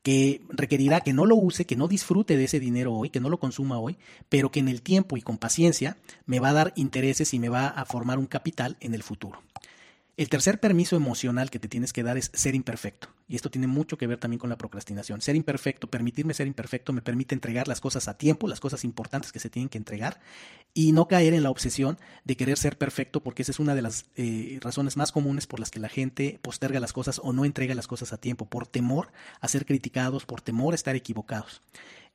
que 0.02 0.42
requerirá 0.50 1.00
que 1.00 1.14
no 1.14 1.24
lo 1.24 1.34
use, 1.34 1.64
que 1.64 1.76
no 1.76 1.88
disfrute 1.88 2.36
de 2.36 2.44
ese 2.44 2.60
dinero 2.60 2.92
hoy, 2.92 3.08
que 3.08 3.20
no 3.20 3.30
lo 3.30 3.38
consuma 3.38 3.78
hoy, 3.78 3.96
pero 4.28 4.50
que 4.50 4.60
en 4.60 4.68
el 4.68 4.82
tiempo 4.82 5.16
y 5.16 5.22
con 5.22 5.38
paciencia 5.38 5.96
me 6.26 6.40
va 6.40 6.50
a 6.50 6.52
dar 6.52 6.72
intereses 6.76 7.32
y 7.32 7.38
me 7.38 7.48
va 7.48 7.68
a 7.68 7.84
formar 7.86 8.18
un 8.18 8.26
capital 8.26 8.76
en 8.80 8.94
el 8.94 9.02
futuro. 9.02 9.40
El 10.16 10.28
tercer 10.28 10.60
permiso 10.60 10.94
emocional 10.94 11.50
que 11.50 11.58
te 11.58 11.66
tienes 11.66 11.92
que 11.92 12.04
dar 12.04 12.16
es 12.16 12.30
ser 12.34 12.54
imperfecto. 12.54 13.08
Y 13.26 13.34
esto 13.34 13.50
tiene 13.50 13.66
mucho 13.66 13.98
que 13.98 14.06
ver 14.06 14.18
también 14.18 14.38
con 14.38 14.48
la 14.48 14.56
procrastinación. 14.56 15.20
Ser 15.20 15.34
imperfecto, 15.34 15.88
permitirme 15.88 16.34
ser 16.34 16.46
imperfecto, 16.46 16.92
me 16.92 17.02
permite 17.02 17.34
entregar 17.34 17.66
las 17.66 17.80
cosas 17.80 18.06
a 18.06 18.16
tiempo, 18.16 18.46
las 18.46 18.60
cosas 18.60 18.84
importantes 18.84 19.32
que 19.32 19.40
se 19.40 19.50
tienen 19.50 19.68
que 19.68 19.78
entregar, 19.78 20.20
y 20.72 20.92
no 20.92 21.08
caer 21.08 21.34
en 21.34 21.42
la 21.42 21.50
obsesión 21.50 21.98
de 22.24 22.36
querer 22.36 22.58
ser 22.58 22.78
perfecto, 22.78 23.24
porque 23.24 23.42
esa 23.42 23.50
es 23.50 23.58
una 23.58 23.74
de 23.74 23.82
las 23.82 24.06
eh, 24.14 24.58
razones 24.60 24.96
más 24.96 25.10
comunes 25.10 25.48
por 25.48 25.58
las 25.58 25.72
que 25.72 25.80
la 25.80 25.88
gente 25.88 26.38
posterga 26.42 26.78
las 26.78 26.92
cosas 26.92 27.20
o 27.20 27.32
no 27.32 27.44
entrega 27.44 27.74
las 27.74 27.88
cosas 27.88 28.12
a 28.12 28.18
tiempo, 28.18 28.46
por 28.46 28.68
temor 28.68 29.10
a 29.40 29.48
ser 29.48 29.66
criticados, 29.66 30.26
por 30.26 30.42
temor 30.42 30.74
a 30.74 30.76
estar 30.76 30.94
equivocados. 30.94 31.60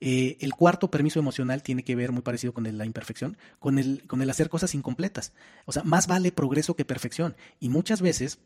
Eh, 0.02 0.38
el 0.40 0.54
cuarto 0.54 0.90
permiso 0.90 1.20
emocional 1.20 1.62
tiene 1.62 1.84
que 1.84 1.96
ver, 1.96 2.12
muy 2.12 2.22
parecido 2.22 2.54
con 2.54 2.78
la 2.78 2.86
imperfección, 2.86 3.38
con 3.60 3.80
el, 3.80 4.04
con 4.08 4.22
el 4.22 4.30
hacer 4.30 4.50
cosas 4.50 4.74
incompletas. 4.74 5.34
O 5.66 5.72
sea, 5.72 5.84
más 5.84 6.08
vale 6.08 6.32
progreso 6.32 6.76
que 6.76 6.86
perfección. 6.86 7.36
Y 7.60 7.70
muchas 7.70 8.02
veces 8.02 8.40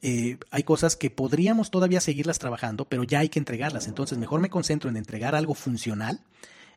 eh, 0.00 0.38
hay 0.50 0.62
cosas 0.62 0.96
que 0.96 1.10
podríamos 1.10 1.70
todavía 1.70 2.00
seguirlas 2.00 2.38
trabajando, 2.38 2.86
pero 2.86 3.04
ya 3.04 3.18
hay 3.18 3.28
que 3.28 3.38
entregarlas. 3.38 3.86
Entonces, 3.86 4.16
mejor 4.18 4.40
me 4.40 4.50
concentro 4.50 4.88
en 4.88 4.96
entregar 4.96 5.34
algo 5.34 5.54
funcional, 5.54 6.20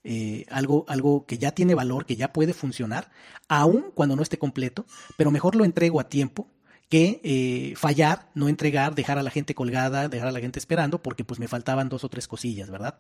eh, 0.04 0.46
algo, 0.50 0.86
algo 0.90 1.26
que 1.26 1.38
ya 1.38 1.52
tiene 1.52 1.74
valor, 1.74 2.06
que 2.06 2.18
ya 2.18 2.34
puede 2.34 2.54
funcionar, 2.54 3.12
aun 3.48 3.92
cuando 3.94 4.16
no 4.16 4.24
esté 4.24 4.38
completo, 4.38 4.86
pero 5.16 5.32
mejor 5.32 5.56
lo 5.56 5.64
entrego 5.64 6.00
a 6.02 6.10
tiempo 6.10 6.50
que 6.90 7.74
fallar, 7.76 8.30
no 8.34 8.48
entregar, 8.48 8.96
dejar 8.96 9.18
a 9.18 9.24
la 9.24 9.30
gente 9.30 9.54
colgada, 9.54 10.08
dejar 10.08 10.30
a 10.30 10.32
la 10.32 10.40
gente 10.40 10.58
esperando, 10.58 11.02
porque 11.04 11.26
pues 11.26 11.38
me 11.38 11.50
faltaban 11.50 11.90
dos 11.90 12.06
o 12.06 12.10
tres 12.10 12.30
cosillas, 12.30 12.70
¿verdad? 12.70 13.00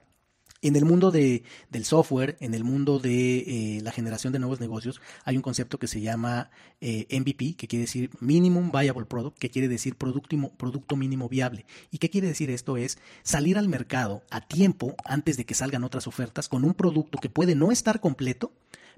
En 0.62 0.76
el 0.76 0.86
mundo 0.86 1.12
de, 1.12 1.44
del 1.70 1.86
software, 1.86 2.38
en 2.40 2.54
el 2.54 2.64
mundo 2.64 3.00
de 3.00 3.38
eh, 3.78 3.82
la 3.82 3.92
generación 3.92 4.34
de 4.34 4.40
nuevos 4.40 4.60
negocios, 4.60 5.02
hay 5.24 5.36
un 5.36 5.42
concepto 5.42 5.78
que 5.78 5.88
se 5.88 6.02
llama 6.02 6.50
eh, 6.82 7.06
MVP, 7.12 7.56
que 7.56 7.68
quiere 7.68 7.82
decir 7.86 8.10
Minimum 8.20 8.72
Viable 8.72 9.06
Product, 9.06 9.38
que 9.38 9.50
quiere 9.50 9.68
decir 9.68 9.96
producto, 9.96 10.36
producto 10.58 10.96
mínimo 10.96 11.30
viable. 11.30 11.66
¿Y 11.92 12.00
qué 12.00 12.10
quiere 12.10 12.28
decir 12.28 12.50
esto? 12.50 12.78
Es 12.78 12.98
salir 13.24 13.58
al 13.58 13.70
mercado 13.70 14.24
a 14.30 14.42
tiempo 14.42 14.96
antes 15.06 15.38
de 15.38 15.46
que 15.46 15.54
salgan 15.54 15.84
otras 15.84 16.08
ofertas 16.08 16.50
con 16.50 16.64
un 16.64 16.74
producto 16.74 17.20
que 17.20 17.30
puede 17.30 17.56
no 17.56 17.72
estar 17.72 18.00
completo, 18.00 18.52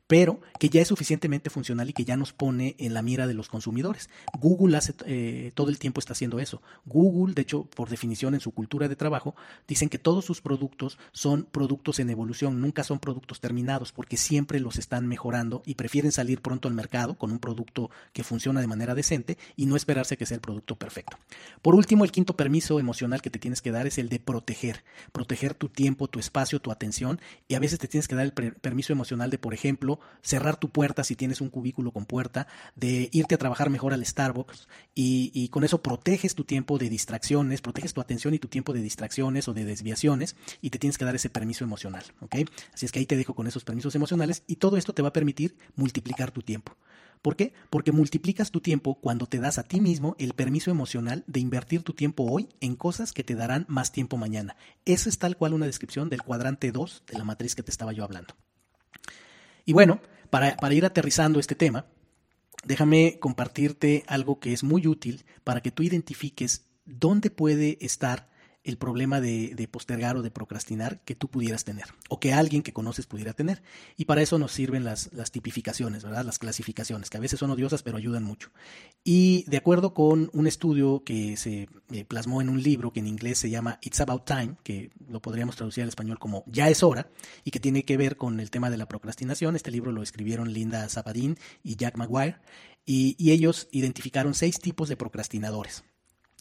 pero 0.09 0.41
que 0.57 0.69
ya 0.69 0.81
es 0.81 0.87
suficientemente 0.87 1.51
funcional 1.51 1.87
y 1.87 1.93
que 1.93 2.03
ya 2.03 2.17
nos 2.17 2.33
pone 2.33 2.75
en 2.79 2.95
la 2.95 3.03
mira 3.03 3.27
de 3.27 3.35
los 3.35 3.47
consumidores. 3.47 4.09
Google 4.39 4.75
hace, 4.75 4.95
eh, 5.05 5.51
todo 5.53 5.69
el 5.69 5.77
tiempo 5.77 5.99
está 5.99 6.13
haciendo 6.13 6.39
eso. 6.39 6.63
Google, 6.87 7.35
de 7.35 7.43
hecho, 7.43 7.65
por 7.75 7.89
definición 7.89 8.33
en 8.33 8.39
su 8.39 8.51
cultura 8.51 8.87
de 8.87 8.95
trabajo, 8.95 9.35
dicen 9.67 9.87
que 9.87 9.99
todos 9.99 10.25
sus 10.25 10.41
productos 10.41 10.97
son 11.11 11.43
productos 11.43 11.99
en 11.99 12.09
evolución, 12.09 12.59
nunca 12.59 12.83
son 12.83 12.97
productos 12.97 13.39
terminados, 13.39 13.91
porque 13.91 14.17
siempre 14.17 14.59
los 14.59 14.79
están 14.79 15.05
mejorando 15.07 15.61
y 15.63 15.75
prefieren 15.75 16.11
salir 16.11 16.41
pronto 16.41 16.67
al 16.67 16.73
mercado 16.73 17.15
con 17.15 17.31
un 17.31 17.37
producto 17.37 17.91
que 18.11 18.23
funciona 18.23 18.61
de 18.61 18.67
manera 18.67 18.95
decente 18.95 19.37
y 19.55 19.67
no 19.67 19.75
esperarse 19.75 20.17
que 20.17 20.25
sea 20.25 20.35
el 20.35 20.41
producto 20.41 20.75
perfecto. 20.75 21.19
Por 21.61 21.75
último, 21.75 22.03
el 22.03 22.11
quinto 22.11 22.35
permiso 22.35 22.79
emocional 22.79 23.21
que 23.21 23.29
te 23.29 23.37
tienes 23.37 23.61
que 23.61 23.71
dar 23.71 23.85
es 23.85 23.99
el 23.99 24.09
de 24.09 24.17
proteger. 24.17 24.83
Proteger 25.11 25.53
tu 25.53 25.69
tiempo, 25.69 26.07
tu 26.07 26.17
espacio, 26.17 26.59
tu 26.59 26.71
atención 26.71 27.21
y 27.47 27.53
a 27.53 27.59
veces 27.59 27.77
te 27.77 27.87
tienes 27.87 28.07
que 28.07 28.15
dar 28.15 28.25
el 28.25 28.33
permiso 28.33 28.91
emocional 28.91 29.29
de, 29.29 29.37
por 29.37 29.53
ejemplo, 29.53 29.98
cerrar 30.21 30.57
tu 30.57 30.69
puerta 30.69 31.03
si 31.03 31.15
tienes 31.15 31.41
un 31.41 31.49
cubículo 31.49 31.91
con 31.91 32.05
puerta, 32.05 32.47
de 32.75 33.09
irte 33.11 33.35
a 33.35 33.37
trabajar 33.37 33.69
mejor 33.69 33.93
al 33.93 34.05
Starbucks 34.05 34.67
y, 34.95 35.49
con 35.49 35.63
eso 35.63 35.81
proteges 35.81 36.35
tu 36.35 36.43
tiempo 36.43 36.77
de 36.77 36.89
distracciones, 36.89 37.61
proteges 37.61 37.93
tu 37.93 38.01
atención 38.01 38.33
y 38.33 38.39
tu 38.39 38.47
tiempo 38.47 38.73
de 38.73 38.81
distracciones 38.81 39.47
o 39.47 39.53
de 39.53 39.65
desviaciones 39.65 40.35
y 40.61 40.69
te 40.69 40.79
tienes 40.79 40.97
que 40.97 41.05
dar 41.05 41.15
ese 41.15 41.29
permiso 41.29 41.63
emocional, 41.63 42.03
¿ok? 42.21 42.35
Así 42.73 42.85
es 42.85 42.91
que 42.91 42.99
ahí 42.99 43.05
te 43.05 43.17
dejo 43.17 43.33
con 43.33 43.47
esos 43.47 43.63
permisos 43.63 43.95
emocionales 43.95 44.43
y 44.47 44.57
todo 44.57 44.77
esto 44.77 44.93
te 44.93 45.01
va 45.01 45.09
a 45.09 45.13
permitir 45.13 45.57
multiplicar 45.75 46.31
tu 46.31 46.41
tiempo. 46.41 46.75
¿Por 47.21 47.35
qué? 47.35 47.53
Porque 47.69 47.91
multiplicas 47.91 48.49
tu 48.51 48.61
tiempo 48.61 48.95
cuando 48.95 49.25
te 49.25 49.39
das 49.39 49.57
a 49.57 49.63
ti 49.63 49.81
mismo 49.81 50.15
el 50.19 50.33
permiso 50.33 50.71
emocional 50.71 51.25
de 51.27 51.41
invertir 51.41 51.83
tu 51.83 51.93
tiempo 51.93 52.23
hoy 52.23 52.47
en 52.61 52.75
cosas 52.75 53.11
que 53.11 53.25
te 53.25 53.35
darán 53.35 53.65
más 53.67 53.91
tiempo 53.91 54.15
mañana. 54.15 54.55
Eso 54.85 55.09
es 55.09 55.17
tal 55.17 55.35
cual 55.35 55.53
una 55.53 55.65
descripción 55.65 56.09
del 56.09 56.23
cuadrante 56.23 56.71
2 56.71 57.03
de 57.07 57.17
la 57.17 57.25
matriz 57.25 57.55
que 57.55 57.63
te 57.63 57.71
estaba 57.71 57.91
yo 57.91 58.05
hablando. 58.05 58.35
Y 59.69 59.73
bueno, 59.73 60.01
para, 60.31 60.73
ir 60.73 60.83
aterrizando 60.83 61.39
este 61.39 61.53
tema, 61.53 61.85
déjame 62.65 63.19
compartirte 63.19 64.03
algo 64.07 64.39
que 64.39 64.51
es 64.51 64.63
muy 64.63 64.87
útil 64.87 65.25
para 65.43 65.61
que 65.61 65.69
tú 65.69 65.83
identifiques 65.83 66.65
dónde 66.85 67.29
puede 67.29 67.77
estar 67.79 68.31
el 68.69 68.77
problema 68.77 69.19
de, 69.19 69.67
postergar 69.71 70.15
o 70.17 70.21
de 70.21 70.31
procrastinar 70.31 71.01
que 71.01 71.15
tú 71.15 71.27
pudieras 71.27 71.65
tener 71.65 71.85
o 72.07 72.19
que 72.19 72.33
alguien 72.33 72.61
que 72.61 72.73
conoces 72.73 73.05
pudiera 73.05 73.33
tener. 73.33 73.61
Y 73.97 74.05
para 74.05 74.21
eso 74.21 74.39
nos 74.39 74.51
sirven 74.51 74.83
las, 74.83 75.09
tipificaciones, 75.31 76.03
¿verdad? 76.03 76.23
Las 76.25 76.39
clasificaciones, 76.39 77.09
que 77.09 77.17
a 77.17 77.19
veces 77.19 77.39
son 77.39 77.51
odiosas 77.51 77.83
pero 77.83 77.97
ayudan 77.97 78.23
mucho. 78.23 78.51
Y 79.03 79.43
de 79.47 79.57
acuerdo 79.57 79.93
con 79.93 80.29
un 80.33 80.47
estudio 80.47 81.03
que 81.03 81.37
se 81.37 81.67
eh, 81.91 82.05
plasmó 82.05 82.41
en 82.41 82.49
un 82.49 82.61
libro 82.63 82.93
que 82.93 82.99
en 82.99 83.07
inglés 83.07 83.39
se 83.39 83.49
llama 83.49 83.79
It's 83.81 83.99
About 84.01 84.25
Time, 84.25 84.55
que 84.63 84.91
lo 85.07 85.21
podríamos 85.21 85.55
traducir 85.55 85.83
al 85.83 85.89
español 85.89 86.19
como 86.19 86.43
Ya 86.47 86.69
es 86.69 86.83
hora, 86.83 87.09
y 87.43 87.51
que 87.51 87.59
tiene 87.59 87.83
que 87.83 87.97
ver 87.97 88.17
con 88.17 88.39
el 88.39 88.51
tema 88.51 88.69
de 88.69 88.77
la 88.77 88.87
procrastinación, 88.87 89.55
este 89.55 89.71
libro 89.71 89.91
lo 89.91 90.03
escribieron 90.03 90.53
Linda 90.53 90.87
Zapadín 90.89 91.37
y 91.63 91.75
Jack 91.75 91.97
Maguire, 91.97 92.37
y 92.85 93.31
ellos 93.31 93.67
identificaron 93.71 94.33
seis 94.33 94.59
tipos 94.59 94.89
de 94.89 94.97
procrastinadores. 94.97 95.83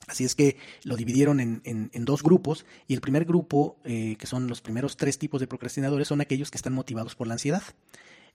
Así 0.09 0.25
es 0.25 0.35
que 0.35 0.57
lo 0.85 0.97
dividieron 0.97 1.39
en, 1.39 2.05
dos 2.05 2.23
grupos 2.23 2.65
y 2.87 2.95
el 2.95 3.01
primer 3.01 3.27
grupo, 3.27 3.77
eh, 3.85 4.17
que 4.19 4.27
son 4.27 4.49
los 4.49 4.63
primeros 4.63 4.97
tres 4.97 5.19
tipos 5.19 5.41
de 5.41 5.47
procrastinadores, 5.47 6.09
son 6.09 6.21
aquellos 6.21 6.51
que 6.51 6.57
están 6.57 6.73
motivados 6.73 7.15
por 7.15 7.27
la 7.27 7.35
ansiedad. 7.35 7.63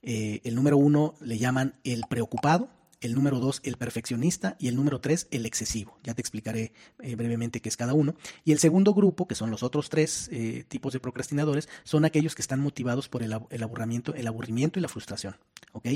Eh, 0.02 0.40
el 0.44 0.54
número 0.54 0.76
uno 0.76 1.14
le 1.20 1.38
llaman 1.38 1.74
el 1.82 2.04
preocupado, 2.08 2.68
el 3.04 3.14
número 3.14 3.38
dos 3.38 3.60
el 3.64 3.76
perfeccionista 3.76 4.56
y 4.58 4.68
el 4.68 4.76
número 4.76 5.00
tres 5.00 5.28
el 5.30 5.46
excesivo. 5.46 5.98
Ya 6.02 6.14
te 6.14 6.20
explicaré 6.20 6.72
eh, 7.00 7.16
brevemente 7.16 7.60
qué 7.60 7.68
es 7.68 7.76
cada 7.76 7.94
uno. 7.94 8.14
Y 8.44 8.52
el 8.52 8.58
segundo 8.58 8.94
grupo, 8.94 9.26
que 9.26 9.34
son 9.34 9.50
los 9.50 9.62
otros 9.62 9.90
tres 9.90 10.30
tipos 10.68 10.92
de 10.92 11.00
procrastinadores, 11.00 11.68
son 11.84 12.04
aquellos 12.04 12.34
que 12.34 12.42
están 12.42 12.60
motivados 12.60 13.08
por 13.08 13.22
el, 13.22 13.32
aburrimiento, 13.32 14.14
el 14.14 14.26
aburrimiento 14.26 14.78
y 14.78 14.82
la 14.82 14.88
frustración. 14.88 15.36
¿ok? 15.72 15.88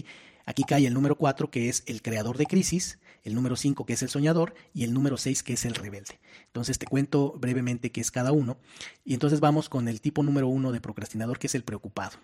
Aquí 0.44 0.64
cae 0.64 0.86
el 0.86 0.94
número 0.94 1.16
4, 1.16 1.50
que 1.50 1.68
es 1.68 1.82
el 1.86 2.02
creador 2.02 2.36
de 2.38 2.46
crisis, 2.46 2.98
el 3.22 3.34
número 3.34 3.56
5, 3.56 3.84
que 3.84 3.92
es 3.92 4.02
el 4.02 4.08
soñador, 4.08 4.54
y 4.74 4.84
el 4.84 4.92
número 4.94 5.16
6, 5.16 5.42
que 5.42 5.54
es 5.54 5.64
el 5.64 5.74
rebelde. 5.74 6.18
Entonces 6.46 6.78
te 6.78 6.86
cuento 6.86 7.34
brevemente 7.38 7.92
qué 7.92 8.00
es 8.00 8.10
cada 8.10 8.32
uno. 8.32 8.58
Y 9.04 9.14
entonces 9.14 9.40
vamos 9.40 9.68
con 9.68 9.88
el 9.88 10.00
tipo 10.00 10.22
número 10.22 10.48
1 10.48 10.72
de 10.72 10.80
procrastinador, 10.80 11.38
que 11.38 11.46
es 11.46 11.54
el 11.54 11.64
preocupado. 11.64 12.18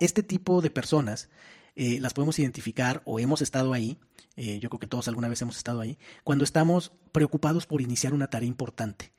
Este 0.00 0.22
tipo 0.22 0.60
de 0.60 0.70
personas 0.70 1.28
eh, 1.76 1.98
las 2.00 2.14
podemos 2.14 2.38
identificar 2.38 3.02
o 3.04 3.18
hemos 3.18 3.42
estado 3.42 3.72
ahí, 3.72 3.98
eh, 4.36 4.58
yo 4.60 4.68
creo 4.68 4.80
que 4.80 4.86
todos 4.86 5.08
alguna 5.08 5.28
vez 5.28 5.42
hemos 5.42 5.56
estado 5.56 5.80
ahí, 5.80 5.98
cuando 6.22 6.44
estamos 6.44 6.92
preocupados 7.12 7.66
por 7.66 7.80
iniciar 7.80 8.14
una 8.14 8.28
tarea 8.28 8.48
importante, 8.48 9.12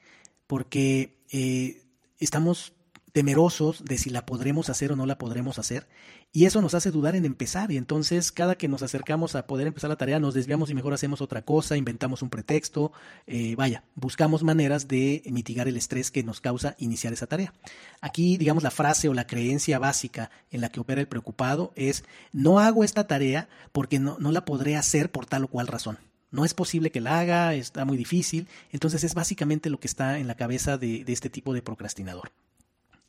porque 0.47 1.17
eh, 1.31 1.83
estamos 2.19 2.73
temerosos 3.11 3.85
de 3.85 3.97
si 3.97 4.09
la 4.09 4.25
podremos 4.25 4.69
hacer 4.69 4.91
o 4.91 4.95
no 4.95 5.05
la 5.05 5.17
podremos 5.17 5.57
hacer. 5.57 5.87
Y 6.35 6.43
eso 6.43 6.61
nos 6.61 6.73
hace 6.73 6.91
dudar 6.91 7.15
en 7.15 7.23
empezar. 7.23 7.71
Y 7.71 7.77
entonces 7.77 8.33
cada 8.33 8.55
que 8.55 8.67
nos 8.67 8.83
acercamos 8.83 9.35
a 9.35 9.47
poder 9.47 9.67
empezar 9.67 9.89
la 9.89 9.95
tarea 9.95 10.19
nos 10.19 10.33
desviamos 10.33 10.69
y 10.69 10.73
mejor 10.73 10.93
hacemos 10.93 11.21
otra 11.21 11.43
cosa, 11.43 11.77
inventamos 11.77 12.21
un 12.21 12.29
pretexto. 12.29 12.91
Eh, 13.25 13.55
vaya, 13.55 13.85
buscamos 13.95 14.43
maneras 14.43 14.89
de 14.89 15.23
mitigar 15.27 15.69
el 15.69 15.77
estrés 15.77 16.11
que 16.11 16.23
nos 16.23 16.41
causa 16.41 16.75
iniciar 16.77 17.13
esa 17.13 17.25
tarea. 17.25 17.53
Aquí, 18.01 18.35
digamos, 18.35 18.63
la 18.63 18.71
frase 18.71 19.07
o 19.07 19.13
la 19.13 19.27
creencia 19.27 19.79
básica 19.79 20.29
en 20.51 20.59
la 20.59 20.67
que 20.67 20.81
opera 20.81 20.99
el 20.99 21.07
preocupado 21.07 21.71
es, 21.77 22.03
no 22.33 22.59
hago 22.59 22.83
esta 22.83 23.07
tarea 23.07 23.47
porque 23.71 23.99
no, 23.99 24.17
no 24.19 24.33
la 24.33 24.43
podré 24.43 24.75
hacer 24.75 25.13
por 25.13 25.25
tal 25.27 25.45
o 25.45 25.47
cual 25.47 25.67
razón. 25.67 25.99
No 26.31 26.43
es 26.43 26.53
posible 26.53 26.91
que 26.91 26.99
la 26.99 27.17
haga, 27.21 27.53
está 27.53 27.85
muy 27.85 27.95
difícil. 27.95 28.49
Entonces 28.73 29.05
es 29.05 29.13
básicamente 29.13 29.69
lo 29.69 29.79
que 29.79 29.87
está 29.87 30.19
en 30.19 30.27
la 30.27 30.35
cabeza 30.35 30.77
de, 30.77 31.05
de 31.05 31.13
este 31.13 31.29
tipo 31.29 31.53
de 31.53 31.61
procrastinador. 31.61 32.33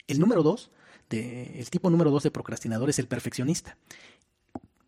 El 0.07 0.21
número 0.21 0.45
dos, 0.45 0.71
el 1.11 1.71
tipo 1.71 1.91
número 1.91 2.11
dos 2.11 2.23
de 2.23 2.31
procrastinador 2.31 2.91
es 2.91 2.99
el 2.99 3.07
perfeccionista. 3.07 3.77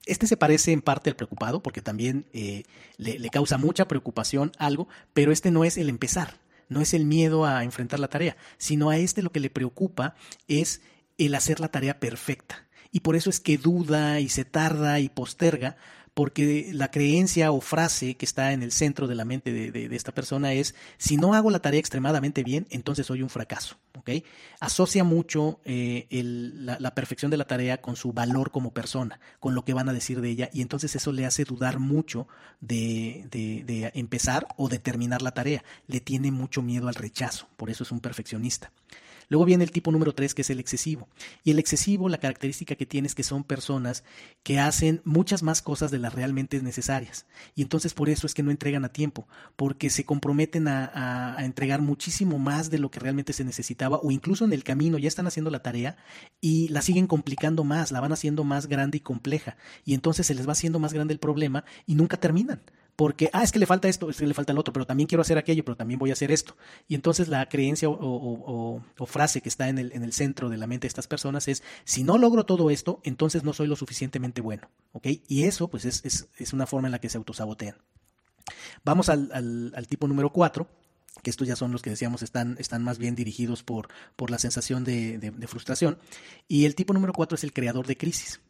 Este 0.06 0.26
se 0.26 0.36
parece 0.36 0.72
en 0.72 0.80
parte 0.80 1.10
al 1.10 1.16
preocupado 1.16 1.62
porque 1.62 1.82
también 1.82 2.26
eh, 2.32 2.64
le 2.96 3.28
causa 3.30 3.58
mucha 3.58 3.88
preocupación 3.88 4.52
algo, 4.58 4.88
pero 5.12 5.32
este 5.32 5.50
no 5.50 5.64
es 5.64 5.76
el 5.76 5.88
empezar, 5.90 6.38
no 6.68 6.80
es 6.80 6.94
el 6.94 7.04
miedo 7.04 7.44
a 7.44 7.62
enfrentar 7.62 8.00
la 8.00 8.08
tarea, 8.08 8.36
sino 8.56 8.90
a 8.90 8.96
este 8.96 9.22
lo 9.22 9.32
que 9.32 9.40
le 9.40 9.50
preocupa 9.50 10.14
es 10.46 10.80
el 11.18 11.34
hacer 11.34 11.60
la 11.60 11.68
tarea 11.68 12.00
perfecta. 12.00 12.66
Y 12.90 13.00
por 13.00 13.16
eso 13.16 13.28
es 13.28 13.40
que 13.40 13.58
duda 13.58 14.20
y 14.20 14.28
se 14.28 14.44
tarda 14.44 14.98
y 15.00 15.08
posterga 15.08 15.76
porque 16.18 16.70
la 16.72 16.90
creencia 16.90 17.52
o 17.52 17.60
frase 17.60 18.16
que 18.16 18.24
está 18.24 18.52
en 18.52 18.64
el 18.64 18.72
centro 18.72 19.06
de 19.06 19.14
la 19.14 19.24
mente 19.24 19.52
de, 19.52 19.94
esta 19.94 20.10
persona 20.10 20.52
es, 20.52 20.74
si 20.96 21.16
no 21.16 21.32
hago 21.32 21.48
la 21.48 21.60
tarea 21.60 21.78
extremadamente 21.78 22.42
bien, 22.42 22.66
entonces 22.70 23.06
soy 23.06 23.22
un 23.22 23.30
fracaso. 23.30 23.76
¿okay? 23.96 24.24
Asocia 24.58 25.04
mucho 25.04 25.60
eh, 25.64 26.08
la, 26.10 26.92
perfección 26.96 27.30
de 27.30 27.36
la 27.36 27.46
tarea 27.46 27.80
con 27.80 27.94
su 27.94 28.12
valor 28.12 28.50
como 28.50 28.72
persona, 28.72 29.20
con 29.38 29.54
lo 29.54 29.64
que 29.64 29.74
van 29.74 29.88
a 29.88 29.92
decir 29.92 30.20
de 30.20 30.30
ella, 30.30 30.50
y 30.52 30.60
entonces 30.60 30.96
eso 30.96 31.12
le 31.12 31.24
hace 31.24 31.44
dudar 31.44 31.78
mucho 31.78 32.26
de, 32.60 33.28
de 33.30 33.92
empezar 33.94 34.48
o 34.56 34.68
de 34.68 34.80
terminar 34.80 35.22
la 35.22 35.34
tarea. 35.34 35.62
Le 35.86 36.00
tiene 36.00 36.32
mucho 36.32 36.62
miedo 36.62 36.88
al 36.88 36.96
rechazo, 36.96 37.46
por 37.56 37.70
eso 37.70 37.84
es 37.84 37.92
un 37.92 38.00
perfeccionista. 38.00 38.72
Luego 39.28 39.44
viene 39.44 39.64
el 39.64 39.70
tipo 39.70 39.92
número 39.92 40.14
tres, 40.14 40.34
que 40.34 40.42
es 40.42 40.50
el 40.50 40.60
excesivo. 40.60 41.08
Y 41.44 41.50
el 41.50 41.58
excesivo, 41.58 42.08
la 42.08 42.18
característica 42.18 42.74
que 42.74 42.86
tiene 42.86 43.08
es 43.08 43.14
que 43.14 43.22
son 43.22 43.44
personas 43.44 44.04
que 44.42 44.58
hacen 44.58 45.02
muchas 45.04 45.42
más 45.42 45.62
cosas 45.62 45.90
de 45.90 45.98
las 45.98 46.14
realmente 46.14 46.60
necesarias. 46.62 47.26
Y 47.54 47.62
entonces 47.62 47.94
por 47.94 48.08
eso 48.08 48.26
es 48.26 48.34
que 48.34 48.42
no 48.42 48.50
entregan 48.50 48.84
a 48.84 48.92
tiempo, 48.92 49.28
porque 49.56 49.90
se 49.90 50.04
comprometen 50.04 50.68
a, 50.68 51.36
entregar 51.40 51.82
muchísimo 51.82 52.38
más 52.38 52.70
de 52.70 52.78
lo 52.78 52.90
que 52.90 53.00
realmente 53.00 53.32
se 53.32 53.44
necesitaba, 53.44 53.98
o 54.02 54.10
incluso 54.10 54.44
en 54.44 54.52
el 54.52 54.64
camino 54.64 54.98
ya 54.98 55.08
están 55.08 55.26
haciendo 55.26 55.50
la 55.50 55.62
tarea 55.62 55.96
y 56.40 56.68
la 56.68 56.82
siguen 56.82 57.06
complicando 57.06 57.64
más, 57.64 57.92
la 57.92 58.00
van 58.00 58.12
haciendo 58.12 58.44
más 58.44 58.66
grande 58.66 58.98
y 58.98 59.00
compleja. 59.00 59.56
Y 59.84 59.94
entonces 59.94 60.26
se 60.26 60.34
les 60.34 60.48
va 60.48 60.52
haciendo 60.52 60.78
más 60.78 60.92
grande 60.92 61.12
el 61.12 61.20
problema 61.20 61.64
y 61.86 61.94
nunca 61.94 62.16
terminan 62.16 62.62
porque, 62.98 63.30
ah, 63.32 63.44
es 63.44 63.52
que 63.52 63.60
le 63.60 63.66
falta 63.66 63.86
esto, 63.86 64.10
es 64.10 64.16
que 64.16 64.26
le 64.26 64.34
falta 64.34 64.50
el 64.50 64.58
otro, 64.58 64.72
pero 64.72 64.84
también 64.84 65.06
quiero 65.06 65.22
hacer 65.22 65.38
aquello, 65.38 65.64
pero 65.64 65.76
también 65.76 66.00
voy 66.00 66.10
a 66.10 66.14
hacer 66.14 66.32
esto. 66.32 66.56
Y 66.88 66.96
entonces 66.96 67.28
la 67.28 67.48
creencia 67.48 67.88
o, 67.88 68.82
frase 69.06 69.40
que 69.40 69.48
está 69.48 69.68
en 69.68 69.78
el, 69.78 69.92
en 69.92 70.02
el, 70.02 70.12
centro 70.12 70.48
de 70.48 70.56
la 70.56 70.66
mente 70.66 70.86
de 70.86 70.88
estas 70.88 71.06
personas 71.06 71.46
es, 71.46 71.62
si 71.84 72.02
no 72.02 72.18
logro 72.18 72.44
todo 72.44 72.70
esto, 72.70 72.98
entonces 73.04 73.44
no 73.44 73.52
soy 73.52 73.68
lo 73.68 73.76
suficientemente 73.76 74.40
bueno. 74.40 74.68
¿Ok? 74.90 75.06
Y 75.28 75.44
eso, 75.44 75.68
pues, 75.68 75.84
es, 75.84 76.28
es, 76.36 76.52
una 76.52 76.66
forma 76.66 76.88
en 76.88 76.92
la 76.92 76.98
que 76.98 77.08
se 77.08 77.18
autosabotean. 77.18 77.76
Vamos 78.84 79.08
al, 79.10 79.86
tipo 79.88 80.08
número 80.08 80.32
cuatro, 80.32 80.66
que 81.22 81.30
estos 81.30 81.46
ya 81.46 81.54
son 81.54 81.70
los 81.70 81.82
que 81.82 81.90
decíamos 81.90 82.22
están, 82.24 82.56
están 82.58 82.82
más 82.82 82.98
bien 82.98 83.14
dirigidos 83.14 83.62
por, 83.62 83.90
por 84.16 84.32
la 84.32 84.40
sensación 84.40 84.82
de, 84.82 85.18
de, 85.18 85.30
de 85.30 85.46
frustración. 85.46 85.98
Y 86.48 86.64
el 86.64 86.74
tipo 86.74 86.94
número 86.94 87.12
cuatro 87.12 87.36
es 87.36 87.44
el 87.44 87.52
creador 87.52 87.86
de 87.86 87.96
crisis. 87.96 88.40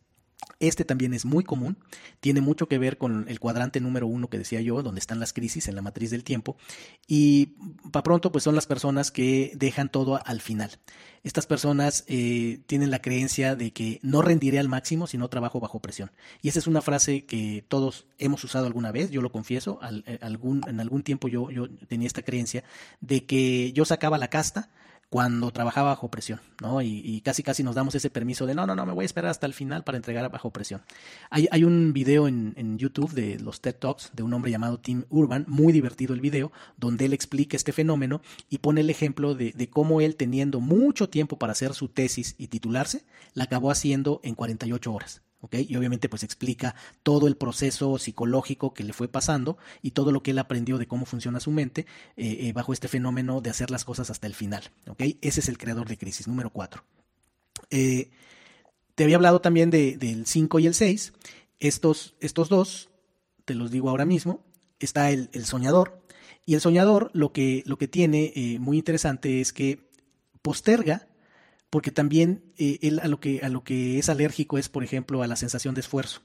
Este 0.60 0.84
también 0.84 1.14
es 1.14 1.24
muy 1.24 1.44
común, 1.44 1.78
tiene 2.20 2.40
mucho 2.40 2.66
que 2.66 2.78
ver 2.78 2.98
con 2.98 3.26
el 3.28 3.38
cuadrante 3.38 3.80
número 3.80 4.06
uno 4.06 4.28
que 4.28 4.38
decía 4.38 4.60
yo, 4.60 4.82
donde 4.82 4.98
están 4.98 5.20
las 5.20 5.32
crisis 5.32 5.68
en 5.68 5.76
la 5.76 5.82
matriz 5.82 6.10
del 6.10 6.24
tiempo, 6.24 6.56
y 7.06 7.54
para 7.92 8.02
pronto 8.02 8.32
pues 8.32 8.44
son 8.44 8.54
las 8.54 8.66
personas 8.66 9.10
que 9.10 9.52
dejan 9.54 9.88
todo 9.88 10.20
al 10.24 10.40
final. 10.40 10.78
Estas 11.22 11.46
personas 11.46 12.04
eh, 12.06 12.60
tienen 12.66 12.90
la 12.90 13.02
creencia 13.02 13.56
de 13.56 13.72
que 13.72 13.98
no 14.02 14.22
rendiré 14.22 14.58
al 14.58 14.68
máximo 14.68 15.06
si 15.06 15.18
no 15.18 15.28
trabajo 15.28 15.60
bajo 15.60 15.80
presión. 15.80 16.12
Y 16.42 16.48
esa 16.48 16.60
es 16.60 16.66
una 16.66 16.80
frase 16.80 17.24
que 17.24 17.64
todos 17.68 18.06
hemos 18.18 18.42
usado 18.44 18.66
alguna 18.66 18.92
vez, 18.92 19.10
yo 19.10 19.22
lo 19.22 19.32
confieso, 19.32 19.80
eh, 20.06 20.18
algún, 20.22 20.62
en 20.68 20.80
algún 20.80 21.02
tiempo 21.02 21.28
yo, 21.28 21.50
yo 21.50 21.68
tenía 21.86 22.06
esta 22.06 22.22
creencia 22.22 22.64
de 23.00 23.26
que 23.26 23.72
yo 23.72 23.84
sacaba 23.84 24.18
la 24.18 24.28
casta, 24.28 24.70
cuando 25.10 25.50
trabajaba 25.50 25.90
bajo 25.90 26.10
presión, 26.10 26.40
¿no? 26.60 26.82
Y, 26.82 27.20
casi 27.22 27.42
casi 27.42 27.62
nos 27.62 27.74
damos 27.74 27.94
ese 27.94 28.10
permiso 28.10 28.46
de 28.46 28.54
no, 28.54 28.66
no, 28.66 28.74
no, 28.74 28.84
me 28.84 28.92
voy 28.92 29.04
a 29.04 29.06
esperar 29.06 29.30
hasta 29.30 29.46
el 29.46 29.54
final 29.54 29.82
para 29.82 29.96
entregar 29.96 30.30
bajo 30.30 30.50
presión. 30.50 30.82
Hay, 31.30 31.48
hay 31.50 31.64
un 31.64 31.92
video 31.92 32.28
en, 32.28 32.52
en, 32.56 32.78
YouTube 32.78 33.12
de 33.12 33.38
los 33.38 33.60
TED 33.60 33.74
Talks 33.76 34.10
de 34.12 34.22
un 34.22 34.32
hombre 34.34 34.50
llamado 34.50 34.78
Tim 34.78 35.04
Urban, 35.08 35.44
muy 35.48 35.72
divertido 35.72 36.14
el 36.14 36.20
video, 36.20 36.52
donde 36.76 37.06
él 37.06 37.12
explica 37.12 37.56
este 37.56 37.72
fenómeno 37.72 38.20
y 38.50 38.58
pone 38.58 38.82
el 38.82 38.90
ejemplo 38.90 39.34
de, 39.34 39.52
de 39.52 39.70
cómo 39.70 40.00
él 40.00 40.16
teniendo 40.16 40.60
mucho 40.60 41.08
tiempo 41.08 41.38
para 41.38 41.52
hacer 41.52 41.74
su 41.74 41.88
tesis 41.88 42.34
y 42.38 42.48
titularse, 42.48 43.04
la 43.34 43.44
acabó 43.44 43.70
haciendo 43.70 44.20
en 44.22 44.34
48 44.34 44.92
horas. 44.92 45.22
Y 45.52 45.76
obviamente 45.76 46.08
pues 46.08 46.24
explica 46.24 46.74
todo 47.02 47.28
el 47.28 47.36
proceso 47.36 47.96
psicológico 47.98 48.74
que 48.74 48.82
le 48.82 48.92
fue 48.92 49.08
pasando 49.08 49.56
y 49.82 49.92
todo 49.92 50.10
lo 50.10 50.22
que 50.22 50.32
él 50.32 50.38
aprendió 50.38 50.78
de 50.78 50.88
cómo 50.88 51.06
funciona 51.06 51.38
su 51.38 51.52
mente 51.52 51.86
eh, 52.16 52.38
eh, 52.40 52.52
bajo 52.52 52.72
este 52.72 52.88
fenómeno 52.88 53.40
de 53.40 53.50
hacer 53.50 53.70
las 53.70 53.84
cosas 53.84 54.10
hasta 54.10 54.26
el 54.26 54.34
final. 54.34 54.64
Ese 54.98 55.40
es 55.40 55.48
el 55.48 55.56
creador 55.56 55.88
de 55.88 55.96
crisis, 55.96 56.26
número 56.26 56.50
cuatro. 56.50 56.84
Eh, 57.70 58.10
te 58.96 59.04
había 59.04 59.16
hablado 59.16 59.40
también 59.40 59.70
de, 59.70 59.96
del 59.96 60.26
5 60.26 60.58
y 60.58 60.66
el 60.66 60.74
6. 60.74 61.12
Estos, 61.60 62.16
estos 62.20 62.48
dos, 62.48 62.90
te 63.44 63.54
los 63.54 63.70
digo 63.70 63.90
ahora 63.90 64.04
mismo, 64.04 64.44
está 64.80 65.10
el, 65.12 65.30
el 65.32 65.44
soñador. 65.44 66.02
Y 66.46 66.54
el 66.54 66.60
soñador 66.60 67.10
lo 67.14 67.32
que, 67.32 67.62
lo 67.64 67.78
que 67.78 67.86
tiene 67.86 68.56
muy 68.58 68.78
interesante 68.78 69.40
es 69.40 69.52
que 69.52 69.88
posterga 70.42 71.06
porque 71.70 71.90
también 71.90 72.52
eh, 72.56 72.78
él 72.82 73.00
a 73.02 73.08
lo, 73.08 73.20
que, 73.20 73.40
a 73.42 73.48
lo 73.48 73.64
que 73.64 73.98
es 73.98 74.08
alérgico 74.08 74.58
es, 74.58 74.68
por 74.68 74.84
ejemplo, 74.84 75.22
a 75.22 75.26
la 75.26 75.36
sensación 75.36 75.74
de 75.74 75.80
esfuerzo. 75.80 76.22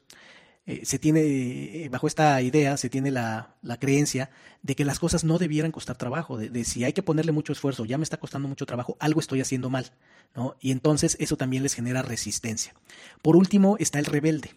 Eh, 0.65 0.85
se 0.85 0.97
tiene, 0.97 1.21
eh, 1.21 1.89
bajo 1.89 2.07
esta 2.07 2.41
idea, 2.41 2.77
se 2.77 2.89
tiene 2.89 3.11
la, 3.11 3.57
la, 3.61 3.77
creencia 3.77 4.29
de 4.61 4.75
que 4.75 4.85
las 4.85 4.97
cosas 4.97 5.25
no 5.25 5.37
debieran 5.37 5.73
costar 5.73 5.97
trabajo, 5.97 6.37
de, 6.37 6.63
si 6.63 6.85
hay 6.85 6.93
que 6.93 7.03
ponerle 7.03 7.33
mucho 7.33 7.51
esfuerzo, 7.51 7.83
ya 7.83 7.97
me 7.97 8.05
está 8.05 8.15
costando 8.15 8.47
mucho 8.47 8.65
trabajo, 8.65 8.95
algo 9.01 9.19
estoy 9.19 9.41
haciendo 9.41 9.69
mal, 9.69 9.91
¿no? 10.33 10.55
Y 10.61 10.71
entonces 10.71 11.17
eso 11.19 11.35
también 11.35 11.63
les 11.63 11.73
genera 11.73 12.01
resistencia. 12.01 12.73
Por 13.21 13.35
último 13.35 13.75
está 13.77 13.99
el 13.99 14.05
rebelde. 14.05 14.51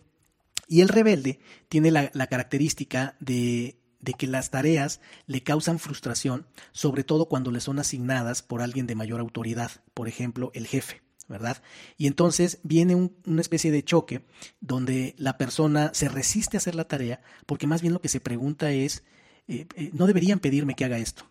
Y 0.68 0.80
el 0.80 0.88
rebelde 0.88 1.40
tiene 1.68 1.90
la, 1.90 2.10
la 2.14 2.28
característica 2.28 3.16
de 3.18 3.76
de 4.00 4.14
que 4.14 4.26
las 4.26 4.50
tareas 4.50 5.00
le 5.26 5.42
causan 5.42 5.78
frustración, 5.78 6.46
sobre 6.72 7.04
todo 7.04 7.26
cuando 7.26 7.50
le 7.50 7.60
son 7.60 7.78
asignadas 7.78 8.42
por 8.42 8.62
alguien 8.62 8.86
de 8.86 8.94
mayor 8.94 9.20
autoridad, 9.20 9.70
por 9.94 10.08
ejemplo, 10.08 10.50
el 10.54 10.66
jefe. 10.66 11.02
¿verdad? 11.28 11.60
Y 11.96 12.06
entonces 12.06 12.60
viene 12.62 12.94
una 12.94 13.40
especie 13.40 13.72
de 13.72 13.82
choque 13.82 14.24
donde 14.60 15.14
la 15.18 15.36
persona 15.38 15.90
se 15.92 16.08
resiste 16.08 16.56
a 16.56 16.58
hacer 16.58 16.76
la 16.76 16.86
tarea 16.86 17.20
porque 17.46 17.66
más 17.66 17.82
bien 17.82 17.94
lo 17.94 18.00
que 18.00 18.08
se 18.08 18.20
pregunta 18.20 18.70
es, 18.70 19.02
eh, 19.48 19.66
eh, 19.74 19.90
no 19.92 20.06
deberían 20.06 20.38
pedirme 20.40 20.74
que 20.74 20.84
haga 20.84 20.98
esto. 20.98 21.28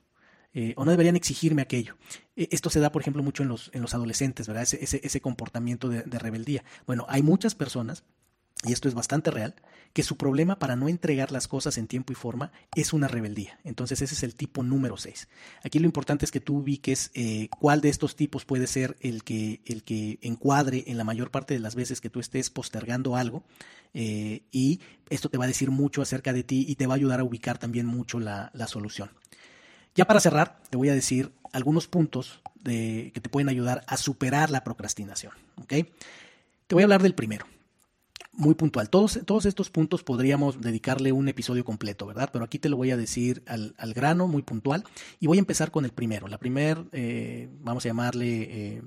Eh, 0.53 0.73
o 0.77 0.85
no 0.85 0.91
deberían 0.91 1.17
exigirme 1.17 1.61
aquello. 1.61 1.97
esto 2.37 2.69
se 2.69 2.79
da, 2.79 2.89
por 2.89 3.01
ejemplo, 3.01 3.21
mucho 3.21 3.43
en 3.43 3.49
los, 3.49 3.69
en 3.73 3.81
los 3.81 3.93
adolescentes, 3.93 4.47
¿verdad? 4.47 4.63
Ese, 4.63 5.01
ese, 5.03 5.19
comportamiento 5.19 5.89
de, 5.89 6.03
rebeldía. 6.17 6.63
Bueno, 6.87 7.05
hay 7.09 7.23
muchas 7.23 7.55
personas 7.55 8.05
y 8.65 8.73
esto 8.73 8.87
es 8.87 8.93
bastante 8.93 9.31
real, 9.31 9.55
que 9.93 10.03
su 10.03 10.17
problema 10.17 10.59
para 10.59 10.75
no 10.75 10.89
entregar 10.89 11.31
las 11.31 11.47
cosas 11.47 11.77
en 11.77 11.87
tiempo 11.87 12.11
y 12.11 12.15
forma 12.15 12.51
es 12.75 12.91
una 12.91 13.07
rebeldía. 13.07 13.59
Entonces 13.63 14.01
ese 14.01 14.13
es 14.13 14.23
el 14.23 14.35
tipo 14.35 14.61
número 14.61 14.97
6. 14.97 15.29
Aquí 15.63 15.79
lo 15.79 15.85
importante 15.85 16.25
es 16.25 16.31
que 16.31 16.41
tú 16.41 16.57
ubiques 16.57 17.11
eh, 17.13 17.47
cuál 17.59 17.79
de 17.79 17.89
estos 17.89 18.17
tipos 18.17 18.43
puede 18.43 18.67
ser 18.67 18.97
el 18.99 19.23
que, 19.23 19.61
el 19.65 19.83
que 19.83 20.19
encuadre 20.21 20.83
en 20.87 20.97
la 20.97 21.05
mayor 21.05 21.31
parte 21.31 21.53
de 21.53 21.61
las 21.61 21.75
veces 21.75 22.01
que 22.01 22.09
tú 22.09 22.19
estés 22.19 22.49
postergando 22.49 23.15
algo 23.15 23.45
eh, 23.93 24.43
y 24.51 24.81
esto 25.09 25.29
te 25.29 25.37
va 25.37 25.45
a 25.45 25.47
decir 25.47 25.71
mucho 25.71 26.01
acerca 26.01 26.33
de 26.33 26.43
ti 26.43 26.65
y 26.67 26.75
te 26.75 26.87
va 26.87 26.95
a 26.95 26.97
ayudar 26.97 27.21
a 27.21 27.23
ubicar 27.23 27.57
también 27.57 27.85
mucho 27.85 28.19
la, 28.19 28.51
solución. 28.67 29.11
Ya 29.95 30.05
para 30.05 30.19
cerrar, 30.19 30.61
te 30.69 30.75
voy 30.75 30.89
a 30.89 30.93
decir 30.93 31.31
algunos 31.53 31.87
puntos 31.87 32.41
de, 32.55 33.11
que 33.13 33.21
te 33.21 33.29
pueden 33.29 33.47
ayudar 33.47 33.85
a 33.87 33.95
superar 33.95 34.49
la 34.49 34.65
procrastinación. 34.65 35.31
Te 35.67 35.85
voy 36.75 36.81
a 36.81 36.85
hablar 36.85 37.01
del 37.01 37.15
primero 37.15 37.45
muy 38.37 38.55
puntual. 38.55 38.89
Todos, 38.89 39.19
todos 39.25 39.45
estos 39.45 39.69
puntos 39.69 40.03
podríamos 40.03 40.61
dedicarle 40.61 41.11
un 41.11 41.27
episodio 41.27 41.65
completo, 41.65 42.05
¿verdad? 42.05 42.29
Pero 42.31 42.45
aquí 42.45 42.59
te 42.59 42.69
lo 42.69 42.77
voy 42.77 42.91
a 42.91 42.97
decir 42.97 43.43
al, 43.47 43.93
grano, 43.93 44.27
muy 44.27 44.43
puntual. 44.43 44.83
Y 45.19 45.27
voy 45.27 45.37
a 45.37 45.39
empezar 45.39 45.71
con 45.71 45.85
el 45.85 45.91
primero. 45.91 46.27
La 46.27 46.37
primera, 46.37 46.83
eh, 46.91 47.49
vamos 47.61 47.85
a 47.85 47.89
llamarle 47.89 48.27
eh, 48.27 48.81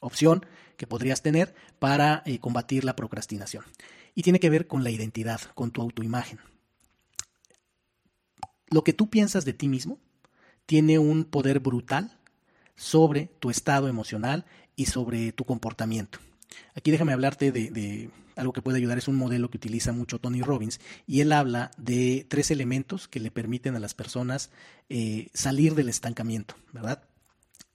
opción 0.00 0.44
que 0.76 0.86
podrías 0.86 1.22
tener 1.22 1.54
para 1.78 2.22
eh, 2.26 2.38
combatir 2.38 2.84
la 2.84 2.96
procrastinación. 2.96 3.64
Y 4.14 4.22
tiene 4.22 4.40
que 4.40 4.50
ver 4.50 4.66
con 4.66 4.84
la 4.84 4.90
identidad, 4.90 5.40
con 5.54 5.70
tu 5.70 5.80
autoimagen. 5.80 6.38
Lo 8.68 8.84
que 8.84 8.92
tú 8.92 9.10
piensas 9.10 9.44
de 9.44 9.52
ti 9.52 9.68
mismo 9.68 9.98
tiene 10.66 10.98
un 10.98 11.24
poder 11.24 11.60
brutal 11.60 12.18
sobre 12.74 13.30
tu 13.38 13.50
estado 13.50 13.88
emocional 13.88 14.44
y 14.76 14.86
sobre 14.86 15.32
tu 15.32 15.44
comportamiento. 15.44 16.18
Aquí 16.74 16.90
déjame 16.90 17.12
hablarte 17.12 17.52
de, 17.52 18.10
algo 18.36 18.52
que 18.52 18.62
puede 18.62 18.78
ayudar, 18.78 18.98
es 18.98 19.08
un 19.08 19.16
modelo 19.16 19.50
que 19.50 19.58
utiliza 19.58 19.92
mucho 19.92 20.18
Tony 20.18 20.42
Robbins 20.42 20.80
y 21.06 21.20
él 21.20 21.32
habla 21.32 21.70
de 21.76 22.26
tres 22.28 22.50
elementos 22.50 23.08
que 23.08 23.20
le 23.20 23.30
permiten 23.30 23.76
a 23.76 23.80
las 23.80 23.94
personas 23.94 24.50
eh, 24.88 25.28
salir 25.34 25.74
del 25.74 25.88
estancamiento, 25.88 26.56
¿verdad? 26.72 27.04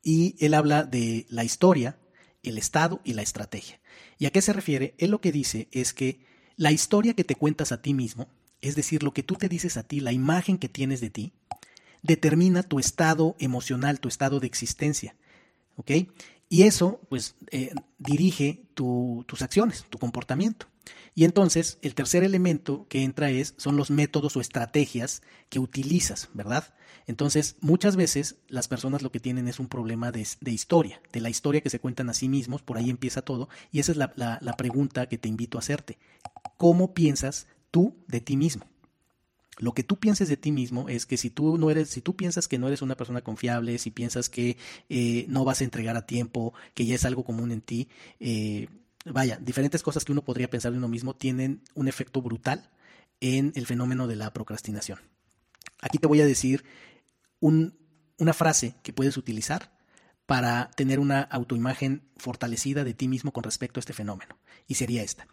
Y 0.04 0.36
él 0.40 0.54
habla 0.54 0.84
de 0.84 1.26
la 1.30 1.44
historia, 1.44 1.98
el 2.44 2.58
estado 2.58 3.02
y 3.04 3.14
la 3.14 3.22
estrategia. 3.22 3.80
¿Y 4.18 4.26
a 4.26 4.32
qué 4.32 4.42
se 4.42 4.54
refiere? 4.54 4.96
Él 4.98 5.12
lo 5.12 5.22
que 5.22 5.32
dice 5.32 5.68
es 5.72 5.94
que 5.94 6.26
la 6.56 6.72
historia 6.72 7.14
que 7.14 7.24
te 7.24 7.36
cuentas 7.36 7.72
a 7.72 7.82
ti 7.82 7.94
mismo, 7.94 8.30
es 8.62 8.76
decir, 8.76 9.04
lo 9.04 9.14
que 9.14 9.24
tú 9.24 9.36
te 9.36 9.50
dices 9.50 9.78
a 9.78 9.84
ti, 9.84 10.00
la 10.00 10.12
imagen 10.12 10.58
que 10.58 10.70
tienes 10.70 11.02
de 11.02 11.10
ti, 11.10 11.34
determina 12.02 12.64
tu 12.64 12.80
estado 12.80 13.36
emocional, 13.40 14.00
tu 14.00 14.08
estado 14.08 14.40
de 14.40 14.48
existencia. 14.48 15.16
¿Ok? 15.76 15.92
Y 16.50 16.64
eso, 16.64 17.02
pues, 17.10 17.36
eh, 17.52 17.72
dirige 17.98 18.64
tus 18.74 19.42
acciones, 19.42 19.86
tu 19.90 19.98
comportamiento. 19.98 20.68
Y 21.14 21.26
entonces, 21.26 21.80
el 21.82 21.96
tercer 21.96 22.24
elemento 22.24 22.86
que 22.88 23.04
entra 23.04 23.30
es, 23.32 23.56
son 23.58 23.76
los 23.76 23.90
métodos 23.90 24.38
o 24.38 24.42
estrategias 24.42 25.24
que 25.50 25.60
utilizas, 25.60 26.30
¿verdad? 26.34 26.74
Entonces, 27.08 27.58
muchas 27.60 27.96
veces 27.96 28.38
las 28.48 28.68
personas 28.68 29.02
lo 29.02 29.12
que 29.12 29.20
tienen 29.20 29.48
es 29.48 29.60
un 29.60 29.68
problema 29.68 30.12
de, 30.12 30.26
historia, 30.46 31.02
de 31.12 31.22
la 31.22 31.30
historia 31.30 31.62
que 31.62 31.70
se 31.70 31.80
cuentan 31.80 32.10
a 32.10 32.14
sí 32.14 32.30
mismos, 32.30 32.62
por 32.62 32.78
ahí 32.78 32.90
empieza 32.90 33.24
todo, 33.24 33.50
y 33.72 33.80
esa 33.80 33.92
es 33.92 33.98
la 33.98 34.56
pregunta 34.58 35.10
que 35.10 35.18
te 35.18 35.28
invito 35.28 35.58
a 35.58 35.60
hacerte. 35.60 35.98
¿Cómo 36.58 36.94
piensas 36.94 37.48
tú 37.72 37.96
de 38.08 38.22
ti 38.22 38.38
mismo? 38.38 38.66
Lo 39.58 39.74
que 39.74 39.84
tú 39.84 39.98
pienses 40.00 40.30
de 40.30 40.38
ti 40.38 40.52
mismo 40.52 40.88
es 40.88 41.06
que 41.06 41.18
si 41.18 41.30
tú 41.30 41.58
no 41.58 41.70
eres, 41.72 41.90
si 41.90 42.02
tú 42.02 42.16
piensas 42.16 42.48
que 42.48 42.60
no 42.60 42.68
eres 42.68 42.82
una 42.82 42.96
persona 42.96 43.22
confiable, 43.22 43.78
si 43.80 43.92
piensas 43.92 44.30
que 44.30 44.58
eh, 44.90 45.26
no 45.30 45.46
vas 45.46 45.62
a 45.62 45.64
entregar 45.64 45.98
a 45.98 46.06
tiempo, 46.06 46.54
que 46.74 46.86
ya 46.86 46.96
es 46.96 47.06
algo 47.06 47.24
común 47.24 47.52
en 47.52 47.62
ti, 47.62 47.90
eh, 48.20 48.68
vaya, 49.06 49.38
diferentes 49.38 49.82
cosas 49.82 50.06
que 50.06 50.12
uno 50.12 50.24
podría 50.24 50.50
pensar 50.50 50.72
de 50.72 50.78
uno 50.78 50.88
mismo 50.88 51.16
tienen 51.16 51.64
un 51.74 51.88
efecto 51.88 52.22
brutal 52.22 52.70
en 53.20 53.52
el 53.56 53.66
fenómeno 53.66 54.08
de 54.08 54.16
la 54.16 54.32
procrastinación. 54.32 55.00
Aquí 55.82 55.98
te 55.98 56.08
voy 56.08 56.22
a 56.22 56.26
decir 56.26 56.64
una 57.40 58.34
frase 58.34 58.76
que 58.84 58.94
puedes 58.94 59.18
utilizar 59.18 59.76
para 60.26 60.70
tener 60.76 61.00
una 61.00 61.22
autoimagen 61.22 62.04
fortalecida 62.18 62.84
de 62.84 62.94
ti 62.94 63.08
mismo 63.08 63.32
con 63.32 63.44
respecto 63.44 63.80
a 63.80 63.82
este 63.82 63.94
fenómeno. 63.94 64.38
Y 64.68 64.76
sería 64.76 65.02
esta. 65.02 65.28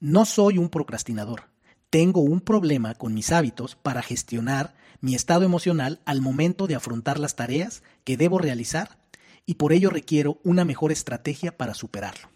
No 0.00 0.24
soy 0.24 0.58
un 0.58 0.68
procrastinador 0.68 1.52
tengo 1.92 2.22
un 2.22 2.40
problema 2.40 2.94
con 2.94 3.12
mis 3.12 3.32
hábitos 3.32 3.76
para 3.76 4.00
gestionar 4.00 4.74
mi 5.02 5.14
estado 5.14 5.44
emocional 5.44 6.00
al 6.06 6.22
momento 6.22 6.66
de 6.66 6.74
afrontar 6.74 7.18
las 7.18 7.36
tareas 7.36 7.82
que 8.02 8.16
debo 8.16 8.38
realizar 8.38 8.96
y 9.44 9.56
por 9.56 9.74
ello 9.74 9.90
requiero 9.90 10.40
una 10.42 10.64
mejor 10.64 10.90
estrategia 10.90 11.58
para 11.58 11.74
superarlo. 11.74 12.30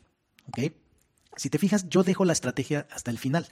Si 1.37 1.49
te 1.49 1.57
fijas, 1.57 1.89
yo 1.89 2.03
dejo 2.03 2.27
la 2.27 2.35
estrategia 2.35 2.87
hasta 2.91 3.11
el 3.11 3.17
final. 3.17 3.49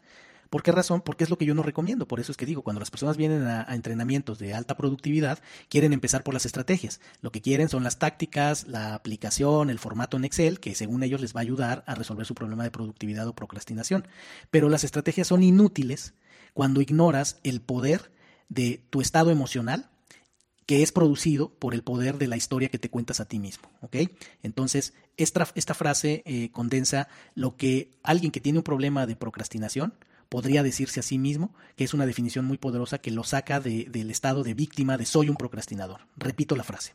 ¿Por 0.51 0.63
qué 0.63 0.73
razón? 0.73 1.01
Porque 1.01 1.25
es 1.25 1.31
lo 1.31 1.39
que 1.39 1.47
yo 1.47 1.55
no 1.55 1.63
recomiendo. 1.63 2.07
Por 2.07 2.21
eso 2.21 2.33
es 2.33 2.37
que 2.37 2.47
digo, 2.47 2.63
cuando 2.63 2.81
las 2.81 2.91
personas 2.91 3.17
vienen 3.17 3.47
a, 3.47 3.67
entrenamientos 3.75 4.39
de 4.39 4.55
alta 4.55 4.77
productividad, 4.77 5.39
quieren 5.69 5.93
empezar 5.93 6.23
por 6.23 6.35
las 6.35 6.47
estrategias. 6.47 7.01
Lo 7.21 7.33
que 7.33 7.43
quieren 7.43 7.69
son 7.69 7.85
las 7.85 7.99
tácticas, 7.99 8.67
la 8.67 8.95
aplicación, 8.95 9.71
el 9.71 9.79
formato 9.79 10.17
en 10.17 10.25
Excel, 10.25 10.61
que 10.61 10.75
según 10.75 11.03
ellos 11.03 11.21
les 11.21 11.35
va 11.35 11.41
a 11.41 11.43
ayudar 11.43 11.85
a 11.87 11.95
resolver 11.95 12.27
su 12.27 12.35
problema 12.35 12.65
de 12.65 12.71
productividad 12.71 13.27
o 13.29 13.35
procrastinación. 13.35 14.07
Pero 14.51 14.69
las 14.69 14.85
estrategias 14.85 15.29
son 15.29 15.43
inútiles 15.43 16.15
cuando 16.53 16.81
ignoras 16.81 17.39
el 17.43 17.61
poder 17.61 18.13
de 18.49 18.85
tu 18.91 19.01
estado 19.01 19.31
emocional 19.31 19.91
que 20.67 20.83
es 20.83 20.93
producido 20.93 21.51
por 21.51 21.75
el 21.75 21.83
poder 21.83 22.19
de 22.19 22.29
la 22.29 22.37
historia 22.37 22.69
que 22.69 22.79
te 22.79 22.91
cuentas 22.91 23.21
a 23.21 23.27
ti 23.27 23.39
mismo. 23.39 23.69
Entonces, 24.43 24.95
esta, 25.17 25.47
esta 25.55 25.75
frase 25.75 26.23
eh, 26.25 26.51
condensa 26.53 27.09
lo 27.35 27.57
que 27.57 27.99
alguien 28.03 28.33
que 28.33 28.41
tiene 28.41 28.59
un 28.59 28.65
problema 28.65 29.07
de 29.07 29.17
procrastinación 29.17 29.95
podría 30.29 30.63
decirse 30.63 31.01
a 31.01 31.03
sí 31.03 31.19
mismo, 31.19 31.55
que 31.77 31.85
es 31.85 31.95
una 31.95 32.07
definición 32.07 32.45
muy 32.45 32.59
poderosa 32.59 32.99
que 32.99 33.11
lo 33.11 33.25
saca 33.25 33.61
del 33.61 34.11
estado 34.11 34.43
de 34.43 34.55
víctima 34.55 34.97
de 34.97 35.07
soy 35.07 35.29
un 35.29 35.37
procrastinador. 35.37 36.07
Repito 36.17 36.57
la 36.57 36.65
frase. 36.65 36.95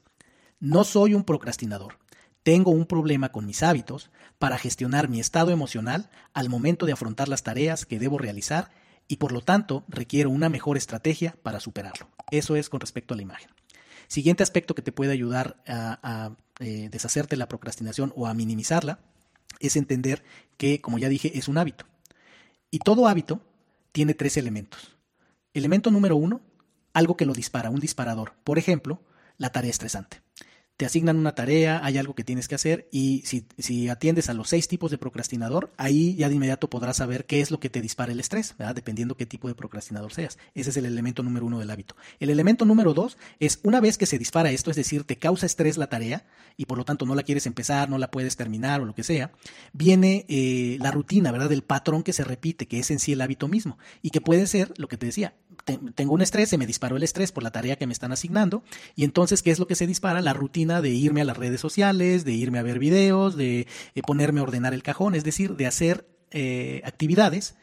No 0.60 0.84
soy 0.84 1.14
un 1.14 1.24
procrastinador. 1.24 1.98
Tengo 2.44 2.72
un 2.72 2.86
problema 2.86 3.32
con 3.32 3.46
mis 3.46 3.64
hábitos 3.64 4.10
para 4.38 4.58
gestionar 4.58 5.10
mi 5.10 5.20
estado 5.20 5.52
emocional 5.52 6.10
al 6.34 6.50
momento 6.50 6.86
de 6.86 6.94
afrontar 6.94 7.28
las 7.28 7.44
tareas 7.44 7.86
que 7.86 8.00
debo 8.00 8.18
realizar 8.18 8.72
y 9.08 9.18
por 9.18 9.32
lo 9.32 9.42
tanto 9.42 9.84
requiero 9.88 10.30
una 10.30 10.50
mejor 10.50 10.78
estrategia 10.78 11.36
para 11.44 11.60
superarlo. 11.60 12.10
Eso 12.32 12.56
es 12.56 12.70
con 12.70 12.80
respecto 12.80 13.14
a 13.14 13.18
la 13.18 13.24
imagen. 13.24 13.50
Siguiente 14.08 14.44
aspecto 14.44 14.74
que 14.76 14.82
te 14.82 14.92
puede 14.92 15.12
ayudar 15.12 15.62
a, 15.68 16.32
eh, 16.60 16.90
deshacerte 16.92 17.38
la 17.38 17.48
procrastinación 17.48 18.12
o 18.16 18.28
a 18.28 18.34
minimizarla 18.34 19.00
es 19.60 19.76
entender 19.76 20.24
que, 20.58 20.82
como 20.82 20.98
ya 20.98 21.10
dije, 21.10 21.38
es 21.38 21.48
un 21.48 21.58
hábito. 21.58 21.86
Y 22.72 22.80
todo 22.80 23.08
hábito 23.08 23.42
tiene 23.92 24.14
tres 24.14 24.38
elementos. 24.38 24.96
Elemento 25.54 25.92
número 25.92 26.16
uno, 26.16 26.42
algo 26.94 27.18
que 27.18 27.26
lo 27.26 27.34
dispara, 27.34 27.70
un 27.70 27.80
disparador. 27.80 28.34
Por 28.44 28.58
ejemplo, 28.58 29.02
la 29.38 29.52
tarea 29.52 29.72
estresante 29.72 30.22
te 30.80 30.86
asignan 30.86 31.18
una 31.18 31.36
tarea, 31.36 31.82
hay 31.84 31.98
algo 31.98 32.16
que 32.16 32.24
tienes 32.24 32.48
que 32.48 32.56
hacer 32.56 32.88
y 32.90 33.22
si, 33.26 33.90
atiendes 33.90 34.30
a 34.30 34.34
los 34.34 34.48
seis 34.48 34.70
tipos 34.70 34.92
de 34.92 34.98
procrastinador, 34.98 35.74
ahí 35.76 36.16
ya 36.16 36.30
de 36.30 36.36
inmediato 36.36 36.70
podrás 36.70 36.96
saber 36.96 37.26
qué 37.26 37.42
es 37.42 37.52
lo 37.52 37.60
que 37.60 37.70
te 37.70 37.82
dispara 37.82 38.14
el 38.14 38.20
estrés, 38.22 38.56
¿verdad? 38.58 38.76
dependiendo 38.76 39.18
qué 39.18 39.26
tipo 39.26 39.50
de 39.50 39.56
procrastinador 39.56 40.14
seas. 40.14 40.38
Ese 40.56 40.70
es 40.70 40.78
el 40.78 40.86
elemento 40.86 41.22
número 41.22 41.46
uno 41.46 41.60
del 41.60 41.70
hábito. 41.70 41.98
El 42.22 42.30
elemento 42.30 42.64
número 42.64 42.94
dos 42.94 43.18
es 43.42 43.60
una 43.64 43.82
vez 43.82 43.98
que 43.98 44.06
se 44.06 44.18
dispara 44.18 44.52
esto, 44.52 44.72
es 44.72 44.78
decir, 44.78 45.04
te 45.04 45.18
causa 45.18 45.48
estrés 45.48 45.76
la 45.76 45.88
tarea 45.88 46.26
y 46.56 46.64
por 46.64 46.78
lo 46.78 46.86
tanto 46.86 47.06
no 47.06 47.14
la 47.14 47.24
quieres 47.24 47.46
empezar, 47.46 47.90
no 47.90 47.98
la 47.98 48.10
puedes 48.10 48.38
terminar 48.38 48.80
o 48.80 48.86
lo 48.86 48.96
que 48.96 49.04
sea, 49.04 49.34
viene 49.74 50.26
eh, 50.30 50.78
la 50.80 50.92
rutina, 50.92 51.34
¿verdad? 51.34 51.52
El 51.52 51.64
patrón 51.64 52.04
que 52.04 52.14
se 52.14 52.24
repite, 52.24 52.70
que 52.70 52.80
es 52.80 52.90
en 52.90 53.00
sí 53.00 53.12
el 53.12 53.20
hábito 53.20 53.50
mismo 53.50 53.78
y 54.02 54.12
que 54.12 54.22
puede 54.22 54.48
ser 54.48 54.74
lo 54.78 54.88
que 54.88 54.96
te 54.96 55.08
decía, 55.08 55.34
tengo 55.78 56.14
un 56.14 56.22
estrés, 56.22 56.50
se 56.50 56.58
me 56.58 56.66
disparó 56.66 56.98
el 56.98 57.04
estrés 57.04 57.32
por 57.32 57.44
la 57.44 57.52
tarea 57.52 57.78
que 57.78 57.88
me 57.88 57.94
están 57.94 58.12
asignando 58.12 58.64
y 58.96 59.04
entonces, 59.04 59.42
¿qué 59.42 59.52
es 59.52 59.60
lo 59.60 59.68
que 59.68 59.76
se 59.76 59.88
dispara? 59.88 60.22
La 60.22 60.34
rutina 60.34 60.82
de 60.82 60.90
irme 60.90 61.22
a 61.22 61.26
las 61.26 61.38
redes 61.38 61.62
sociales, 61.62 62.26
de 62.26 62.34
irme 62.34 62.60
a 62.60 62.64
ver 62.64 62.80
videos, 62.80 63.36
de 63.36 63.68
eh, 63.96 64.02
ponerme 64.02 64.40
a 64.40 64.44
ordenar 64.44 64.74
el 64.74 64.84
cajón, 64.84 65.16
es 65.16 65.24
decir, 65.24 65.56
de 65.56 65.68
hacer 65.68 66.08
eh, 66.32 66.82
actividades 66.86 67.56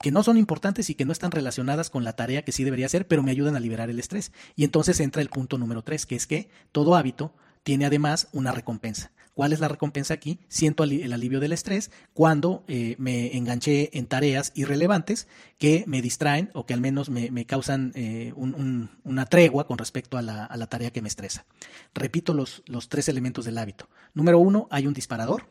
que 0.00 0.10
no 0.10 0.22
son 0.22 0.36
importantes 0.36 0.90
y 0.90 0.94
que 0.94 1.04
no 1.04 1.12
están 1.12 1.30
relacionadas 1.30 1.90
con 1.90 2.04
la 2.04 2.14
tarea 2.14 2.42
que 2.42 2.52
sí 2.52 2.64
debería 2.64 2.86
hacer, 2.86 3.06
pero 3.06 3.22
me 3.22 3.30
ayudan 3.30 3.56
a 3.56 3.60
liberar 3.60 3.90
el 3.90 3.98
estrés. 3.98 4.32
Y 4.56 4.64
entonces 4.64 5.00
entra 5.00 5.22
el 5.22 5.28
punto 5.28 5.56
número 5.58 5.82
tres, 5.82 6.04
que 6.04 6.16
es 6.16 6.26
que 6.26 6.50
todo 6.72 6.96
hábito 6.96 7.34
tiene 7.62 7.86
además 7.86 8.28
una 8.32 8.52
recompensa. 8.52 9.12
¿Cuál 9.36 9.52
es 9.52 9.60
la 9.60 9.68
recompensa 9.68 10.14
aquí? 10.14 10.38
Siento 10.48 10.82
el 10.82 11.12
alivio 11.12 11.40
del 11.40 11.52
estrés 11.52 11.90
cuando 12.14 12.64
eh, 12.68 12.96
me 12.98 13.36
enganché 13.36 13.90
en 13.92 14.06
tareas 14.06 14.50
irrelevantes 14.54 15.28
que 15.58 15.84
me 15.86 16.00
distraen 16.00 16.48
o 16.54 16.64
que 16.64 16.72
al 16.72 16.80
menos 16.80 17.10
me, 17.10 17.44
causan 17.44 17.92
eh, 17.96 18.32
una 18.34 19.26
tregua 19.26 19.66
con 19.66 19.76
respecto 19.76 20.16
a 20.16 20.22
la, 20.22 20.66
tarea 20.68 20.90
que 20.90 21.02
me 21.02 21.08
estresa. 21.08 21.44
Repito 21.92 22.32
los 22.32 22.88
tres 22.88 23.10
elementos 23.10 23.44
del 23.44 23.58
hábito. 23.58 23.90
Número 24.14 24.38
uno, 24.38 24.68
hay 24.70 24.86
un 24.86 24.94
disparador 24.94 25.44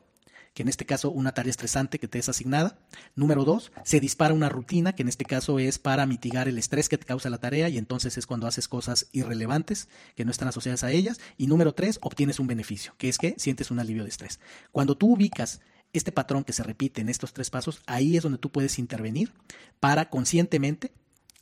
que 0.55 0.63
en 0.63 0.69
este 0.69 0.85
caso 0.85 1.11
una 1.11 1.33
tarea 1.33 1.51
estresante 1.51 1.99
que 1.99 2.07
te 2.07 2.17
es 2.17 2.29
asignada. 2.29 2.79
Número 3.13 3.43
dos, 3.43 3.73
se 3.83 3.99
dispara 3.99 4.33
una 4.33 4.47
rutina, 4.47 4.95
que 4.95 5.03
en 5.03 5.09
este 5.09 5.25
caso 5.25 5.59
es 5.59 5.77
para 5.77 6.05
mitigar 6.05 6.47
el 6.47 6.57
estrés 6.57 6.87
que 6.87 6.97
te 6.97 7.05
causa 7.05 7.29
la 7.29 7.39
tarea 7.39 7.67
y 7.67 7.77
entonces 7.77 8.17
es 8.17 8.25
cuando 8.25 8.47
haces 8.47 8.69
cosas 8.69 9.07
irrelevantes 9.11 9.89
que 10.15 10.23
no 10.23 10.31
están 10.31 10.47
asociadas 10.47 10.85
a 10.85 10.91
ellas. 10.91 11.19
Y 11.37 11.47
número 11.47 11.73
tres, 11.73 11.99
obtienes 12.01 12.39
un 12.39 12.47
beneficio, 12.47 12.95
que 12.97 13.09
es 13.09 13.17
que 13.17 13.35
sientes 13.37 13.69
un 13.69 13.79
alivio 13.79 14.03
de 14.03 14.09
estrés. 14.09 14.39
Cuando 14.71 14.95
tú 14.97 15.13
ubicas 15.13 15.59
este 15.91 16.13
patrón 16.13 16.45
que 16.45 16.53
se 16.53 16.63
repite 16.63 17.01
en 17.01 17.09
estos 17.09 17.33
tres 17.33 17.49
pasos, 17.49 17.81
ahí 17.85 18.15
es 18.15 18.23
donde 18.23 18.37
tú 18.37 18.49
puedes 18.49 18.79
intervenir 18.79 19.33
para 19.81 20.09
conscientemente 20.09 20.93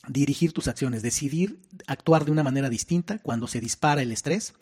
dirigir 0.07 0.53
tus 0.53 0.67
acciones, 0.67 1.03
decidir 1.03 1.59
actuar 1.85 2.25
de 2.25 2.31
una 2.31 2.43
manera 2.43 2.69
distinta 2.69 3.19
cuando 3.19 3.47
se 3.47 3.61
dispara 3.61 4.01
el 4.01 4.11
estrés 4.11 4.53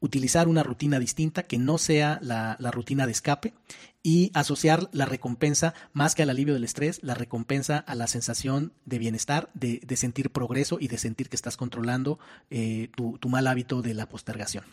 utilizar 0.00 0.48
una 0.48 0.62
rutina 0.62 0.98
distinta 0.98 1.44
que 1.44 1.58
no 1.58 1.78
sea 1.78 2.18
la, 2.22 2.56
rutina 2.72 3.06
de 3.06 3.12
escape 3.12 3.54
y 4.02 4.30
asociar 4.34 4.88
la 4.92 5.04
recompensa 5.04 5.74
más 5.92 6.14
que 6.14 6.22
al 6.22 6.30
alivio 6.30 6.54
del 6.54 6.64
estrés, 6.64 7.00
la 7.02 7.14
recompensa 7.14 7.78
a 7.78 7.94
la 7.94 8.06
sensación 8.06 8.72
de 8.86 8.98
bienestar, 8.98 9.50
de, 9.54 9.80
sentir 9.96 10.30
progreso 10.30 10.78
y 10.80 10.88
de 10.88 10.98
sentir 10.98 11.28
que 11.28 11.36
estás 11.36 11.56
controlando 11.56 12.18
eh, 12.48 12.88
tu, 12.96 13.18
mal 13.28 13.46
hábito 13.46 13.82
de 13.82 13.94
la 13.94 14.08
postergación. 14.08 14.64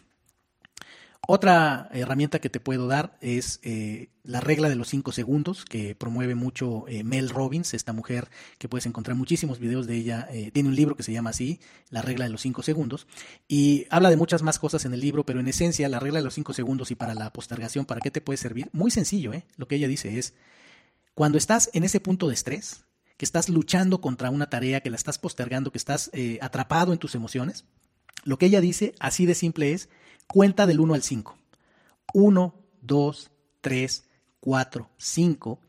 Otra 1.29 1.89
herramienta 1.91 2.39
que 2.39 2.49
te 2.49 2.61
puedo 2.61 2.87
dar 2.87 3.17
es 3.19 3.59
eh, 3.61 4.07
la 4.23 4.39
regla 4.39 4.69
de 4.69 4.77
los 4.77 4.87
cinco 4.87 5.11
segundos, 5.11 5.65
que 5.65 5.93
promueve 5.93 6.35
mucho 6.35 6.87
eh, 6.87 7.03
Mel 7.03 7.29
Robbins, 7.29 7.73
esta 7.73 7.91
mujer 7.91 8.29
que 8.57 8.69
puedes 8.69 8.85
encontrar 8.85 9.17
muchísimos 9.17 9.59
videos 9.59 9.87
de 9.87 9.95
ella. 9.95 10.29
Eh, 10.31 10.51
tiene 10.53 10.69
un 10.69 10.75
libro 10.77 10.95
que 10.95 11.03
se 11.03 11.11
llama 11.11 11.31
así, 11.31 11.59
La 11.89 12.01
regla 12.01 12.23
de 12.23 12.31
los 12.31 12.39
cinco 12.39 12.63
segundos, 12.63 13.07
y 13.45 13.87
habla 13.89 14.09
de 14.09 14.15
muchas 14.15 14.41
más 14.41 14.57
cosas 14.57 14.85
en 14.85 14.93
el 14.93 15.01
libro, 15.01 15.25
pero 15.25 15.41
en 15.41 15.49
esencia, 15.49 15.89
la 15.89 15.99
regla 15.99 16.19
de 16.19 16.23
los 16.23 16.33
cinco 16.33 16.53
segundos 16.53 16.91
y 16.91 16.95
para 16.95 17.13
la 17.13 17.33
postergación, 17.33 17.83
¿para 17.83 17.99
qué 17.99 18.09
te 18.09 18.21
puede 18.21 18.37
servir? 18.37 18.69
Muy 18.71 18.89
sencillo. 18.89 19.33
Lo 19.57 19.67
que 19.67 19.75
ella 19.75 19.89
dice 19.89 20.17
es, 20.17 20.33
cuando 21.13 21.37
estás 21.37 21.69
en 21.73 21.83
ese 21.83 21.99
punto 21.99 22.29
de 22.29 22.35
estrés, 22.35 22.85
que 23.17 23.25
estás 23.25 23.49
luchando 23.49 23.99
contra 23.99 24.29
una 24.29 24.49
tarea, 24.49 24.79
que 24.79 24.91
la 24.91 24.95
estás 24.95 25.17
postergando, 25.17 25.73
que 25.73 25.77
estás 25.77 26.09
atrapado 26.39 26.93
en 26.93 26.99
tus 26.99 27.15
emociones, 27.15 27.65
lo 28.23 28.37
que 28.37 28.45
ella 28.45 28.61
dice, 28.61 28.95
así 28.99 29.25
de 29.25 29.35
simple 29.35 29.73
es, 29.73 29.89
Cuenta 30.27 30.65
del 30.65 30.79
1 30.79 30.93
al 30.93 31.03
5. 31.03 31.37
1, 32.13 32.55
2, 32.81 33.31
3, 33.61 34.03
4, 34.39 34.89
5. 34.97 35.59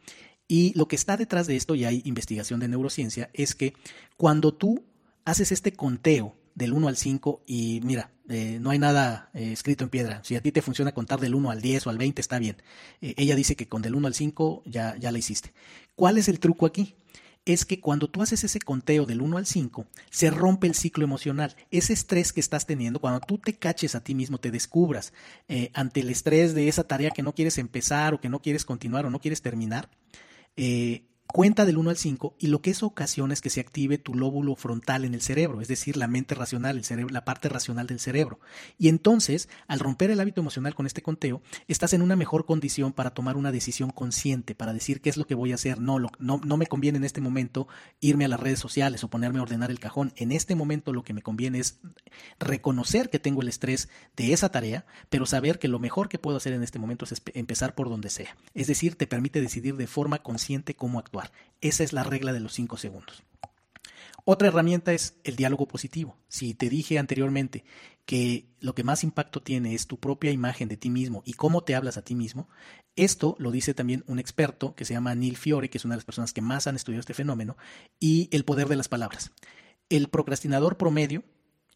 Y 0.48 0.72
lo 0.76 0.88
que 0.88 0.96
está 0.96 1.16
detrás 1.16 1.46
de 1.46 1.56
esto, 1.56 1.74
y 1.74 1.84
hay 1.84 2.02
investigación 2.04 2.60
de 2.60 2.68
neurociencia, 2.68 3.30
es 3.34 3.54
que 3.54 3.74
cuando 4.16 4.54
tú 4.54 4.84
haces 5.24 5.52
este 5.52 5.72
conteo 5.72 6.34
del 6.54 6.72
1 6.72 6.88
al 6.88 6.96
5 6.96 7.44
y 7.46 7.80
mira, 7.84 8.10
eh, 8.28 8.58
no 8.60 8.70
hay 8.70 8.78
nada 8.78 9.30
eh, 9.32 9.52
escrito 9.52 9.84
en 9.84 9.90
piedra. 9.90 10.20
Si 10.24 10.34
a 10.34 10.42
ti 10.42 10.50
te 10.50 10.60
funciona 10.60 10.92
contar 10.92 11.20
del 11.20 11.34
1 11.34 11.50
al 11.50 11.60
10 11.60 11.86
o 11.86 11.90
al 11.90 11.98
20, 11.98 12.20
está 12.20 12.38
bien. 12.38 12.56
Eh, 13.00 13.14
ella 13.16 13.36
dice 13.36 13.56
que 13.56 13.68
con 13.68 13.80
del 13.80 13.94
1 13.94 14.06
al 14.08 14.14
5 14.14 14.62
ya, 14.66 14.96
ya 14.96 15.12
la 15.12 15.18
hiciste. 15.18 15.52
¿Cuál 15.94 16.18
es 16.18 16.28
el 16.28 16.40
truco 16.40 16.66
aquí? 16.66 16.96
Es 17.52 17.64
que 17.64 17.80
cuando 17.80 18.08
tú 18.08 18.22
haces 18.22 18.44
ese 18.44 18.60
conteo 18.60 19.06
del 19.06 19.22
1 19.22 19.38
al 19.38 19.46
5, 19.46 19.86
se 20.10 20.30
rompe 20.30 20.66
el 20.66 20.74
ciclo 20.74 21.04
emocional. 21.04 21.56
Ese 21.70 21.92
estrés 21.92 22.32
que 22.32 22.40
estás 22.40 22.66
teniendo, 22.66 23.00
cuando 23.00 23.20
tú 23.20 23.38
te 23.38 23.54
caches 23.54 23.94
a 23.94 24.02
ti 24.02 24.14
mismo, 24.14 24.38
te 24.38 24.50
descubras 24.50 25.12
eh, 25.48 25.70
ante 25.74 26.00
el 26.00 26.10
estrés 26.10 26.54
de 26.54 26.68
esa 26.68 26.84
tarea 26.84 27.10
que 27.10 27.22
no 27.22 27.34
quieres 27.34 27.58
empezar 27.58 28.14
o 28.14 28.20
que 28.20 28.28
no 28.28 28.40
quieres 28.40 28.64
continuar 28.64 29.06
o 29.06 29.10
no 29.10 29.20
quieres 29.20 29.42
terminar, 29.42 29.88
eh, 30.56 31.04
cuenta 31.32 31.64
del 31.64 31.76
1 31.76 31.90
al 31.90 31.96
5 31.96 32.34
y 32.38 32.46
lo 32.48 32.62
que 32.62 32.70
eso 32.70 32.86
ocasiona 32.86 33.34
es 33.34 33.40
que 33.40 33.50
se 33.50 33.60
active 33.60 33.98
tu 33.98 34.14
lóbulo 34.14 34.56
frontal 34.56 35.04
en 35.04 35.14
el 35.14 35.20
cerebro, 35.20 35.60
es 35.60 35.68
decir, 35.68 35.96
la 35.96 36.08
mente 36.08 36.34
racional, 36.34 36.82
la 37.10 37.24
parte 37.24 37.48
racional 37.48 37.86
del 37.86 38.00
cerebro. 38.00 38.40
Y 38.78 38.88
entonces, 38.88 39.48
al 39.66 39.78
romper 39.78 40.10
el 40.10 40.20
hábito 40.20 40.40
emocional 40.40 40.74
con 40.74 40.86
este 40.86 41.02
conteo, 41.02 41.42
estás 41.68 41.92
en 41.92 42.02
una 42.02 42.16
mejor 42.16 42.46
condición 42.46 42.92
para 42.92 43.10
tomar 43.10 43.36
una 43.36 43.52
decisión 43.52 43.90
consciente, 43.90 44.54
para 44.54 44.72
decir 44.72 45.00
qué 45.00 45.10
es 45.10 45.16
lo 45.16 45.26
que 45.26 45.34
voy 45.34 45.52
a 45.52 45.56
hacer. 45.56 45.80
No, 45.80 45.98
no, 45.98 46.10
no 46.18 46.56
me 46.56 46.66
conviene 46.66 46.98
en 46.98 47.04
este 47.04 47.20
momento 47.20 47.68
irme 48.00 48.24
a 48.24 48.28
las 48.28 48.40
redes 48.40 48.58
sociales 48.58 49.04
o 49.04 49.08
ponerme 49.08 49.38
a 49.38 49.42
ordenar 49.42 49.70
el 49.70 49.80
cajón. 49.80 50.12
En 50.16 50.32
este 50.32 50.54
momento 50.54 50.92
lo 50.92 51.04
que 51.04 51.12
me 51.12 51.22
conviene 51.22 51.58
es 51.58 51.80
reconocer 52.38 53.10
que 53.10 53.18
tengo 53.18 53.42
el 53.42 53.48
estrés 53.48 53.88
de 54.16 54.32
esa 54.32 54.50
tarea, 54.50 54.86
pero 55.10 55.26
saber 55.26 55.58
que 55.58 55.68
lo 55.68 55.78
mejor 55.78 56.08
que 56.08 56.18
puedo 56.18 56.36
hacer 56.38 56.52
en 56.52 56.62
este 56.62 56.78
momento 56.78 57.04
es 57.04 57.22
empezar 57.34 57.74
por 57.74 57.88
donde 57.88 58.10
sea. 58.10 58.36
Es 58.54 58.66
decir, 58.66 58.96
te 58.96 59.06
permite 59.06 59.40
decidir 59.40 59.76
de 59.76 59.86
forma 59.86 60.22
consciente 60.22 60.74
cómo 60.74 60.98
actuar. 60.98 61.17
Esa 61.60 61.84
es 61.84 61.92
la 61.92 62.04
regla 62.04 62.32
de 62.32 62.40
los 62.40 62.52
cinco 62.52 62.76
segundos. 62.76 63.22
Otra 64.30 64.48
herramienta 64.48 64.92
es 64.92 65.14
el 65.24 65.36
diálogo 65.36 65.66
positivo. 65.66 66.18
Si 66.28 66.52
te 66.52 66.68
dije 66.68 66.98
anteriormente 66.98 67.64
que 68.04 68.46
lo 68.60 68.74
que 68.74 68.84
más 68.84 69.02
impacto 69.02 69.40
tiene 69.42 69.74
es 69.74 69.86
tu 69.86 69.98
propia 69.98 70.30
imagen 70.30 70.68
de 70.68 70.76
ti 70.76 70.90
mismo 70.90 71.22
y 71.24 71.32
cómo 71.32 71.62
te 71.62 71.74
hablas 71.74 71.96
a 71.96 72.02
ti 72.02 72.14
mismo, 72.14 72.48
esto 72.94 73.36
lo 73.38 73.50
dice 73.50 73.72
también 73.72 74.04
un 74.06 74.18
experto 74.18 74.74
que 74.74 74.84
se 74.84 74.92
llama 74.92 75.14
Neil 75.14 75.36
Fiore, 75.36 75.70
que 75.70 75.78
es 75.78 75.84
una 75.86 75.94
de 75.94 75.98
las 75.98 76.04
personas 76.04 76.34
que 76.34 76.42
más 76.42 76.66
han 76.66 76.76
estudiado 76.76 77.00
este 77.00 77.14
fenómeno, 77.14 77.56
y 77.98 78.28
el 78.30 78.44
poder 78.44 78.68
de 78.68 78.76
las 78.76 78.88
palabras. 78.88 79.30
El 79.88 80.08
procrastinador 80.08 80.76
promedio 80.76 81.24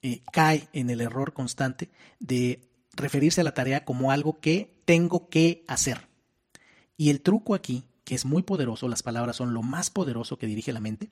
eh, 0.02 0.22
cae 0.30 0.68
en 0.74 0.90
el 0.90 1.00
error 1.00 1.32
constante 1.32 1.90
de 2.18 2.68
referirse 2.92 3.40
a 3.40 3.44
la 3.44 3.54
tarea 3.54 3.86
como 3.86 4.10
algo 4.10 4.40
que 4.40 4.82
tengo 4.84 5.30
que 5.30 5.64
hacer. 5.68 6.08
Y 6.98 7.08
el 7.08 7.22
truco 7.22 7.54
aquí 7.54 7.84
es 8.14 8.24
muy 8.24 8.42
poderoso, 8.42 8.88
las 8.88 9.02
palabras 9.02 9.36
son 9.36 9.54
lo 9.54 9.62
más 9.62 9.90
poderoso 9.90 10.38
que 10.38 10.46
dirige 10.46 10.72
la 10.72 10.80
mente, 10.80 11.10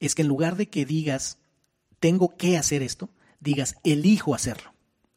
es 0.00 0.14
que 0.14 0.22
en 0.22 0.28
lugar 0.28 0.56
de 0.56 0.68
que 0.68 0.86
digas, 0.86 1.38
tengo 2.00 2.36
que 2.36 2.56
hacer 2.56 2.82
esto, 2.82 3.10
digas, 3.40 3.76
elijo 3.84 4.34
hacerlo. 4.34 4.72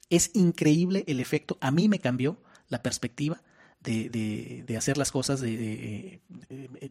Es 0.09 0.31
increíble 0.33 1.03
el 1.07 1.19
efecto, 1.19 1.57
a 1.61 1.71
mí 1.71 1.87
me 1.87 1.99
cambió 1.99 2.37
la 2.67 2.81
perspectiva 2.81 3.41
de, 3.83 4.75
hacer 4.77 4.97
las 4.97 5.11
cosas, 5.11 5.41
de, 5.41 6.21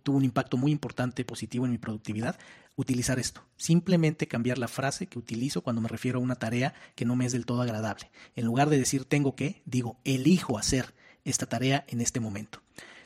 tuvo 0.02 0.16
un 0.16 0.24
impacto 0.24 0.56
muy 0.56 0.72
importante, 0.72 1.24
positivo 1.24 1.64
en 1.64 1.72
mi 1.72 1.78
productividad, 1.78 2.38
utilizar 2.76 3.18
esto. 3.18 3.42
Simplemente 3.56 4.26
cambiar 4.26 4.58
la 4.58 4.68
frase 4.68 5.06
que 5.06 5.18
utilizo 5.18 5.62
cuando 5.62 5.82
me 5.82 5.88
refiero 5.88 6.18
a 6.18 6.22
una 6.22 6.34
tarea 6.34 6.74
que 6.94 7.04
no 7.04 7.16
me 7.16 7.26
es 7.26 7.32
del 7.32 7.46
todo 7.46 7.62
agradable. 7.62 8.10
En 8.34 8.44
lugar 8.44 8.70
de 8.70 8.78
decir 8.78 9.04
tengo 9.04 9.36
que, 9.36 9.62
digo, 9.66 9.98
elijo 10.04 10.58
hacer 10.58 10.94
esta 11.24 11.46
tarea 11.46 11.84
en 11.88 12.00
este 12.00 12.20
momento. 12.20 12.62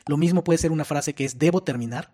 Lo 0.07 0.17
mismo 0.17 0.43
puede 0.43 0.59
ser 0.59 0.71
una 0.71 0.85
frase 0.85 1.13
que 1.13 1.25
es 1.25 1.39
debo 1.39 1.63
terminar. 1.63 2.11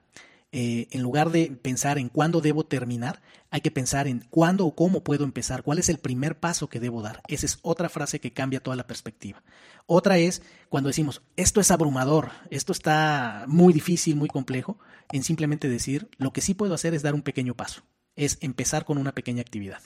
Eh, 0.54 0.88
en 0.92 1.02
lugar 1.02 1.30
de 1.32 1.50
pensar 1.62 1.98
en 1.98 2.10
cuándo 2.10 2.42
debo 2.42 2.66
terminar, 2.66 3.22
hay 3.52 3.62
que 3.62 3.72
pensar 3.72 4.08
en 4.08 4.26
cuándo 4.30 4.66
o 4.66 4.76
cómo 4.76 5.02
puedo 5.02 5.24
empezar, 5.24 5.64
cuál 5.64 5.80
es 5.80 5.88
el 5.88 5.98
primer 5.98 6.40
paso 6.40 6.68
que 6.68 6.82
debo 6.82 7.02
dar. 7.02 7.22
Esa 7.30 7.46
es 7.46 7.60
otra 7.62 7.88
frase 7.88 8.20
que 8.20 8.34
cambia 8.34 8.62
toda 8.62 8.76
la 8.76 8.86
perspectiva. 8.86 9.44
Otra 9.86 10.18
es 10.18 10.42
cuando 10.68 10.88
decimos, 10.88 11.22
esto 11.38 11.62
es 11.62 11.72
abrumador, 11.72 12.32
esto 12.50 12.74
está 12.74 13.46
muy 13.48 13.72
difícil, 13.72 14.18
muy 14.18 14.28
complejo, 14.28 14.78
en 15.14 15.24
simplemente 15.24 15.70
decir, 15.70 16.10
lo 16.18 16.34
que 16.34 16.42
sí 16.42 16.54
puedo 16.54 16.74
hacer 16.74 16.94
es 16.94 17.02
dar 17.02 17.14
un 17.14 17.22
pequeño 17.22 17.56
paso, 17.56 17.84
es 18.18 18.38
empezar 18.42 18.84
con 18.84 18.98
una 18.98 19.14
pequeña 19.14 19.42
actividad. 19.42 19.82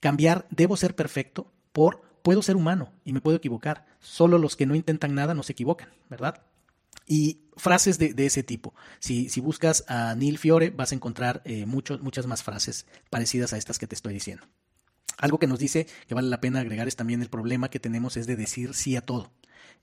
Cambiar, 0.00 0.46
debo 0.50 0.76
ser 0.76 0.96
perfecto, 0.96 1.52
por 1.72 2.02
puedo 2.22 2.42
ser 2.42 2.56
humano 2.56 2.92
y 3.04 3.12
me 3.12 3.20
puedo 3.20 3.36
equivocar. 3.36 3.86
Solo 4.00 4.38
los 4.38 4.56
que 4.56 4.66
no 4.66 4.74
intentan 4.74 5.14
nada 5.14 5.34
no 5.34 5.42
se 5.42 5.52
equivocan, 5.52 5.90
¿verdad? 6.08 6.42
Y 7.06 7.42
frases 7.56 7.98
de, 7.98 8.14
ese 8.24 8.42
tipo. 8.42 8.74
Si, 8.98 9.28
si, 9.28 9.40
buscas 9.40 9.84
a 9.88 10.14
Neil 10.14 10.38
Fiore, 10.38 10.70
vas 10.70 10.92
a 10.92 10.94
encontrar 10.94 11.42
eh, 11.44 11.66
muchas 11.66 12.26
más 12.26 12.42
frases 12.42 12.86
parecidas 13.10 13.52
a 13.52 13.58
estas 13.58 13.78
que 13.78 13.86
te 13.86 13.94
estoy 13.94 14.14
diciendo. 14.14 14.46
Algo 15.18 15.38
que 15.38 15.46
nos 15.46 15.58
dice 15.58 15.86
que 16.08 16.14
vale 16.14 16.28
la 16.28 16.40
pena 16.40 16.60
agregar 16.60 16.88
es 16.88 16.96
también 16.96 17.22
el 17.22 17.28
problema 17.28 17.70
que 17.70 17.78
tenemos 17.78 18.16
es 18.16 18.26
de 18.26 18.36
decir 18.36 18.74
sí 18.74 18.96
a 18.96 19.00
todo. 19.00 19.32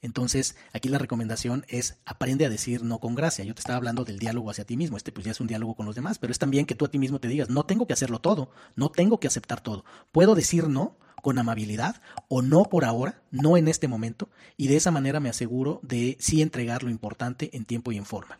Entonces, 0.01 0.55
aquí 0.73 0.89
la 0.89 0.97
recomendación 0.97 1.65
es 1.67 1.97
aprende 2.05 2.45
a 2.45 2.49
decir 2.49 2.83
no 2.83 2.99
con 2.99 3.15
gracia. 3.15 3.45
Yo 3.45 3.53
te 3.53 3.59
estaba 3.59 3.77
hablando 3.77 4.03
del 4.03 4.19
diálogo 4.19 4.49
hacia 4.49 4.65
ti 4.65 4.75
mismo. 4.75 4.97
Este 4.97 5.11
pues 5.11 5.25
ya 5.25 5.31
es 5.31 5.39
un 5.39 5.47
diálogo 5.47 5.75
con 5.75 5.85
los 5.85 5.95
demás, 5.95 6.17
pero 6.17 6.31
es 6.31 6.39
también 6.39 6.65
que 6.65 6.75
tú 6.75 6.85
a 6.85 6.91
ti 6.91 6.97
mismo 6.97 7.19
te 7.19 7.27
digas, 7.27 7.49
no 7.49 7.65
tengo 7.65 7.85
que 7.85 7.93
hacerlo 7.93 8.19
todo, 8.19 8.49
no 8.75 8.89
tengo 8.89 9.19
que 9.19 9.27
aceptar 9.27 9.61
todo. 9.61 9.85
Puedo 10.11 10.33
decir 10.33 10.67
no, 10.67 10.97
con 11.21 11.37
amabilidad 11.37 12.01
o 12.27 12.41
no 12.41 12.63
por 12.63 12.83
ahora, 12.83 13.21
no 13.29 13.57
en 13.57 13.67
este 13.67 13.87
momento, 13.87 14.29
y 14.57 14.67
de 14.67 14.77
esa 14.77 14.91
manera 14.91 15.19
me 15.19 15.29
aseguro 15.29 15.79
de 15.83 16.17
sí 16.19 16.41
entregar 16.41 16.83
lo 16.83 16.89
importante 16.89 17.55
en 17.55 17.65
tiempo 17.65 17.91
y 17.91 17.97
en 17.97 18.05
forma. 18.05 18.39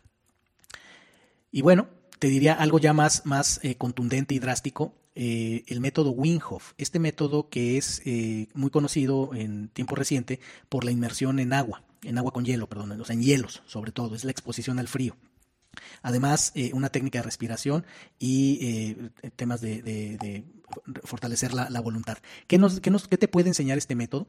Y 1.50 1.62
bueno, 1.62 1.88
te 2.22 2.28
diría 2.28 2.54
algo 2.54 2.78
ya 2.78 2.92
más, 2.92 3.26
más 3.26 3.58
eh, 3.64 3.74
contundente 3.74 4.32
y 4.32 4.38
drástico, 4.38 4.94
eh, 5.16 5.64
el 5.66 5.80
método 5.80 6.12
Winghoff, 6.12 6.72
este 6.78 7.00
método 7.00 7.48
que 7.48 7.76
es 7.76 8.00
eh, 8.04 8.46
muy 8.54 8.70
conocido 8.70 9.34
en 9.34 9.66
tiempo 9.70 9.96
reciente 9.96 10.38
por 10.68 10.84
la 10.84 10.92
inmersión 10.92 11.40
en 11.40 11.52
agua, 11.52 11.82
en 12.04 12.18
agua 12.18 12.30
con 12.30 12.44
hielo, 12.44 12.68
perdón, 12.68 12.92
o 12.92 13.04
sea, 13.04 13.14
en 13.14 13.22
hielos 13.22 13.64
sobre 13.66 13.90
todo, 13.90 14.14
es 14.14 14.22
la 14.22 14.30
exposición 14.30 14.78
al 14.78 14.86
frío. 14.86 15.16
Además, 16.00 16.52
eh, 16.54 16.70
una 16.74 16.90
técnica 16.90 17.18
de 17.18 17.24
respiración 17.24 17.84
y 18.20 18.94
temas 19.34 19.60
de, 19.60 20.44
fortalecer 21.02 21.52
la, 21.52 21.80
voluntad. 21.80 22.18
¿Qué, 22.46 22.56
nos, 22.56 22.78
qué, 22.78 22.92
nos, 22.92 23.08
¿Qué 23.08 23.18
te 23.18 23.26
puede 23.26 23.48
enseñar 23.48 23.78
este 23.78 23.96
método? 23.96 24.28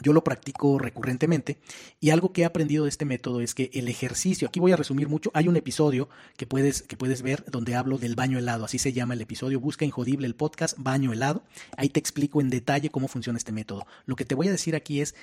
Yo 0.00 0.14
lo 0.14 0.24
practico 0.24 0.78
recurrentemente 0.78 1.58
y 2.00 2.10
algo 2.10 2.32
que 2.32 2.42
he 2.42 2.44
aprendido 2.46 2.84
de 2.84 2.88
este 2.88 3.04
método 3.04 3.42
es 3.42 3.54
que 3.54 3.70
el 3.74 3.88
ejercicio, 3.88 4.48
aquí 4.48 4.58
voy 4.58 4.72
a 4.72 4.76
resumir 4.76 5.08
mucho, 5.08 5.30
hay 5.34 5.48
un 5.48 5.56
episodio 5.56 6.08
que 6.38 6.46
puedes, 6.46 6.80
que 6.80 6.96
puedes 6.96 7.20
ver 7.20 7.44
donde 7.50 7.74
hablo 7.74 7.98
del 7.98 8.14
baño 8.14 8.38
helado, 8.38 8.64
así 8.64 8.78
se 8.78 8.94
llama 8.94 9.12
el 9.12 9.20
episodio, 9.20 9.60
busca 9.60 9.84
Injodible 9.84 10.26
el 10.26 10.34
podcast 10.34 10.78
Baño 10.78 11.12
helado, 11.12 11.44
ahí 11.76 11.90
te 11.90 12.00
explico 12.00 12.40
en 12.40 12.48
detalle 12.48 12.88
cómo 12.88 13.06
funciona 13.06 13.36
este 13.36 13.52
método. 13.52 13.86
Lo 14.06 14.16
que 14.16 14.24
te 14.24 14.34
voy 14.34 14.48
a 14.48 14.52
decir 14.52 14.74
aquí 14.74 15.02
es 15.02 15.14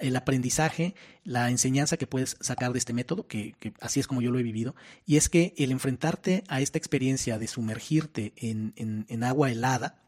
el 0.00 0.16
aprendizaje, 0.16 0.96
la 1.22 1.48
enseñanza 1.50 1.96
que 1.96 2.08
puedes 2.08 2.38
sacar 2.40 2.72
de 2.72 2.80
este 2.80 2.92
método, 2.92 3.28
que, 3.28 3.54
así 3.80 4.00
es 4.00 4.08
como 4.08 4.20
yo 4.20 4.32
lo 4.32 4.40
he 4.40 4.42
vivido, 4.42 4.74
y 5.06 5.16
es 5.16 5.28
que 5.28 5.54
el 5.58 5.70
enfrentarte 5.70 6.42
a 6.48 6.60
esta 6.60 6.78
experiencia 6.78 7.38
de 7.38 7.46
sumergirte 7.46 8.32
en, 8.36 8.74
en 8.76 9.24
agua 9.24 9.52
helada, 9.52 10.00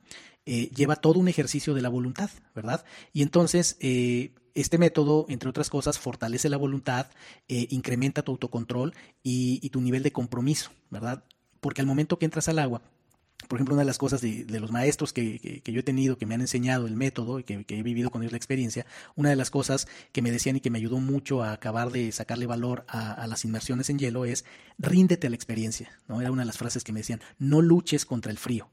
eh, 0.47 0.70
lleva 0.74 0.97
todo 0.97 1.18
un 1.18 1.28
ejercicio 1.28 1.74
de 1.74 1.82
la 1.82 1.88
voluntad, 1.88 2.30
¿verdad? 2.55 2.84
Y 3.12 3.22
entonces, 3.22 3.76
eh, 3.80 4.32
este 4.55 4.78
método, 4.78 5.26
entre 5.28 5.51
otras 5.51 5.70
cosas, 5.70 5.99
fortalece 5.99 6.49
la 6.49 6.57
voluntad, 6.57 7.07
eh, 7.49 7.66
incrementa 7.70 8.22
tu 8.22 8.32
autocontrol 8.32 8.95
y, 9.22 9.68
tu 9.70 9.80
nivel 9.80 10.03
de 10.03 10.12
compromiso, 10.12 10.70
¿verdad? 10.91 11.24
Porque 11.61 11.80
al 11.80 11.86
momento 11.86 12.18
que 12.18 12.24
entras 12.24 12.49
al 12.49 12.59
agua, 12.59 12.82
por 13.49 13.59
ejemplo, 13.59 13.74
una 13.74 13.82
de 13.82 13.86
las 13.86 13.99
cosas 13.99 14.20
de, 14.20 14.45
los 14.61 14.70
maestros 14.70 15.12
que, 15.12 15.62
yo 15.64 15.80
he 15.80 15.82
tenido, 15.82 16.18
que 16.18 16.26
me 16.26 16.34
han 16.34 16.41
enseñado 16.41 16.86
el 16.86 16.97
método 16.97 17.38
y 17.38 17.45
que, 17.45 17.64
he 17.68 17.82
vivido 17.82 18.11
con 18.11 18.22
ellos 18.22 18.32
la 18.32 18.38
experiencia, 18.38 18.86
una 19.16 19.30
de 19.30 19.36
las 19.36 19.51
cosas 19.51 19.88
que 20.12 20.22
me 20.22 20.30
decían 20.30 20.57
y 20.57 20.61
que 20.61 20.70
me 20.70 20.78
ayudó 20.78 20.99
mucho 20.99 21.43
a 21.43 21.53
acabar 21.53 21.91
de 21.91 22.12
sacarle 22.12 22.47
valor 22.47 22.84
a, 22.88 23.12
a, 23.12 23.26
las 23.26 23.45
inmersiones 23.45 23.88
en 23.91 23.99
hielo 23.99 24.24
es 24.24 24.45
ríndete 24.78 25.26
a 25.26 25.30
la 25.30 25.36
experiencia, 25.36 25.91
¿no? 26.09 26.20
Era 26.20 26.32
una 26.32 26.43
de 26.43 26.47
las 26.47 26.59
frases 26.59 26.84
que 26.84 26.93
me 26.93 27.01
decían, 27.01 27.20
no 27.38 27.62
luches 27.62 28.05
contra 28.05 28.30
el 28.30 28.38
frío, 28.38 28.68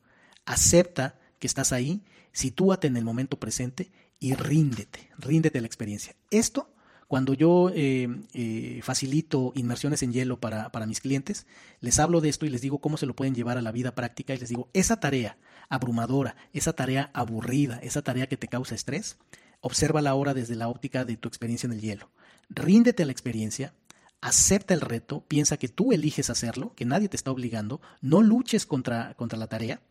acepta 0.45 1.19
que 1.39 1.47
estás 1.47 1.71
ahí, 1.71 2.01
sitúate 2.31 2.87
en 2.87 2.97
el 2.97 3.05
momento 3.05 3.39
presente 3.39 3.91
y 4.19 4.33
ríndete, 4.33 5.09
ríndete 5.17 5.59
a 5.59 5.61
la 5.61 5.67
experiencia. 5.67 6.15
Esto, 6.31 6.69
cuando 7.07 7.33
yo 7.33 7.71
eh, 7.73 8.07
eh, 8.33 8.79
facilito 8.83 9.53
inmersiones 9.55 10.03
en 10.03 10.11
hielo 10.11 10.39
para, 10.39 10.71
para 10.71 10.85
mis 10.85 10.99
clientes, 10.99 11.45
les 11.79 11.99
hablo 11.99 12.21
de 12.21 12.29
esto 12.29 12.45
y 12.45 12.49
les 12.49 12.61
digo 12.61 12.79
cómo 12.79 12.97
se 12.97 13.05
lo 13.05 13.15
pueden 13.15 13.35
llevar 13.35 13.57
a 13.57 13.61
la 13.61 13.71
vida 13.71 13.95
práctica 13.95 14.33
y 14.33 14.39
les 14.39 14.49
digo, 14.49 14.69
esa 14.73 14.99
tarea 14.99 15.37
abrumadora, 15.69 16.35
esa 16.53 16.73
tarea 16.73 17.11
aburrida, 17.13 17.79
esa 17.83 18.01
tarea 18.01 18.27
que 18.27 18.37
te 18.37 18.47
causa 18.47 18.75
estrés, 18.75 19.17
observa 19.61 20.01
ahora 20.07 20.33
desde 20.33 20.55
la 20.55 20.67
óptica 20.67 21.05
de 21.05 21.17
tu 21.17 21.27
experiencia 21.27 21.67
en 21.67 21.73
el 21.73 21.81
hielo. 21.81 22.09
Ríndete 22.49 23.03
a 23.03 23.05
la 23.05 23.11
experiencia, 23.11 23.73
acepta 24.21 24.73
el 24.73 24.81
reto, 24.81 25.23
piensa 25.27 25.57
que 25.57 25.67
tú 25.67 25.91
eliges 25.91 26.29
hacerlo, 26.29 26.73
que 26.75 26.85
nadie 26.85 27.09
te 27.09 27.17
está 27.17 27.31
obligando, 27.31 27.81
no 28.01 28.21
luches 28.21 28.65
contra, 28.65 29.13
contra 29.15 29.37
la 29.37 29.47
tarea 29.47 29.81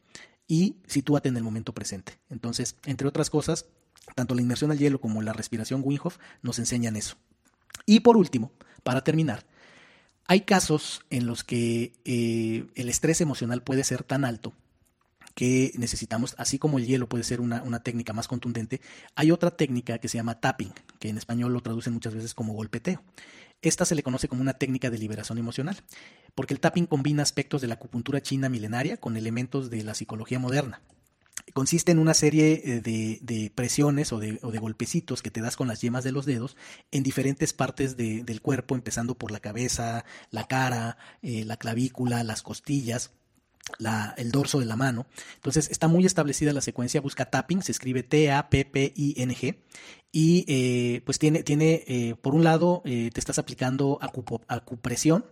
y 0.49 0.77
sitúate 0.87 1.29
en 1.29 1.37
el 1.37 1.43
momento 1.43 1.73
presente. 1.73 2.19
Entonces, 2.31 2.77
entre 2.85 3.09
otras 3.09 3.31
cosas, 3.31 3.67
tanto 4.15 4.35
la 4.35 4.43
inmersión 4.43 4.71
al 4.71 4.79
hielo 4.79 5.01
como 5.01 5.23
la 5.23 5.33
respiración 5.33 5.83
Wim 5.85 5.99
nos 6.43 6.59
enseñan 6.59 6.97
eso. 6.97 7.17
Y 7.85 8.01
por 8.01 8.17
último, 8.17 8.53
para 8.83 9.03
terminar, 9.03 9.45
hay 10.27 10.43
casos 10.43 11.03
en 11.11 11.27
los 11.27 11.45
que 11.45 11.93
eh, 12.05 12.67
el 12.75 12.89
estrés 12.89 13.21
emocional 13.21 13.63
puede 13.63 13.85
ser 13.85 14.03
tan 14.03 14.25
alto 14.25 14.53
que 15.35 15.73
necesitamos, 15.77 16.35
así 16.39 16.59
como 16.59 16.79
el 16.79 16.87
hielo 16.87 17.11
puede 17.11 17.23
ser 17.23 17.43
una, 17.43 17.81
técnica 17.81 18.15
más 18.15 18.27
contundente, 18.27 18.81
hay 19.15 19.31
otra 19.31 19.51
técnica 19.51 19.99
que 19.99 20.09
se 20.09 20.17
llama 20.17 20.41
tapping, 20.41 20.73
que 20.99 21.11
en 21.11 21.19
español 21.19 21.53
lo 21.53 21.61
traducen 21.61 21.93
muchas 21.93 22.15
veces 22.15 22.33
como 22.33 22.55
golpeteo. 22.55 23.03
Esta 23.63 23.85
se 23.85 23.95
le 23.95 24.03
conoce 24.03 24.29
como 24.29 24.43
una 24.43 24.55
técnica 24.55 24.91
de 24.91 24.99
liberación 24.99 25.39
emocional, 25.39 25.77
porque 26.35 26.55
el 26.55 26.61
tapping 26.61 26.87
combina 26.87 27.23
aspectos 27.23 27.61
de 27.61 27.69
la 27.69 27.75
acupuntura 27.75 28.21
china 28.21 28.49
milenaria 28.49 28.97
con 28.97 29.17
elementos 29.17 29.71
de 29.71 29.83
la 29.83 29.95
psicología 29.95 30.39
moderna 30.39 30.83
consiste 31.53 31.93
en 31.93 31.99
una 31.99 32.15
serie 32.15 32.63
eh, 32.65 32.81
de, 32.81 33.53
presiones 33.55 34.13
o 34.13 34.19
de, 34.19 34.59
golpecitos 34.59 35.23
que 35.23 35.31
te 35.31 35.41
das 35.41 35.57
con 35.57 35.69
las 35.69 35.81
yemas 35.81 36.05
de 36.05 36.13
los 36.13 36.27
dedos 36.27 36.57
en 36.91 37.03
diferentes 37.03 37.53
partes 37.53 37.97
del 37.97 38.41
cuerpo, 38.41 38.75
empezando 38.75 39.17
por 39.17 39.31
la 39.31 39.41
cabeza, 39.41 40.05
la 40.31 40.47
cara, 40.47 40.99
eh, 41.23 41.45
la 41.45 41.57
clavícula, 41.57 42.25
las 42.25 42.43
costillas. 42.43 43.13
El 44.17 44.31
dorso 44.31 44.61
de 44.61 44.67
la 44.67 44.77
mano. 44.77 45.07
Entonces 45.35 45.71
está 45.71 45.89
muy 45.89 46.07
establecida 46.07 46.53
la 46.53 46.61
secuencia, 46.61 47.01
busca 47.01 47.31
tapping, 47.31 47.63
se 47.63 47.73
escribe 47.73 48.03
T-A-P-P-I-N-G 48.03 49.63
y 50.13 50.45
eh, 50.49 51.03
pues 51.05 51.19
tiene, 51.19 51.43
tiene 51.43 52.17
por 52.23 52.35
un 52.35 52.45
lado, 52.45 52.83
te 52.85 53.11
estás 53.15 53.39
aplicando 53.39 53.99
acupresión, 54.49 55.27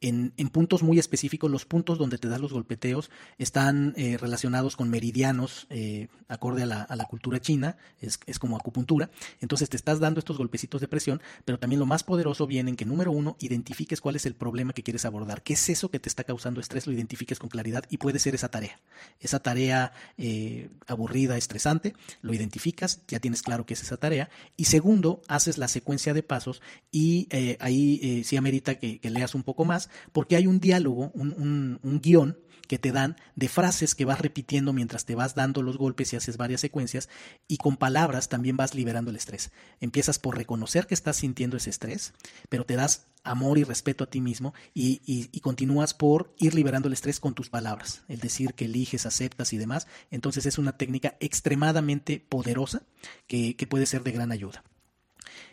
en, 0.00 0.32
puntos 0.50 0.82
muy 0.82 0.98
específicos. 0.98 1.50
Los 1.50 1.64
puntos 1.64 1.98
donde 1.98 2.18
te 2.18 2.28
das 2.28 2.40
los 2.40 2.52
golpeteos 2.52 3.10
están 3.38 3.94
eh, 3.96 4.16
relacionados 4.18 4.76
con 4.76 4.90
meridianos, 4.90 5.66
eh, 5.70 6.08
acorde 6.28 6.62
a 6.62 6.66
la, 6.66 7.04
cultura 7.08 7.40
china, 7.40 7.76
es, 8.00 8.18
como 8.38 8.56
acupuntura. 8.56 9.10
Entonces 9.40 9.68
te 9.68 9.76
estás 9.76 10.00
dando 10.00 10.18
estos 10.18 10.38
golpecitos 10.38 10.80
de 10.80 10.88
presión, 10.88 11.22
pero 11.44 11.58
también 11.58 11.80
lo 11.80 11.86
más 11.86 12.04
poderoso 12.04 12.46
viene 12.46 12.70
en 12.70 12.76
que, 12.76 12.84
número 12.84 13.12
uno, 13.12 13.36
identifiques 13.38 14.00
cuál 14.00 14.16
es 14.16 14.26
el 14.26 14.34
problema 14.34 14.72
que 14.72 14.82
quieres 14.82 15.04
abordar. 15.04 15.42
¿Qué 15.42 15.54
es 15.54 15.68
eso 15.68 15.90
que 15.90 16.00
te 16.00 16.08
está 16.08 16.24
causando 16.24 16.60
estrés? 16.60 16.86
Lo 16.86 16.92
identifiques 16.92 17.38
con 17.38 17.48
claridad 17.48 17.84
y 17.90 17.98
puede 17.98 18.18
ser 18.18 18.34
esa 18.34 18.48
tarea. 18.48 18.80
Esa 19.20 19.40
tarea 19.40 19.92
eh, 20.18 20.70
aburrida, 20.86 21.36
estresante, 21.36 21.94
lo 22.22 22.34
identificas, 22.34 23.02
ya 23.08 23.20
tienes 23.20 23.42
claro 23.42 23.66
qué 23.66 23.74
es 23.74 23.82
esa 23.82 23.96
tarea. 23.96 24.28
Y 24.56 24.64
segundo, 24.64 25.22
haces 25.28 25.58
la 25.58 25.68
secuencia 25.68 26.12
de 26.12 26.22
pasos 26.22 26.60
y 26.90 27.28
ahí 27.60 28.24
sí 28.24 28.36
amerita 28.36 28.76
que 28.76 29.00
leas 29.02 29.34
un 29.34 29.42
poco 29.42 29.64
más 29.64 29.85
porque 30.12 30.36
hay 30.36 30.46
un 30.46 30.60
diálogo, 30.60 31.10
un, 31.14 31.78
guion 32.02 32.38
que 32.68 32.78
te 32.78 32.92
dan 32.92 33.16
de 33.36 33.48
frases 33.48 33.94
que 33.94 34.04
vas 34.04 34.20
repitiendo 34.20 34.72
mientras 34.72 35.04
te 35.04 35.14
vas 35.14 35.34
dando 35.34 35.62
los 35.62 35.78
golpes 35.78 36.12
y 36.12 36.16
haces 36.16 36.36
varias 36.36 36.60
secuencias 36.60 37.08
y 37.46 37.58
con 37.58 37.76
palabras 37.76 38.28
también 38.28 38.56
vas 38.56 38.74
liberando 38.74 39.10
el 39.10 39.16
estrés. 39.16 39.52
Empiezas 39.80 40.18
por 40.18 40.36
reconocer 40.36 40.86
que 40.86 40.94
estás 40.94 41.16
sintiendo 41.16 41.56
ese 41.56 41.70
estrés, 41.70 42.12
pero 42.48 42.66
te 42.66 42.76
das 42.76 43.06
amor 43.26 43.58
y 43.58 43.64
respeto 43.64 44.04
a 44.04 44.10
ti 44.10 44.20
mismo 44.20 44.54
y, 44.72 45.40
continúas 45.40 45.94
por 45.94 46.34
ir 46.38 46.54
liberando 46.54 46.88
el 46.88 46.94
estrés 46.94 47.20
con 47.20 47.34
tus 47.34 47.50
palabras, 47.50 48.02
el 48.08 48.18
decir 48.18 48.54
que 48.54 48.64
eliges, 48.64 49.06
aceptas 49.06 49.52
y 49.52 49.58
demás. 49.58 49.86
Entonces 50.10 50.46
es 50.46 50.58
una 50.58 50.76
técnica 50.76 51.16
extremadamente 51.20 52.24
poderosa 52.28 52.82
que, 53.26 53.54
puede 53.68 53.86
ser 53.86 54.02
de 54.02 54.12
gran 54.12 54.32
ayuda. 54.32 54.64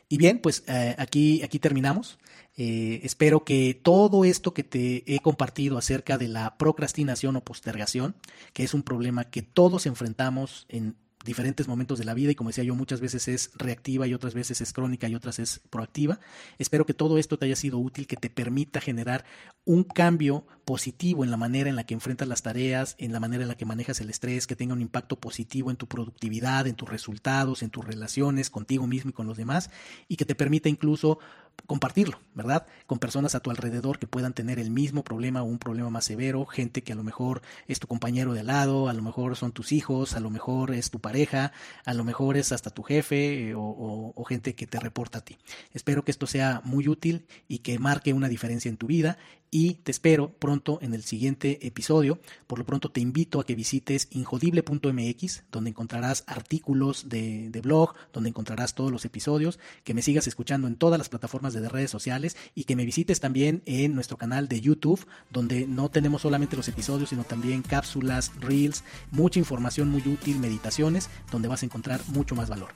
Y 0.09 0.17
bien, 0.17 0.39
pues 0.39 0.63
eh, 0.67 0.95
aquí, 0.97 1.41
aquí 1.43 1.59
terminamos. 1.59 2.19
Eh, 2.55 3.01
espero 3.03 3.43
que 3.43 3.79
todo 3.81 4.25
esto 4.25 4.53
que 4.53 4.63
te 4.63 5.03
he 5.11 5.19
compartido 5.19 5.77
acerca 5.77 6.17
de 6.17 6.27
la 6.27 6.57
procrastinación 6.57 7.35
o 7.35 7.43
postergación, 7.43 8.15
que 8.53 8.63
es 8.63 8.73
un 8.73 8.83
problema 8.83 9.25
que 9.25 9.41
todos 9.41 9.87
enfrentamos 9.87 10.65
en 10.69 10.95
diferentes 11.23 11.67
momentos 11.67 11.99
de 11.99 12.05
la 12.05 12.13
vida 12.13 12.31
y 12.31 12.35
como 12.35 12.49
decía 12.49 12.63
yo 12.63 12.75
muchas 12.75 13.01
veces 13.01 13.27
es 13.27 13.51
reactiva 13.55 14.07
y 14.07 14.13
otras 14.13 14.33
veces 14.33 14.61
es 14.61 14.73
crónica 14.73 15.07
y 15.07 15.15
otras 15.15 15.39
es 15.39 15.59
proactiva. 15.69 16.19
Espero 16.57 16.85
que 16.85 16.93
todo 16.93 17.17
esto 17.17 17.37
te 17.37 17.45
haya 17.45 17.55
sido 17.55 17.77
útil, 17.77 18.07
que 18.07 18.17
te 18.17 18.29
permita 18.29 18.81
generar 18.81 19.25
un 19.65 19.83
cambio 19.83 20.45
positivo 20.65 21.23
en 21.23 21.31
la 21.31 21.37
manera 21.37 21.69
en 21.69 21.75
la 21.75 21.85
que 21.85 21.93
enfrentas 21.93 22.27
las 22.27 22.41
tareas, 22.41 22.95
en 22.97 23.11
la 23.13 23.19
manera 23.19 23.43
en 23.43 23.49
la 23.49 23.55
que 23.55 23.65
manejas 23.65 24.01
el 24.01 24.09
estrés, 24.09 24.47
que 24.47 24.55
tenga 24.55 24.73
un 24.73 24.81
impacto 24.81 25.19
positivo 25.19 25.71
en 25.71 25.77
tu 25.77 25.87
productividad, 25.87 26.67
en 26.67 26.75
tus 26.75 26.89
resultados, 26.89 27.63
en 27.63 27.69
tus 27.69 27.85
relaciones 27.85 28.49
contigo 28.49 28.87
mismo 28.87 29.09
y 29.09 29.13
con 29.13 29.27
los 29.27 29.37
demás 29.37 29.69
y 30.07 30.15
que 30.15 30.25
te 30.25 30.35
permita 30.35 30.69
incluso 30.69 31.19
compartirlo, 31.65 32.19
¿verdad? 32.33 32.67
Con 32.87 32.99
personas 32.99 33.35
a 33.35 33.39
tu 33.39 33.49
alrededor 33.49 33.97
que 33.97 34.07
puedan 34.07 34.33
tener 34.33 34.59
el 34.59 34.69
mismo 34.69 35.03
problema 35.03 35.41
o 35.41 35.45
un 35.45 35.59
problema 35.59 35.89
más 35.89 36.05
severo, 36.05 36.45
gente 36.45 36.83
que 36.83 36.91
a 36.91 36.95
lo 36.95 37.03
mejor 37.03 37.41
es 37.67 37.79
tu 37.79 37.87
compañero 37.87 38.33
de 38.33 38.41
al 38.41 38.47
lado, 38.47 38.89
a 38.89 38.93
lo 38.93 39.01
mejor 39.01 39.35
son 39.35 39.53
tus 39.53 39.71
hijos, 39.71 40.13
a 40.15 40.19
lo 40.19 40.29
mejor 40.29 40.71
es 40.73 40.91
tu 40.91 40.99
pareja, 40.99 41.53
a 41.85 41.93
lo 41.93 42.03
mejor 42.03 42.37
es 42.37 42.51
hasta 42.51 42.69
tu 42.69 42.83
jefe 42.83 43.49
eh, 43.49 43.55
o, 43.55 44.13
o 44.15 44.23
gente 44.25 44.55
que 44.55 44.67
te 44.67 44.79
reporta 44.79 45.19
a 45.19 45.25
ti. 45.25 45.37
Espero 45.73 46.03
que 46.03 46.11
esto 46.11 46.27
sea 46.27 46.61
muy 46.63 46.87
útil 46.87 47.25
y 47.47 47.59
que 47.59 47.79
marque 47.79 48.13
una 48.13 48.27
diferencia 48.27 48.69
en 48.69 48.77
tu 48.77 48.87
vida 48.87 49.17
y 49.53 49.75
te 49.75 49.91
espero 49.91 50.31
pronto 50.39 50.79
en 50.81 50.95
el 50.95 51.03
siguiente 51.03 51.67
episodio. 51.67 52.19
Por 52.47 52.57
lo 52.57 52.65
pronto 52.65 52.89
te 52.89 53.01
invito 53.01 53.39
a 53.39 53.45
que 53.45 53.53
visites 53.53 54.07
injodible.mx, 54.09 55.43
donde 55.51 55.69
encontrarás 55.69 56.23
artículos 56.25 57.07
de, 57.07 57.51
blog, 57.61 57.93
donde 58.11 58.29
encontrarás 58.29 58.73
todos 58.73 58.91
los 58.91 59.05
episodios, 59.05 59.59
que 59.83 59.93
me 59.93 60.01
sigas 60.01 60.25
escuchando 60.25 60.67
en 60.67 60.75
todas 60.75 60.97
las 60.97 61.09
plataformas 61.09 61.53
de 61.53 61.69
redes 61.69 61.91
sociales 61.91 62.35
y 62.55 62.63
que 62.63 62.75
me 62.75 62.83
visites 62.83 63.19
también 63.19 63.61
en 63.67 63.93
nuestro 63.93 64.17
canal 64.17 64.47
de 64.47 64.59
YouTube, 64.59 65.05
donde 65.29 65.67
no 65.67 65.91
tenemos 65.91 66.23
solamente 66.23 66.57
los 66.57 66.67
episodios, 66.67 67.09
sino 67.09 67.23
también 67.23 67.61
cápsulas, 67.61 68.31
reels, 68.39 68.83
mucha 69.11 69.37
información 69.37 69.87
muy 69.87 70.01
útil, 70.01 70.39
meditaciones, 70.39 71.11
donde 71.29 71.47
vas 71.47 71.61
a 71.61 71.67
encontrar 71.67 72.01
mucho 72.07 72.33
más 72.33 72.49
valor. 72.49 72.69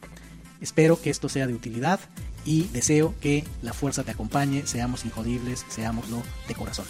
Espero 0.62 1.02
que 1.02 1.10
esto 1.10 1.30
sea 1.30 1.48
de 1.48 1.54
utilidad 1.54 2.00
y 2.46 2.64
deseo 2.68 3.14
que 3.22 3.44
la 3.62 3.74
fuerza 3.74 4.04
te 4.04 4.12
acompañe, 4.12 4.66
seamos 4.66 5.06
injodibles, 5.06 5.66
seámoslo 5.70 6.24
de 6.48 6.56
corazón. 6.56 6.86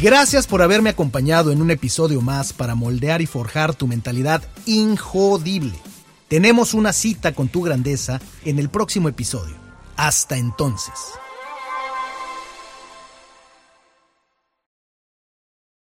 Gracias 0.00 0.46
por 0.46 0.62
haberme 0.62 0.90
acompañado 0.90 1.52
en 1.52 1.62
un 1.62 1.70
episodio 1.70 2.20
más 2.20 2.52
para 2.52 2.74
moldear 2.74 3.22
y 3.22 3.26
forjar 3.26 3.74
tu 3.74 3.86
mentalidad 3.86 4.42
injodible. 4.66 5.74
Tenemos 6.28 6.74
una 6.74 6.92
cita 6.92 7.34
con 7.34 7.48
tu 7.48 7.62
grandeza 7.62 8.20
en 8.44 8.58
el 8.58 8.68
próximo 8.68 9.08
episodio. 9.08 9.54
Hasta 9.96 10.36
entonces. 10.36 10.94